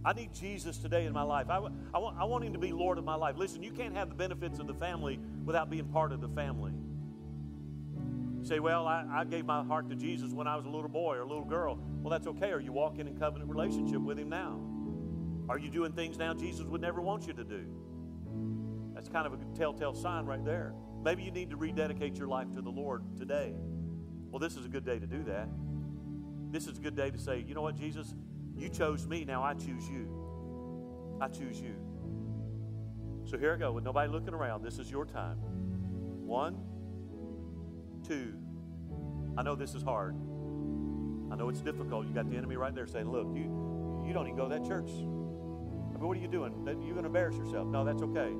I 0.05 0.13
need 0.13 0.33
Jesus 0.33 0.79
today 0.79 1.07
in 1.07 1.13
my 1.13 1.23
life. 1.23 1.51
I, 1.51 1.57
I, 1.93 1.99
want, 1.99 2.17
I 2.19 2.25
want 2.25 2.45
Him 2.45 2.53
to 2.53 2.59
be 2.59 2.73
Lord 2.73 2.99
of 2.99 3.05
my 3.05 3.15
life. 3.15 3.37
Listen, 3.37 3.63
you 3.63 3.73
can't 3.73 3.95
have 3.95 4.09
the 4.09 4.15
benefits 4.15 4.59
of 4.59 4.67
the 4.67 4.75
family 4.75 5.19
without 5.45 5.71
being 5.71 5.87
part 5.87 6.13
of 6.13 6.21
the 6.21 6.29
family. 6.29 6.73
You 8.41 8.45
say, 8.45 8.61
Well, 8.61 8.87
I, 8.87 9.05
I 9.11 9.25
gave 9.25 9.45
my 9.45 9.65
heart 9.65 9.89
to 9.91 9.97
Jesus 9.97 10.33
when 10.33 10.47
I 10.47 10.57
was 10.57 10.67
a 10.67 10.69
little 10.69 10.89
boy 10.89 11.17
or 11.17 11.23
a 11.23 11.27
little 11.27 11.45
girl. 11.45 11.79
Well, 12.01 12.11
that's 12.11 12.27
okay. 12.29 12.53
Are 12.53 12.61
you 12.61 12.73
walking 12.73 13.09
in 13.09 13.17
covenant 13.19 13.51
relationship 13.51 14.01
with 14.01 14.19
Him 14.19 14.29
now? 14.29 14.61
Are 15.49 15.59
you 15.59 15.71
doing 15.71 15.93
things 15.93 16.19
now 16.19 16.35
Jesus 16.35 16.65
would 16.67 16.81
never 16.81 17.01
want 17.01 17.27
you 17.27 17.33
to 17.33 17.45
do? 17.45 17.67
That's 19.09 19.25
kind 19.25 19.27
of 19.27 19.41
a 19.41 19.57
telltale 19.57 19.95
sign 19.95 20.27
right 20.27 20.45
there. 20.45 20.75
Maybe 21.03 21.23
you 21.23 21.31
need 21.31 21.49
to 21.49 21.57
rededicate 21.57 22.17
your 22.17 22.29
life 22.29 22.53
to 22.53 22.61
the 22.61 22.69
Lord 22.69 23.03
today. 23.17 23.55
Well, 24.31 24.39
this 24.39 24.55
is 24.55 24.67
a 24.67 24.69
good 24.69 24.85
day 24.85 24.99
to 24.99 25.07
do 25.07 25.23
that. 25.23 25.49
This 26.51 26.67
is 26.67 26.77
a 26.77 26.81
good 26.83 26.95
day 26.95 27.11
to 27.11 27.19
say, 27.19 27.43
you 27.47 27.55
know 27.55 27.63
what, 27.63 27.75
Jesus, 27.75 28.15
you 28.55 28.69
chose 28.69 29.07
me, 29.07 29.25
now 29.25 29.43
I 29.43 29.55
choose 29.55 29.89
you. 29.89 31.19
I 31.23 31.29
choose 31.29 31.59
you. 31.59 31.75
So 33.25 33.39
here 33.39 33.55
I 33.55 33.57
go, 33.57 33.73
with 33.73 33.83
nobody 33.83 34.13
looking 34.13 34.35
around. 34.35 34.63
This 34.63 34.79
is 34.79 34.91
your 34.91 35.07
time. 35.07 35.39
One, 35.39 36.59
two. 38.07 38.35
I 39.39 39.43
know 39.43 39.55
this 39.55 39.75
is 39.75 39.83
hard. 39.83 40.17
I 41.33 41.37
know 41.37 41.49
it's 41.49 41.63
difficult. 41.63 42.07
You 42.07 42.13
got 42.13 42.29
the 42.29 42.37
enemy 42.37 42.57
right 42.57 42.75
there 42.75 42.87
saying, 42.87 43.11
look, 43.11 43.29
you, 43.35 44.05
you 44.07 44.13
don't 44.13 44.27
even 44.27 44.37
go 44.37 44.51
to 44.51 44.55
that 44.59 44.69
church. 44.69 44.91
I 44.91 45.97
mean, 45.99 46.07
what 46.07 46.15
are 46.15 46.21
you 46.21 46.29
doing? 46.29 46.53
You're 46.67 46.75
going 46.75 46.97
to 46.97 47.07
embarrass 47.07 47.37
yourself. 47.37 47.69
No, 47.69 47.87
that's 47.87 48.03
okay. 48.03 48.35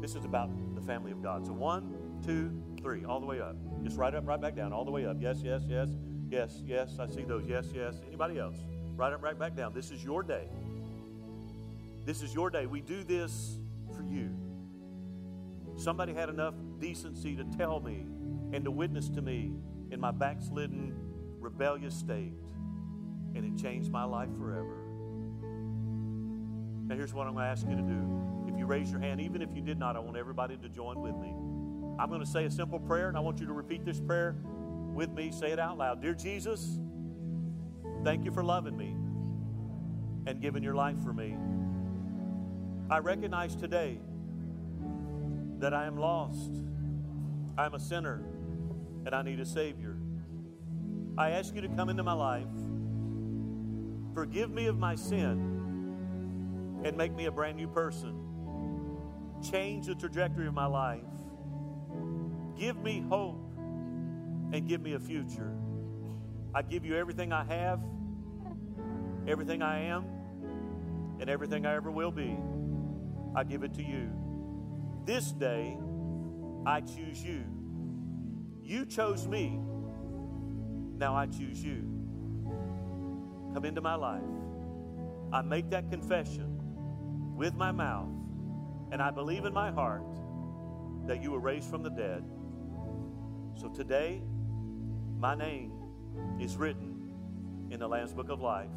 This 0.00 0.14
is 0.14 0.24
about 0.24 0.50
the 0.74 0.80
family 0.80 1.12
of 1.12 1.22
God. 1.22 1.46
So 1.46 1.52
one, 1.52 1.94
two, 2.24 2.50
three, 2.80 3.04
all 3.04 3.20
the 3.20 3.26
way 3.26 3.40
up. 3.40 3.56
Just 3.82 3.96
right 3.96 4.14
up, 4.14 4.26
right 4.26 4.40
back 4.40 4.54
down, 4.54 4.72
all 4.72 4.84
the 4.84 4.90
way 4.90 5.06
up. 5.06 5.16
Yes, 5.20 5.40
yes, 5.42 5.62
yes, 5.66 5.88
yes, 6.30 6.62
yes. 6.64 6.98
I 6.98 7.06
see 7.06 7.22
those. 7.22 7.44
Yes, 7.46 7.66
yes. 7.74 8.00
Anybody 8.06 8.38
else? 8.38 8.56
Right 8.96 9.12
up, 9.12 9.22
right 9.22 9.38
back 9.38 9.56
down. 9.56 9.72
This 9.74 9.90
is 9.90 10.02
your 10.02 10.22
day. 10.22 10.48
This 12.04 12.22
is 12.22 12.34
your 12.34 12.50
day. 12.50 12.66
We 12.66 12.80
do 12.80 13.04
this 13.04 13.58
for 13.94 14.02
you. 14.02 14.30
Somebody 15.76 16.14
had 16.14 16.28
enough 16.28 16.54
decency 16.80 17.36
to 17.36 17.44
tell 17.56 17.80
me 17.80 18.06
and 18.52 18.64
to 18.64 18.70
witness 18.70 19.08
to 19.10 19.22
me 19.22 19.52
in 19.90 20.00
my 20.00 20.10
backslidden, 20.10 20.94
rebellious 21.38 21.94
state, 21.94 22.32
and 23.34 23.44
it 23.44 23.62
changed 23.62 23.90
my 23.90 24.04
life 24.04 24.30
forever. 24.38 24.76
Now, 26.86 26.96
here's 26.96 27.12
what 27.12 27.26
I'm 27.26 27.34
going 27.34 27.44
to 27.44 27.50
ask 27.50 27.66
you 27.68 27.76
to 27.76 27.82
do. 27.82 28.37
You 28.58 28.66
raise 28.66 28.90
your 28.90 29.00
hand, 29.00 29.20
even 29.20 29.40
if 29.40 29.50
you 29.54 29.62
did 29.62 29.78
not, 29.78 29.94
I 29.94 30.00
want 30.00 30.16
everybody 30.16 30.56
to 30.56 30.68
join 30.68 31.00
with 31.00 31.14
me. 31.14 31.32
I'm 31.98 32.08
going 32.08 32.20
to 32.20 32.26
say 32.26 32.44
a 32.44 32.50
simple 32.50 32.80
prayer, 32.80 33.08
and 33.08 33.16
I 33.16 33.20
want 33.20 33.38
you 33.38 33.46
to 33.46 33.52
repeat 33.52 33.84
this 33.84 34.00
prayer 34.00 34.34
with 34.94 35.10
me. 35.12 35.30
Say 35.30 35.52
it 35.52 35.60
out 35.60 35.78
loud. 35.78 36.02
Dear 36.02 36.14
Jesus, 36.14 36.80
thank 38.02 38.24
you 38.24 38.32
for 38.32 38.42
loving 38.42 38.76
me 38.76 38.96
and 40.26 40.40
giving 40.40 40.64
your 40.64 40.74
life 40.74 40.96
for 41.04 41.12
me. 41.12 41.36
I 42.90 42.98
recognize 42.98 43.54
today 43.54 44.00
that 45.60 45.72
I 45.72 45.86
am 45.86 45.96
lost. 45.96 46.50
I'm 47.56 47.74
a 47.74 47.80
sinner 47.80 48.24
and 49.06 49.14
I 49.14 49.22
need 49.22 49.38
a 49.38 49.46
Savior. 49.46 49.96
I 51.16 51.30
ask 51.30 51.54
you 51.54 51.60
to 51.60 51.68
come 51.68 51.88
into 51.88 52.02
my 52.02 52.12
life, 52.12 52.46
forgive 54.14 54.50
me 54.50 54.66
of 54.66 54.78
my 54.78 54.94
sin, 54.94 55.54
and 56.84 56.96
make 56.96 57.14
me 57.14 57.26
a 57.26 57.30
brand 57.30 57.56
new 57.56 57.68
person. 57.68 58.27
Change 59.42 59.86
the 59.86 59.94
trajectory 59.94 60.46
of 60.46 60.54
my 60.54 60.66
life. 60.66 61.02
Give 62.56 62.76
me 62.76 63.04
hope 63.08 63.52
and 64.52 64.66
give 64.66 64.80
me 64.80 64.94
a 64.94 64.98
future. 64.98 65.52
I 66.54 66.62
give 66.62 66.84
you 66.84 66.96
everything 66.96 67.32
I 67.32 67.44
have, 67.44 67.80
everything 69.26 69.62
I 69.62 69.80
am, 69.80 70.04
and 71.20 71.28
everything 71.28 71.66
I 71.66 71.74
ever 71.74 71.90
will 71.90 72.10
be. 72.10 72.36
I 73.34 73.44
give 73.44 73.62
it 73.62 73.74
to 73.74 73.82
you. 73.82 74.10
This 75.04 75.32
day, 75.32 75.76
I 76.66 76.80
choose 76.80 77.22
you. 77.22 77.44
You 78.62 78.86
chose 78.86 79.26
me. 79.26 79.60
Now 80.96 81.14
I 81.14 81.26
choose 81.26 81.62
you. 81.62 81.84
Come 83.54 83.64
into 83.64 83.80
my 83.80 83.94
life. 83.94 84.22
I 85.32 85.42
make 85.42 85.70
that 85.70 85.90
confession 85.90 87.34
with 87.36 87.54
my 87.54 87.70
mouth, 87.70 88.08
and 88.90 89.02
I 89.02 89.10
believe 89.10 89.44
in 89.44 89.52
my 89.52 89.70
heart 89.70 90.02
that 91.06 91.22
you 91.22 91.30
were 91.30 91.40
raised 91.40 91.70
from 91.70 91.82
the 91.82 91.90
dead. 91.90 92.24
So 93.54 93.68
today, 93.68 94.22
my 95.18 95.34
name 95.34 95.72
is 96.40 96.56
written 96.56 97.12
in 97.70 97.80
the 97.80 97.88
Lamb's 97.88 98.12
Book 98.12 98.30
of 98.30 98.40
Life. 98.40 98.70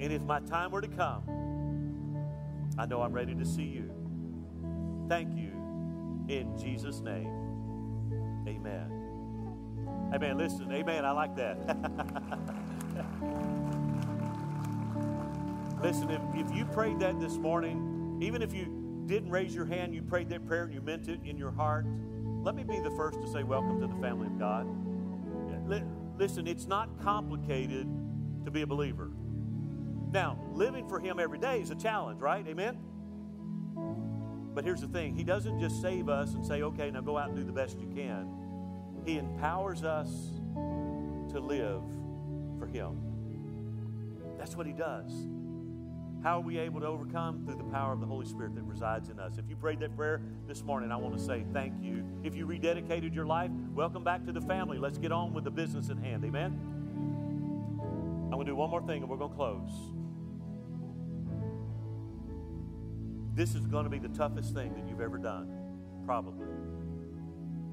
And 0.00 0.12
if 0.12 0.22
my 0.22 0.40
time 0.40 0.70
were 0.70 0.80
to 0.80 0.88
come, 0.88 1.22
I 2.78 2.86
know 2.86 3.02
I'm 3.02 3.12
ready 3.12 3.34
to 3.34 3.44
see 3.44 3.64
you. 3.64 3.90
Thank 5.08 5.36
you 5.36 5.52
in 6.28 6.56
Jesus' 6.58 7.00
name. 7.00 7.28
Amen. 8.48 8.90
Amen. 10.14 10.38
Listen, 10.38 10.72
amen. 10.72 11.04
I 11.04 11.10
like 11.12 11.36
that. 11.36 11.58
Listen, 15.82 16.10
if, 16.10 16.20
if 16.34 16.54
you 16.54 16.64
prayed 16.66 17.00
that 17.00 17.18
this 17.20 17.36
morning, 17.36 17.91
even 18.22 18.42
if 18.42 18.52
you 18.52 19.04
didn't 19.06 19.30
raise 19.30 19.54
your 19.54 19.64
hand, 19.64 19.94
you 19.94 20.02
prayed 20.02 20.28
that 20.30 20.46
prayer 20.46 20.64
and 20.64 20.72
you 20.72 20.80
meant 20.80 21.08
it 21.08 21.20
in 21.24 21.36
your 21.36 21.50
heart, 21.50 21.86
let 22.42 22.54
me 22.54 22.62
be 22.62 22.78
the 22.80 22.90
first 22.90 23.20
to 23.20 23.26
say, 23.28 23.42
Welcome 23.42 23.80
to 23.80 23.86
the 23.86 24.00
family 24.00 24.26
of 24.26 24.38
God. 24.38 24.66
Listen, 26.18 26.46
it's 26.46 26.66
not 26.66 27.02
complicated 27.02 27.86
to 28.44 28.50
be 28.50 28.62
a 28.62 28.66
believer. 28.66 29.10
Now, 30.12 30.38
living 30.52 30.88
for 30.88 31.00
Him 31.00 31.18
every 31.18 31.38
day 31.38 31.60
is 31.60 31.70
a 31.70 31.74
challenge, 31.74 32.20
right? 32.20 32.46
Amen? 32.46 32.78
But 34.54 34.64
here's 34.64 34.80
the 34.80 34.88
thing 34.88 35.16
He 35.16 35.24
doesn't 35.24 35.58
just 35.58 35.80
save 35.80 36.08
us 36.08 36.34
and 36.34 36.44
say, 36.44 36.62
okay, 36.62 36.90
now 36.90 37.00
go 37.00 37.16
out 37.16 37.28
and 37.28 37.36
do 37.36 37.44
the 37.44 37.52
best 37.52 37.78
you 37.80 37.88
can. 37.94 38.28
He 39.04 39.18
empowers 39.18 39.82
us 39.82 40.08
to 41.32 41.40
live 41.40 41.82
for 42.58 42.66
Him. 42.66 43.00
That's 44.38 44.54
what 44.56 44.66
He 44.66 44.72
does. 44.72 45.10
How 46.22 46.38
are 46.38 46.40
we 46.40 46.56
able 46.58 46.80
to 46.80 46.86
overcome? 46.86 47.44
Through 47.44 47.56
the 47.56 47.64
power 47.64 47.92
of 47.92 47.98
the 47.98 48.06
Holy 48.06 48.26
Spirit 48.26 48.54
that 48.54 48.62
resides 48.62 49.08
in 49.08 49.18
us. 49.18 49.38
If 49.38 49.48
you 49.48 49.56
prayed 49.56 49.80
that 49.80 49.96
prayer 49.96 50.20
this 50.46 50.62
morning, 50.62 50.92
I 50.92 50.96
want 50.96 51.18
to 51.18 51.20
say 51.22 51.44
thank 51.52 51.82
you. 51.82 52.04
If 52.22 52.36
you 52.36 52.46
rededicated 52.46 53.12
your 53.12 53.26
life, 53.26 53.50
welcome 53.74 54.04
back 54.04 54.24
to 54.26 54.32
the 54.32 54.40
family. 54.40 54.78
Let's 54.78 54.98
get 54.98 55.10
on 55.10 55.32
with 55.32 55.42
the 55.42 55.50
business 55.50 55.90
at 55.90 55.98
hand. 55.98 56.24
Amen? 56.24 56.56
I'm 57.80 58.30
going 58.30 58.46
to 58.46 58.52
do 58.52 58.54
one 58.54 58.70
more 58.70 58.82
thing 58.82 59.02
and 59.02 59.10
we're 59.10 59.16
going 59.16 59.30
to 59.30 59.36
close. 59.36 59.70
This 63.34 63.56
is 63.56 63.66
going 63.66 63.84
to 63.84 63.90
be 63.90 63.98
the 63.98 64.14
toughest 64.16 64.54
thing 64.54 64.74
that 64.74 64.88
you've 64.88 65.00
ever 65.00 65.18
done, 65.18 65.50
probably. 66.06 66.46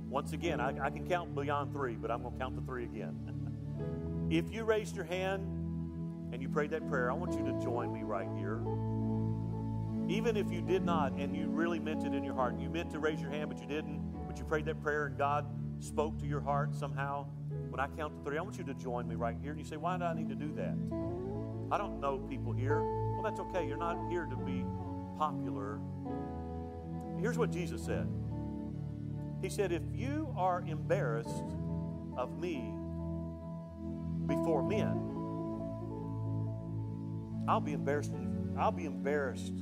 Once 0.10 0.34
again, 0.34 0.60
I, 0.60 0.88
I 0.88 0.90
can 0.90 1.08
count 1.08 1.36
beyond 1.36 1.72
three, 1.72 1.96
but 1.96 2.10
I'm 2.10 2.24
going 2.24 2.34
to 2.34 2.40
count 2.40 2.56
to 2.56 2.66
three 2.66 2.86
again. 2.86 4.28
if 4.32 4.52
you 4.52 4.64
raised 4.64 4.96
your 4.96 5.06
hand 5.06 5.59
and 6.32 6.42
you 6.42 6.50
prayed 6.50 6.72
that 6.72 6.88
prayer, 6.90 7.12
I 7.12 7.14
want 7.14 7.34
you 7.34 7.46
to 7.46 7.54
join 7.64 7.94
me 7.94 8.04
right 8.04 8.30
here. 8.38 8.62
Even 10.08 10.36
if 10.36 10.52
you 10.52 10.62
did 10.62 10.84
not 10.84 11.14
and 11.14 11.36
you 11.36 11.48
really 11.48 11.80
meant 11.80 12.04
it 12.06 12.14
in 12.14 12.24
your 12.24 12.34
heart, 12.34 12.60
you 12.60 12.70
meant 12.70 12.90
to 12.92 13.00
raise 13.00 13.22
your 13.22 13.30
hand, 13.30 13.50
but 13.50 13.60
you 13.60 13.68
didn't, 13.68 14.02
but 14.28 14.38
you 14.40 14.46
prayed 14.46 14.66
that 14.66 14.82
prayer 14.82 15.06
and 15.06 15.18
God 15.18 15.46
spoke 15.80 16.20
to 16.20 16.26
your 16.26 16.42
heart 16.42 16.76
somehow, 16.76 17.26
when 17.70 17.80
I 17.80 17.88
count 17.96 18.18
to 18.18 18.24
three, 18.24 18.38
I 18.38 18.42
want 18.42 18.58
you 18.58 18.64
to 18.66 18.74
join 18.74 19.08
me 19.08 19.16
right 19.16 19.36
here. 19.42 19.52
And 19.52 19.60
you 19.60 19.66
say, 19.66 19.78
Why 19.78 19.98
do 19.98 20.04
I 20.04 20.14
need 20.14 20.30
to 20.30 20.36
do 20.36 20.54
that? 20.56 20.76
I 21.72 21.78
don't 21.78 22.00
know 22.00 22.18
people 22.18 22.52
here. 22.52 22.82
Well, 22.82 23.22
that's 23.24 23.40
okay. 23.40 23.68
You're 23.68 23.78
not 23.78 23.98
here 24.10 24.26
to 24.26 24.36
be 24.36 24.66
popular. 25.18 25.80
Here's 27.20 27.38
what 27.38 27.52
Jesus 27.52 27.84
said 27.84 28.08
He 29.42 29.50
said, 29.50 29.72
If 29.72 29.84
you 29.94 30.34
are 30.38 30.64
embarrassed 30.68 31.44
of 32.18 32.40
me 32.40 32.74
before 34.26 34.64
men, 34.64 35.19
I'll 37.50 37.60
be 37.60 37.74
embarrassed. 37.74 38.14
I'll 38.58 38.72
be 38.72 38.86
embarrassed 38.86 39.56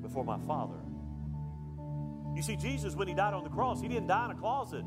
before 0.00 0.24
my 0.24 0.38
Father. 0.38 0.80
You 2.34 2.42
see, 2.42 2.56
Jesus, 2.56 2.94
when 2.94 3.08
he 3.08 3.14
died 3.14 3.34
on 3.34 3.44
the 3.44 3.50
cross, 3.50 3.80
he 3.80 3.88
didn't 3.88 4.06
die 4.06 4.26
in 4.26 4.30
a 4.30 4.34
closet. 4.34 4.84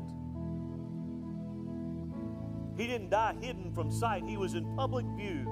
He 2.76 2.86
didn't 2.86 3.10
die 3.10 3.34
hidden 3.40 3.72
from 3.72 3.90
sight. 3.90 4.24
He 4.24 4.36
was 4.36 4.54
in 4.54 4.74
public 4.76 5.04
view 5.16 5.46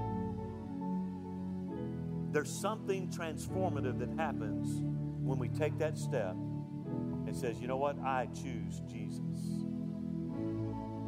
there's 2.30 2.50
something 2.50 3.08
transformative 3.08 3.98
that 3.98 4.10
happens 4.18 4.80
when 5.22 5.38
we 5.38 5.48
take 5.48 5.78
that 5.78 5.96
step 5.96 6.32
and 7.26 7.34
says, 7.34 7.60
you 7.60 7.66
know 7.66 7.76
what? 7.76 7.98
I 8.00 8.26
choose 8.26 8.80
Jesus. 8.86 9.64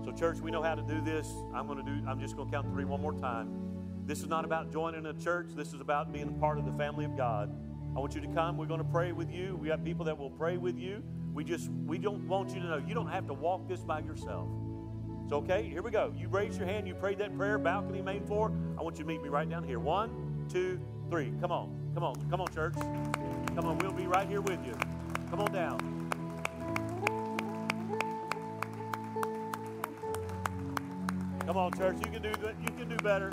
So, 0.05 0.13
church, 0.13 0.39
we 0.41 0.51
know 0.51 0.63
how 0.63 0.75
to 0.75 0.83
do 0.83 1.01
this. 1.03 1.31
I'm 1.55 1.67
going 1.67 1.85
to 1.85 1.85
do, 1.85 2.09
I'm 2.09 2.19
just 2.21 2.37
going 2.37 2.51
to 2.51 2.55
count 2.55 2.69
three 2.73 2.85
one 2.85 3.03
more 3.03 3.13
time. 3.13 3.70
This 4.11 4.23
is 4.23 4.27
not 4.27 4.45
about 4.45 4.73
joining 4.73 5.07
a 5.07 5.15
church. 5.15 5.51
This 5.55 5.69
is 5.69 5.81
about 5.81 6.13
being 6.13 6.27
a 6.27 6.41
part 6.41 6.59
of 6.59 6.65
the 6.65 6.73
family 6.73 7.05
of 7.05 7.17
God. 7.17 7.49
I 7.95 8.01
want 8.01 8.13
you 8.17 8.21
to 8.21 8.27
come. 8.27 8.57
We're 8.57 8.67
going 8.67 8.83
to 8.83 8.91
pray 8.91 9.13
with 9.13 9.31
you. 9.31 9.55
We 9.55 9.69
have 9.69 9.85
people 9.85 10.05
that 10.07 10.19
will 10.19 10.31
pray 10.31 10.57
with 10.57 10.77
you. 10.77 11.05
We 11.33 11.45
just, 11.45 11.71
we 11.87 11.97
don't 11.97 12.27
want 12.27 12.53
you 12.53 12.61
to 12.61 12.67
know 12.67 12.79
you 12.79 12.93
don't 12.93 13.07
have 13.07 13.29
to 13.29 13.33
walk 13.35 13.69
this 13.69 13.85
by 13.85 14.01
yourself. 14.01 14.49
So, 15.29 15.37
okay, 15.37 15.63
here 15.63 15.81
we 15.81 15.93
go. 15.93 16.13
You 16.19 16.27
raise 16.27 16.59
your 16.59 16.67
hand. 16.67 16.89
You 16.89 16.95
prayed 16.97 17.19
that 17.19 17.37
prayer, 17.37 17.57
balcony 17.57 18.03
main 18.03 18.27
floor. 18.27 18.51
I 18.77 18.83
want 18.83 18.99
you 18.99 19.05
to 19.05 19.09
meet 19.09 19.23
me 19.23 19.29
right 19.29 19.49
down 19.49 19.63
here. 19.63 19.79
One, 19.79 20.49
two, 20.51 20.81
three. 21.09 21.33
Come 21.41 21.53
on. 21.53 21.93
Come 21.95 22.03
on. 22.03 22.17
Come 22.31 22.41
on, 22.41 22.49
church. 22.53 22.75
Come 22.75 23.65
on. 23.65 23.79
We'll 23.79 23.93
be 23.93 24.09
right 24.09 24.27
here 24.27 24.41
with 24.41 24.59
you. 24.67 24.75
Come 25.31 25.39
on 25.39 25.53
down. 25.53 25.79
Come 31.47 31.57
on, 31.57 31.73
church. 31.79 31.99
You 32.05 32.11
can 32.11 32.23
do 32.23 32.33
good. 32.41 32.57
you 32.61 32.73
can 32.73 32.89
do 32.89 32.97
better. 32.97 33.31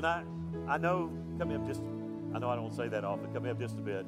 Listen, 0.00 0.24
I, 0.66 0.78
know, 0.78 1.12
come 1.38 1.50
in 1.50 1.66
just, 1.66 1.82
I 2.34 2.38
know 2.38 2.48
I 2.48 2.56
don't 2.56 2.74
say 2.74 2.88
that 2.88 3.04
often, 3.04 3.30
come 3.34 3.44
in 3.44 3.58
just 3.58 3.76
a 3.78 3.82
bit. 3.82 4.06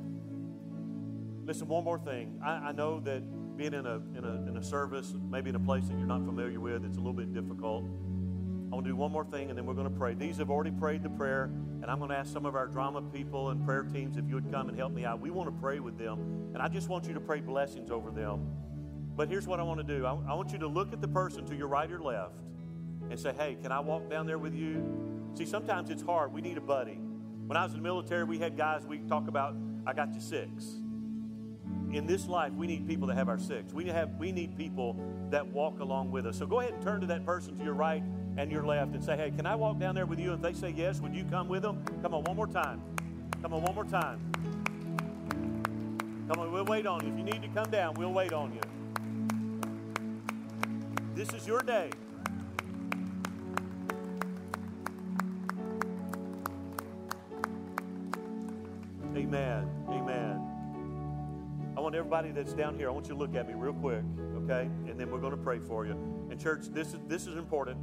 Listen, 1.45 1.69
one 1.69 1.85
more 1.85 1.99
thing. 1.99 2.41
I, 2.43 2.51
I 2.69 2.73
know 2.73 3.01
that 3.01 3.23
being 3.59 3.75
in 3.75 3.85
a, 3.85 3.97
in, 4.17 4.25
a, 4.25 4.49
in 4.49 4.57
a 4.57 4.63
service, 4.63 5.15
maybe 5.31 5.51
in 5.51 5.57
a 5.57 5.61
place 5.61 5.89
that 5.89 5.99
you're 5.99 6.07
not 6.07 6.25
familiar 6.25 6.61
with, 6.61 6.87
it's 6.87 6.97
a 6.97 7.01
little 7.01 7.13
bit 7.13 7.35
difficult. 7.35 7.85
I 7.85 8.75
want 8.75 8.87
to 8.87 8.91
do 8.91 8.97
one 8.97 9.13
more 9.13 9.27
thing 9.27 9.51
and 9.51 9.59
then 9.59 9.67
we're 9.67 9.75
going 9.75 9.93
to 9.93 9.99
pray. 9.99 10.15
These 10.15 10.39
have 10.39 10.51
already 10.51 10.71
prayed 10.71 11.03
the 11.03 11.11
prayer, 11.11 11.45
and 11.83 11.85
I'm 11.85 11.99
going 11.99 12.11
to 12.11 12.17
ask 12.17 12.33
some 12.33 12.47
of 12.47 12.55
our 12.55 12.67
drama 12.67 13.03
people 13.03 13.51
and 13.51 13.63
prayer 13.63 13.83
teams 13.83 14.17
if 14.17 14.27
you 14.27 14.37
would 14.37 14.51
come 14.51 14.71
and 14.71 14.79
help 14.79 14.95
me 14.95 15.05
out. 15.05 15.21
We 15.21 15.31
want 15.31 15.55
to 15.55 15.61
pray 15.61 15.79
with 15.79 15.99
them, 15.99 16.53
and 16.55 16.63
I 16.63 16.69
just 16.69 16.89
want 16.89 17.07
you 17.07 17.13
to 17.13 17.21
pray 17.21 17.41
blessings 17.41 17.91
over 17.91 18.11
them. 18.11 18.47
But 19.15 19.29
here's 19.29 19.47
what 19.47 19.61
I 19.61 19.63
want 19.63 19.87
to 19.87 19.99
do 19.99 20.07
I, 20.07 20.13
I 20.13 20.35
want 20.35 20.53
you 20.53 20.59
to 20.61 20.69
look 20.69 20.95
at 20.95 21.03
the 21.03 21.09
person 21.09 21.45
to 21.47 21.55
your 21.55 21.69
right 21.69 21.91
or 21.91 22.01
left 22.01 22.41
and 23.11 23.21
say, 23.21 23.35
Hey, 23.37 23.59
can 23.61 23.73
I 23.73 23.81
walk 23.81 24.09
down 24.09 24.27
there 24.27 24.39
with 24.39 24.55
you? 24.55 25.12
See, 25.35 25.47
sometimes 25.47 25.91
it's 25.91 26.03
hard. 26.03 26.33
We 26.33 26.41
need 26.41 26.59
a 26.59 26.63
buddy. 26.63 27.01
When 27.47 27.57
I 27.57 27.65
was 27.65 27.73
in 27.73 27.79
the 27.79 27.83
military, 27.83 28.25
we 28.25 28.39
had 28.39 28.57
guys 28.57 28.87
we 28.87 28.99
talk 28.99 29.29
about, 29.29 29.57
I 29.87 29.93
got 29.93 30.15
you 30.15 30.21
six. 30.21 30.77
In 31.93 32.07
this 32.07 32.27
life, 32.27 32.53
we 32.53 32.67
need 32.67 32.87
people 32.87 33.07
that 33.09 33.17
have 33.17 33.29
our 33.29 33.39
six. 33.39 33.73
We, 33.73 33.87
have, 33.87 34.11
we 34.19 34.33
need 34.33 34.57
people 34.57 34.97
that 35.31 35.47
walk 35.47 35.81
along 35.81 36.11
with 36.11 36.27
us. 36.27 36.39
So 36.39 36.47
go 36.47 36.61
ahead 36.61 36.75
and 36.75 36.83
turn 36.83 37.01
to 37.01 37.07
that 37.09 37.27
person 37.27 37.59
to 37.59 37.65
your 37.65 37.75
right 37.75 38.03
and 38.37 38.51
your 38.51 38.65
left 38.65 38.95
and 38.95 39.05
say, 39.05 39.17
hey, 39.17 39.31
can 39.31 39.47
I 39.47 39.55
walk 39.55 39.79
down 39.79 39.95
there 39.95 40.07
with 40.07 40.19
you? 40.19 40.33
If 40.33 40.41
they 40.41 40.55
say 40.55 40.71
yes, 40.71 41.01
would 41.01 41.15
you 41.15 41.25
come 41.25 41.49
with 41.49 41.63
them? 41.63 41.85
Come 42.03 42.15
on, 42.15 42.25
one 42.25 42.37
more 42.37 42.47
time. 42.47 42.81
Come 43.43 43.55
on, 43.55 43.63
one 43.63 43.75
more 43.75 43.85
time. 43.85 44.21
Come 46.29 46.41
on, 46.41 46.53
we'll 46.53 46.65
wait 46.65 46.87
on 46.87 47.05
you. 47.05 47.13
If 47.13 47.19
you 47.19 47.25
need 47.25 47.43
to 47.43 47.49
come 47.49 47.71
down, 47.71 47.95
we'll 47.95 48.13
wait 48.13 48.33
on 48.33 48.53
you. 48.53 48.61
This 51.15 51.35
is 51.35 51.47
your 51.47 51.61
day. 51.61 51.91
Amen. 59.33 59.71
Amen. 59.89 61.73
I 61.75 61.81
want 61.81 61.95
everybody 61.95 62.33
that's 62.33 62.53
down 62.53 62.77
here, 62.77 62.91
I 62.91 62.93
want 62.93 63.07
you 63.07 63.15
to 63.15 63.19
look 63.19 63.35
at 63.35 63.49
me 63.49 63.55
real 63.55 63.73
quick, 63.73 64.03
okay? 64.45 64.69
And 64.87 65.01
then 65.01 65.11
we're 65.11 65.21
going 65.21 65.31
to 65.31 65.39
pray 65.39 65.59
for 65.59 65.87
you. 65.87 65.93
And 66.31 66.39
church, 66.39 66.67
this 66.67 66.89
is 66.89 66.99
this 67.09 67.27
is 67.27 67.39
important. 67.39 67.79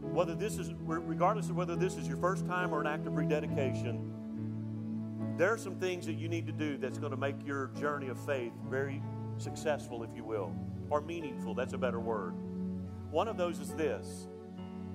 Whether 0.00 0.36
this 0.36 0.58
is 0.58 0.72
regardless 0.78 1.50
of 1.50 1.56
whether 1.56 1.74
this 1.74 1.96
is 1.96 2.06
your 2.06 2.18
first 2.18 2.46
time 2.46 2.72
or 2.72 2.80
an 2.80 2.86
act 2.86 3.08
of 3.08 3.16
rededication, 3.16 5.34
there 5.36 5.52
are 5.52 5.58
some 5.58 5.74
things 5.74 6.06
that 6.06 6.14
you 6.14 6.28
need 6.28 6.46
to 6.46 6.52
do 6.52 6.78
that's 6.78 6.98
going 6.98 7.10
to 7.10 7.16
make 7.16 7.44
your 7.44 7.72
journey 7.76 8.06
of 8.06 8.24
faith 8.24 8.52
very 8.70 9.02
successful, 9.38 10.04
if 10.04 10.10
you 10.14 10.22
will, 10.22 10.54
or 10.88 11.00
meaningful. 11.00 11.52
That's 11.52 11.72
a 11.72 11.78
better 11.78 11.98
word. 11.98 12.34
One 13.10 13.26
of 13.26 13.36
those 13.36 13.58
is 13.58 13.74
this 13.74 14.28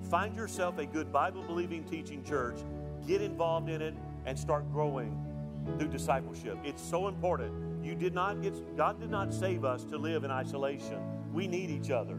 find 0.08 0.34
yourself 0.34 0.78
a 0.78 0.86
good 0.86 1.12
Bible 1.12 1.42
believing 1.42 1.84
teaching 1.84 2.24
church, 2.24 2.60
get 3.06 3.20
involved 3.20 3.68
in 3.68 3.82
it, 3.82 3.94
and 4.26 4.38
start 4.38 4.70
growing 4.72 5.16
through 5.78 5.88
discipleship. 5.88 6.58
It's 6.64 6.82
so 6.82 7.08
important. 7.08 7.52
You 7.84 7.94
did 7.94 8.14
not 8.14 8.36
God 8.76 9.00
did 9.00 9.10
not 9.10 9.32
save 9.32 9.64
us 9.64 9.84
to 9.84 9.98
live 9.98 10.24
in 10.24 10.30
isolation. 10.30 10.98
We 11.32 11.46
need 11.46 11.70
each 11.70 11.90
other. 11.90 12.18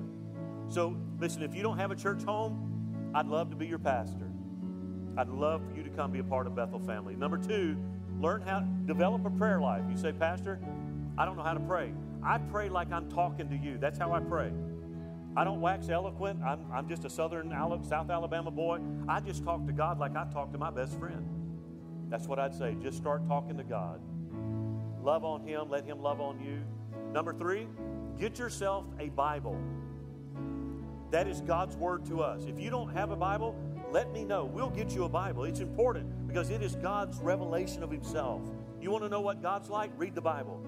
So 0.70 0.98
listen, 1.20 1.44
if 1.44 1.56
you 1.56 1.62
don't 1.62 1.78
have 1.78 1.92
a 1.92 1.96
church 1.96 2.24
home, 2.24 3.12
I'd 3.14 3.28
love 3.28 3.50
to 3.52 3.56
be 3.56 3.68
your 3.68 3.80
pastor. 3.80 4.30
I'd 5.18 5.30
love 5.30 5.62
for 5.70 5.76
you 5.76 5.84
to 5.84 5.90
come 5.90 6.12
be 6.12 6.20
a 6.20 6.24
part 6.24 6.48
of 6.48 6.56
Bethel 6.56 6.80
family. 6.80 7.16
Number 7.16 7.38
two, 7.38 7.78
learn 8.20 8.42
how 8.42 8.62
develop 8.86 9.26
a 9.26 9.30
prayer 9.30 9.62
life. 9.62 9.84
You 9.90 9.98
say, 9.98 10.12
Pastor, 10.12 10.60
I 11.18 11.26
don't 11.26 11.38
know 11.38 11.44
how 11.44 11.54
to 11.54 11.60
pray. 11.60 11.94
I 12.24 12.40
pray 12.40 12.70
like 12.70 12.92
I'm 12.92 13.10
talking 13.10 13.48
to 13.50 13.56
you. 13.56 13.78
That's 13.78 13.98
how 13.98 14.12
I 14.12 14.20
pray. 14.22 14.52
I 15.36 15.44
don't 15.44 15.62
wax 15.62 15.90
eloquent. 15.90 16.42
I'm, 16.44 16.66
I'm 16.72 16.88
just 16.88 17.06
a 17.06 17.10
Southern 17.10 17.50
South 17.84 18.10
Alabama 18.10 18.52
boy. 18.52 18.80
I 19.08 19.20
just 19.20 19.44
talk 19.44 19.66
to 19.68 19.74
God 19.74 20.00
like 20.00 20.16
I 20.16 20.26
talk 20.32 20.52
to 20.54 20.58
my 20.58 20.72
best 20.72 20.98
friend. 21.00 21.43
That's 22.14 22.28
what 22.28 22.38
I'd 22.38 22.54
say. 22.54 22.76
Just 22.80 22.98
start 22.98 23.28
talking 23.28 23.58
to 23.58 23.64
God. 23.64 24.00
Love 25.02 25.26
on 25.26 25.42
Him. 25.42 25.68
Let 25.68 25.84
Him 25.84 26.00
love 26.00 26.22
on 26.22 26.40
you. 26.40 26.62
Number 27.12 27.34
three, 27.34 27.68
get 28.20 28.38
yourself 28.38 28.86
a 29.00 29.10
Bible. 29.10 29.60
That 31.10 31.28
is 31.28 31.42
God's 31.42 31.76
word 31.76 32.06
to 32.06 32.22
us. 32.22 32.46
If 32.46 32.60
you 32.60 32.70
don't 32.70 32.94
have 32.94 33.10
a 33.10 33.16
Bible, 33.16 33.56
let 33.92 34.14
me 34.14 34.26
know. 34.26 34.46
We'll 34.46 34.70
get 34.70 34.92
you 34.92 35.06
a 35.06 35.10
Bible. 35.10 35.46
It's 35.46 35.60
important 35.60 36.28
because 36.28 36.52
it 36.52 36.62
is 36.62 36.76
God's 36.76 37.18
revelation 37.18 37.82
of 37.82 37.90
Himself. 37.90 38.44
You 38.80 38.92
want 38.92 39.04
to 39.06 39.10
know 39.10 39.22
what 39.22 39.42
God's 39.42 39.72
like? 39.72 39.90
Read 39.98 40.14
the 40.14 40.22
Bible. 40.22 40.62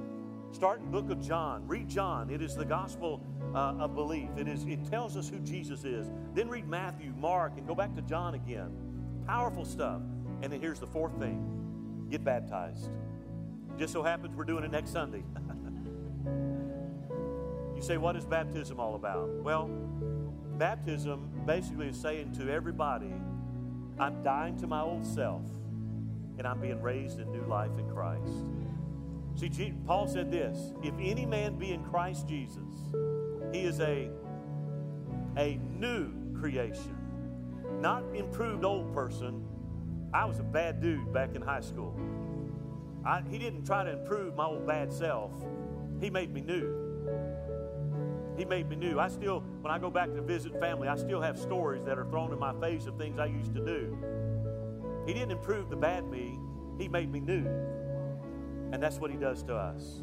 Start 0.52 0.82
in 0.82 0.90
book 0.90 1.12
of 1.12 1.22
John. 1.22 1.68
Read 1.68 1.88
John. 1.88 2.32
It 2.32 2.42
is 2.42 2.56
the 2.56 2.66
gospel 2.66 3.22
uh, 3.54 3.76
of 3.78 3.94
belief. 3.94 4.30
It 4.36 4.48
is. 4.48 4.64
It 4.64 4.84
tells 4.90 5.16
us 5.16 5.30
who 5.30 5.38
Jesus 5.42 5.84
is. 5.84 6.10
Then 6.34 6.50
read 6.50 6.68
Matthew, 6.68 7.14
Mark, 7.16 7.54
and 7.56 7.68
go 7.68 7.76
back 7.76 7.94
to 7.94 8.02
John 8.02 8.34
again. 8.34 8.72
Powerful 9.28 9.64
stuff. 9.64 10.02
And 10.46 10.54
then 10.54 10.62
here's 10.62 10.80
the 10.80 10.86
fourth 10.86 11.18
thing: 11.18 12.08
get 12.12 12.24
baptized. 12.24 12.92
Just 13.80 13.92
so 13.92 14.04
happens 14.04 14.36
we're 14.36 14.44
doing 14.44 14.64
it 14.64 14.70
next 14.70 14.92
Sunday. 14.92 15.24
you 17.76 17.82
say, 17.82 17.98
what 17.98 18.16
is 18.16 18.26
baptism 18.26 18.80
all 18.80 18.94
about? 18.94 19.28
Well, 19.42 19.72
baptism 20.60 21.32
basically 21.48 21.88
is 21.88 22.00
saying 22.00 22.34
to 22.34 22.48
everybody, 22.48 23.12
I'm 23.98 24.22
dying 24.22 24.56
to 24.60 24.68
my 24.68 24.82
old 24.82 25.04
self, 25.04 25.42
and 26.38 26.46
I'm 26.46 26.62
being 26.62 26.80
raised 26.80 27.20
in 27.20 27.32
new 27.32 27.48
life 27.48 27.72
in 27.80 27.90
Christ. 27.90 28.46
See, 29.36 29.74
Paul 29.88 30.08
said 30.08 30.32
this 30.32 30.74
if 30.84 30.94
any 31.02 31.26
man 31.26 31.58
be 31.58 31.72
in 31.72 31.84
Christ 31.84 32.28
Jesus, 32.28 32.70
he 33.52 33.62
is 33.62 33.80
a, 33.80 34.12
a 35.38 35.60
new 35.80 36.12
creation, 36.40 36.96
not 37.82 38.04
improved 38.14 38.64
old 38.64 38.94
person. 38.94 39.44
I 40.16 40.24
was 40.24 40.40
a 40.40 40.44
bad 40.44 40.80
dude 40.82 41.12
back 41.12 41.36
in 41.36 41.42
high 41.42 41.60
school. 41.60 41.94
I, 43.06 43.22
he 43.30 43.38
didn't 43.38 43.66
try 43.66 43.84
to 43.84 43.92
improve 43.92 44.38
my 44.38 44.46
old 44.46 44.66
bad 44.66 44.92
self, 44.92 45.34
he 46.00 46.10
made 46.10 46.34
me 46.34 46.40
new. 46.40 46.84
He 48.38 48.46
made 48.46 48.70
me 48.70 48.78
new. 48.78 48.98
I 48.98 49.10
still, 49.10 49.42
when 49.62 49.74
I 49.74 49.78
go 49.78 49.90
back 49.90 50.14
to 50.14 50.22
visit 50.22 50.58
family, 50.60 50.88
I 50.88 50.96
still 50.96 51.22
have 51.22 51.38
stories 51.38 51.84
that 51.84 51.98
are 51.98 52.06
thrown 52.06 52.32
in 52.32 52.40
my 52.40 52.54
face 52.62 52.86
of 52.86 52.98
things 52.98 53.20
I 53.20 53.26
used 53.26 53.54
to 53.56 53.66
do. 53.66 53.98
He 55.06 55.14
didn't 55.14 55.32
improve 55.32 55.70
the 55.70 55.76
bad 55.76 56.06
me, 56.06 56.40
He 56.78 56.88
made 56.88 57.12
me 57.12 57.20
new. 57.20 57.46
And 58.72 58.82
that's 58.82 59.00
what 59.00 59.12
He 59.12 59.18
does 59.18 59.44
to 59.44 59.54
us. 59.54 60.00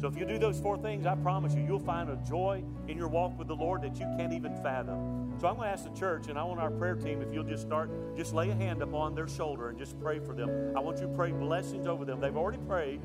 So 0.00 0.06
if 0.06 0.16
you 0.16 0.24
do 0.26 0.38
those 0.38 0.60
four 0.60 0.78
things, 0.78 1.06
I 1.06 1.16
promise 1.16 1.54
you, 1.54 1.64
you'll 1.64 1.80
find 1.80 2.08
a 2.08 2.16
joy 2.28 2.62
in 2.86 2.96
your 2.96 3.08
walk 3.08 3.36
with 3.36 3.48
the 3.48 3.56
Lord 3.56 3.82
that 3.82 3.96
you 3.98 4.06
can't 4.16 4.32
even 4.32 4.54
fathom. 4.62 5.19
So 5.40 5.48
I'm 5.48 5.56
going 5.56 5.68
to 5.68 5.72
ask 5.72 5.84
the 5.84 5.98
church, 5.98 6.28
and 6.28 6.38
I 6.38 6.44
want 6.44 6.60
our 6.60 6.70
prayer 6.70 6.94
team, 6.94 7.22
if 7.22 7.32
you'll 7.32 7.44
just 7.44 7.62
start, 7.62 7.90
just 8.14 8.34
lay 8.34 8.50
a 8.50 8.54
hand 8.54 8.82
upon 8.82 9.14
their 9.14 9.26
shoulder 9.26 9.70
and 9.70 9.78
just 9.78 9.98
pray 9.98 10.18
for 10.18 10.34
them. 10.34 10.76
I 10.76 10.80
want 10.80 10.98
you 10.98 11.06
to 11.06 11.12
pray 11.14 11.32
blessings 11.32 11.86
over 11.86 12.04
them. 12.04 12.20
They've 12.20 12.36
already 12.36 12.58
prayed. 12.58 13.00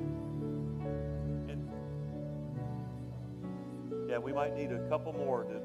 And 1.47 1.69
yeah, 4.09 4.17
we 4.17 4.33
might 4.33 4.53
need 4.53 4.73
a 4.73 4.79
couple 4.89 5.13
more 5.13 5.45
to 5.45 5.61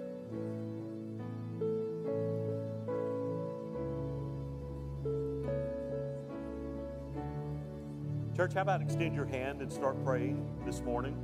Church, 8.37 8.55
how 8.55 8.63
about 8.63 8.81
extend 8.81 9.17
your 9.17 9.27
hand 9.27 9.61
and 9.61 9.73
start 9.73 10.03
praying 10.05 10.47
this 10.65 10.83
morning? 10.83 11.17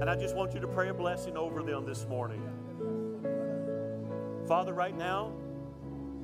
And 0.00 0.10
I 0.10 0.16
just 0.16 0.34
want 0.34 0.54
you 0.54 0.60
to 0.60 0.66
pray 0.66 0.88
a 0.88 0.94
blessing 0.94 1.36
over 1.36 1.62
them 1.62 1.86
this 1.86 2.04
morning. 2.06 2.57
Father, 4.48 4.72
right 4.72 4.96
now, 4.96 5.30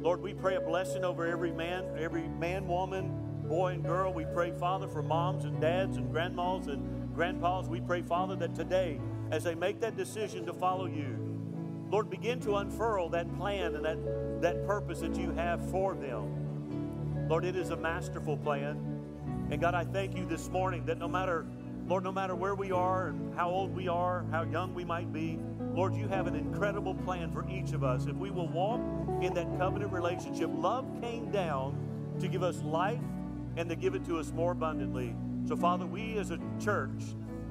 Lord, 0.01 0.22
we 0.22 0.33
pray 0.33 0.57
a 0.57 0.61
blessing 0.61 1.05
over 1.05 1.27
every 1.27 1.53
man, 1.53 1.85
every 1.99 2.27
man, 2.27 2.66
woman, 2.66 3.12
boy, 3.47 3.75
and 3.75 3.85
girl. 3.85 4.14
We 4.14 4.25
pray, 4.25 4.51
Father, 4.59 4.89
for 4.89 5.03
moms 5.03 5.45
and 5.45 5.61
dads 5.61 5.99
and 5.99 6.11
grandmas 6.11 6.68
and 6.68 7.14
grandpas. 7.14 7.68
We 7.68 7.83
pray, 7.83 8.01
Father, 8.01 8.35
that 8.37 8.55
today, 8.55 8.99
as 9.31 9.45
they 9.45 9.55
make 9.55 9.79
that 9.81 9.99
decision 9.99 10.47
to 10.47 10.55
follow 10.55 10.87
you, 10.87 11.18
Lord, 11.91 12.09
begin 12.09 12.41
to 12.41 12.57
unfurl 12.57 13.11
that 13.11 13.31
plan 13.37 13.75
and 13.75 13.85
that, 13.85 14.41
that 14.41 14.66
purpose 14.66 15.01
that 15.01 15.16
you 15.16 15.31
have 15.33 15.70
for 15.70 15.95
them. 15.95 17.29
Lord, 17.29 17.45
it 17.45 17.57
is 17.57 17.70
a 17.70 17.77
masterful 17.77 18.39
plan. 18.39 19.03
And 19.51 19.61
God, 19.61 19.75
I 19.75 19.85
thank 19.85 20.16
you 20.16 20.25
this 20.25 20.49
morning 20.49 20.87
that 20.87 20.97
no 20.97 21.09
matter, 21.09 21.45
Lord, 21.87 22.03
no 22.03 22.12
matter 22.12 22.35
where 22.35 22.55
we 22.55 22.72
are 22.72 23.09
and 23.09 23.35
how 23.35 23.51
old 23.51 23.76
we 23.76 23.89
are, 23.89 24.24
how 24.30 24.45
young 24.45 24.74
we 24.74 24.85
might 24.87 25.12
be, 25.12 25.39
Lord, 25.74 25.95
you 25.95 26.09
have 26.09 26.26
an 26.26 26.35
incredible 26.35 26.95
plan 26.95 27.30
for 27.30 27.47
each 27.49 27.72
of 27.72 27.85
us. 27.85 28.07
If 28.07 28.16
we 28.16 28.30
will 28.30 28.49
walk 28.49 28.80
in 29.22 29.35
that 29.35 29.59
covenant 29.59 29.93
relationship, 29.93 30.49
love 30.55 30.87
came 31.03 31.30
down 31.30 31.76
to 32.20 32.28
give 32.28 32.43
us 32.43 32.62
life 32.62 33.01
and 33.57 33.68
to 33.68 33.76
give 33.76 33.95
it 33.95 34.05
to 34.07 34.18
us 34.18 34.32
more 34.32 34.53
abundantly. 34.53 35.14
So, 35.47 35.57
Father, 35.57 35.85
we 35.85 36.16
as 36.16 36.30
a 36.30 36.39
church, 36.59 37.03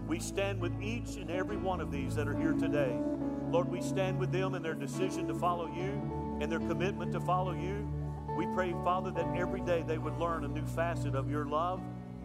we 0.07 0.19
stand 0.19 0.59
with 0.59 0.73
each 0.81 1.17
and 1.17 1.29
every 1.29 1.57
one 1.57 1.79
of 1.79 1.91
these 1.91 2.15
that 2.15 2.27
are 2.27 2.37
here 2.37 2.53
today. 2.53 2.97
Lord, 3.51 3.69
we 3.69 3.81
stand 3.81 4.17
with 4.17 4.31
them 4.31 4.55
in 4.55 4.63
their 4.63 4.73
decision 4.73 5.27
to 5.27 5.35
follow 5.35 5.67
you 5.67 6.39
and 6.41 6.51
their 6.51 6.59
commitment 6.59 7.11
to 7.11 7.19
follow 7.19 7.51
you. 7.51 7.87
We 8.35 8.47
pray, 8.47 8.71
Father, 8.83 9.11
that 9.11 9.27
every 9.37 9.61
day 9.61 9.83
they 9.87 9.99
would 9.99 10.17
learn 10.17 10.43
a 10.43 10.47
new 10.47 10.65
facet 10.65 11.13
of 11.13 11.29
your 11.29 11.45
love 11.45 11.81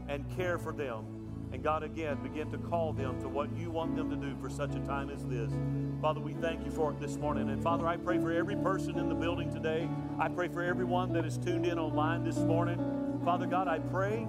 and 0.09 0.25
care 0.37 0.57
for 0.59 0.73
them. 0.73 1.18
And 1.53 1.63
God, 1.63 1.83
again, 1.83 2.19
begin 2.23 2.51
to 2.51 2.59
call 2.59 2.93
them 2.93 3.21
to 3.21 3.29
what 3.29 3.49
you 3.57 3.71
want 3.71 3.97
them 3.97 4.11
to 4.11 4.17
do 4.17 4.37
for 4.41 4.51
such 4.51 4.75
a 4.75 4.81
time 4.81 5.11
as 5.11 5.25
this. 5.25 5.53
Father, 6.01 6.21
we 6.21 6.35
thank 6.35 6.65
you 6.65 6.71
for 6.71 6.93
it 6.93 7.01
this 7.01 7.17
morning. 7.17 7.49
And 7.49 7.63
Father, 7.63 7.87
I 7.87 7.97
pray 7.97 8.19
for 8.19 8.33
every 8.33 8.57
person 8.57 8.99
in 8.99 9.09
the 9.09 9.15
building 9.15 9.51
today. 9.53 9.89
I 10.19 10.29
pray 10.29 10.49
for 10.49 10.63
everyone 10.63 11.13
that 11.15 11.25
is 11.25 11.39
tuned 11.39 11.67
in 11.67 11.79
online 11.79 12.23
this 12.23 12.39
morning. 12.39 13.21
Father 13.25 13.47
God, 13.47 13.67
I 13.67 13.79
pray 13.79 14.29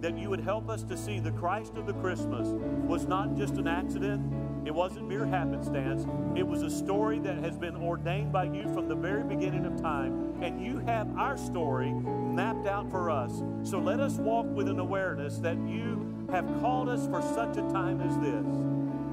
that 0.00 0.16
you 0.16 0.30
would 0.30 0.40
help 0.40 0.68
us 0.68 0.82
to 0.84 0.96
see 0.96 1.20
the 1.20 1.32
Christ 1.32 1.76
of 1.76 1.86
the 1.86 1.94
Christmas 1.94 2.48
was 2.86 3.06
not 3.06 3.36
just 3.36 3.54
an 3.54 3.66
accident, 3.66 4.22
it 4.68 4.74
wasn't 4.74 5.08
mere 5.08 5.24
happenstance. 5.24 6.06
It 6.36 6.46
was 6.46 6.60
a 6.60 6.68
story 6.68 7.20
that 7.20 7.38
has 7.38 7.56
been 7.56 7.74
ordained 7.74 8.32
by 8.32 8.44
you 8.44 8.64
from 8.74 8.86
the 8.86 8.94
very 8.94 9.24
beginning 9.24 9.64
of 9.64 9.80
time. 9.80 10.34
And 10.42 10.62
you 10.62 10.78
have 10.80 11.08
our 11.16 11.38
story 11.38 11.90
mapped 11.90 12.66
out 12.66 12.90
for 12.90 13.10
us. 13.10 13.42
So 13.62 13.78
let 13.78 13.98
us 13.98 14.18
walk 14.18 14.46
with 14.46 14.68
an 14.68 14.78
awareness 14.78 15.38
that 15.38 15.56
you 15.66 15.97
have 16.30 16.46
called 16.60 16.88
us 16.88 17.06
for 17.06 17.22
such 17.22 17.56
a 17.56 17.62
time 17.72 18.00
as 18.00 18.16
this. 18.18 18.44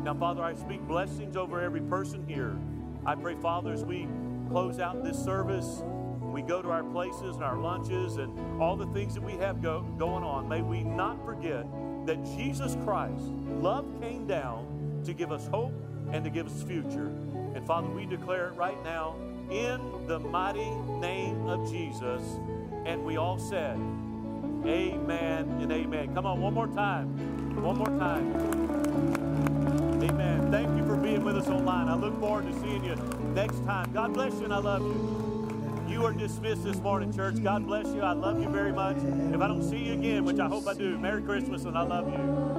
Now, 0.04 0.14
Father, 0.14 0.44
I 0.44 0.54
speak 0.54 0.82
blessings 0.82 1.38
over 1.38 1.62
every 1.62 1.82
person 1.82 2.26
here. 2.28 2.58
I 3.06 3.16
pray, 3.16 3.36
Father, 3.36 3.72
as 3.72 3.86
we 3.86 4.08
close 4.50 4.80
out 4.80 5.04
this 5.04 5.18
service, 5.18 5.82
we 6.22 6.42
go 6.42 6.62
to 6.62 6.70
our 6.70 6.84
places 6.84 7.36
and 7.36 7.44
our 7.44 7.58
lunches 7.58 8.18
and 8.18 8.62
all 8.62 8.76
the 8.76 8.88
things 8.88 9.14
that 9.14 9.24
we 9.24 9.34
have 9.34 9.62
go, 9.62 9.82
going 9.98 10.24
on, 10.24 10.50
may 10.50 10.62
we 10.62 10.84
not 10.84 11.24
forget 11.26 11.66
that 12.06 12.24
Jesus 12.38 12.76
Christ, 12.84 13.24
love 13.62 13.86
came 14.02 14.28
down 14.28 15.02
to 15.06 15.14
give 15.14 15.32
us 15.32 15.48
hope 15.48 15.74
and 16.12 16.24
to 16.24 16.30
give 16.30 16.48
us 16.48 16.64
future. 16.64 17.08
And 17.56 17.66
Father, 17.66 17.88
we 17.88 18.06
declare 18.06 18.50
it 18.50 18.56
right 18.56 18.82
now 18.84 19.16
in 19.50 20.08
the 20.08 20.20
mighty 20.20 20.70
name 21.00 21.48
of 21.48 21.70
Jesus. 21.72 22.22
And 22.86 23.04
we 23.06 23.18
all 23.18 23.40
said, 23.40 23.80
Amen 24.68 25.58
and 25.62 25.72
amen. 25.72 26.14
Come 26.14 26.26
on, 26.26 26.42
one 26.42 26.54
more 26.54 26.68
time. 26.68 27.08
One 27.62 27.78
more 27.78 27.88
time. 28.00 28.34
Amen. 30.04 30.52
Thank 30.52 30.76
you 30.78 30.86
for 30.86 30.96
being 30.96 31.24
with 31.24 31.38
us 31.38 31.48
online. 31.48 31.88
I 31.88 31.96
look 31.96 32.20
forward 32.20 32.52
to 32.52 32.60
seeing 32.60 32.84
you 32.84 32.96
next 33.34 33.64
time. 33.66 33.92
God 33.94 34.14
bless 34.14 34.34
you 34.34 34.46
and 34.46 34.54
I 34.54 34.58
love 34.58 34.82
you. 34.82 35.86
You 35.88 36.06
are 36.06 36.14
dismissed 36.14 36.64
this 36.64 36.78
morning, 36.78 37.14
church. 37.14 37.42
God 37.44 37.66
bless 37.68 37.88
you. 37.88 38.02
I 38.02 38.14
love 38.14 38.42
you 38.42 38.50
very 38.50 38.74
much. 38.74 38.98
If 38.98 39.40
I 39.40 39.48
don't 39.48 39.64
see 39.64 39.78
you 39.78 39.94
again, 39.94 40.26
which 40.26 40.40
I 40.40 40.48
hope 40.48 40.68
I 40.68 40.74
do, 40.74 40.98
Merry 40.98 41.22
Christmas 41.22 41.66
and 41.66 41.78
I 41.78 41.84
love 41.84 42.10
you. 42.12 42.55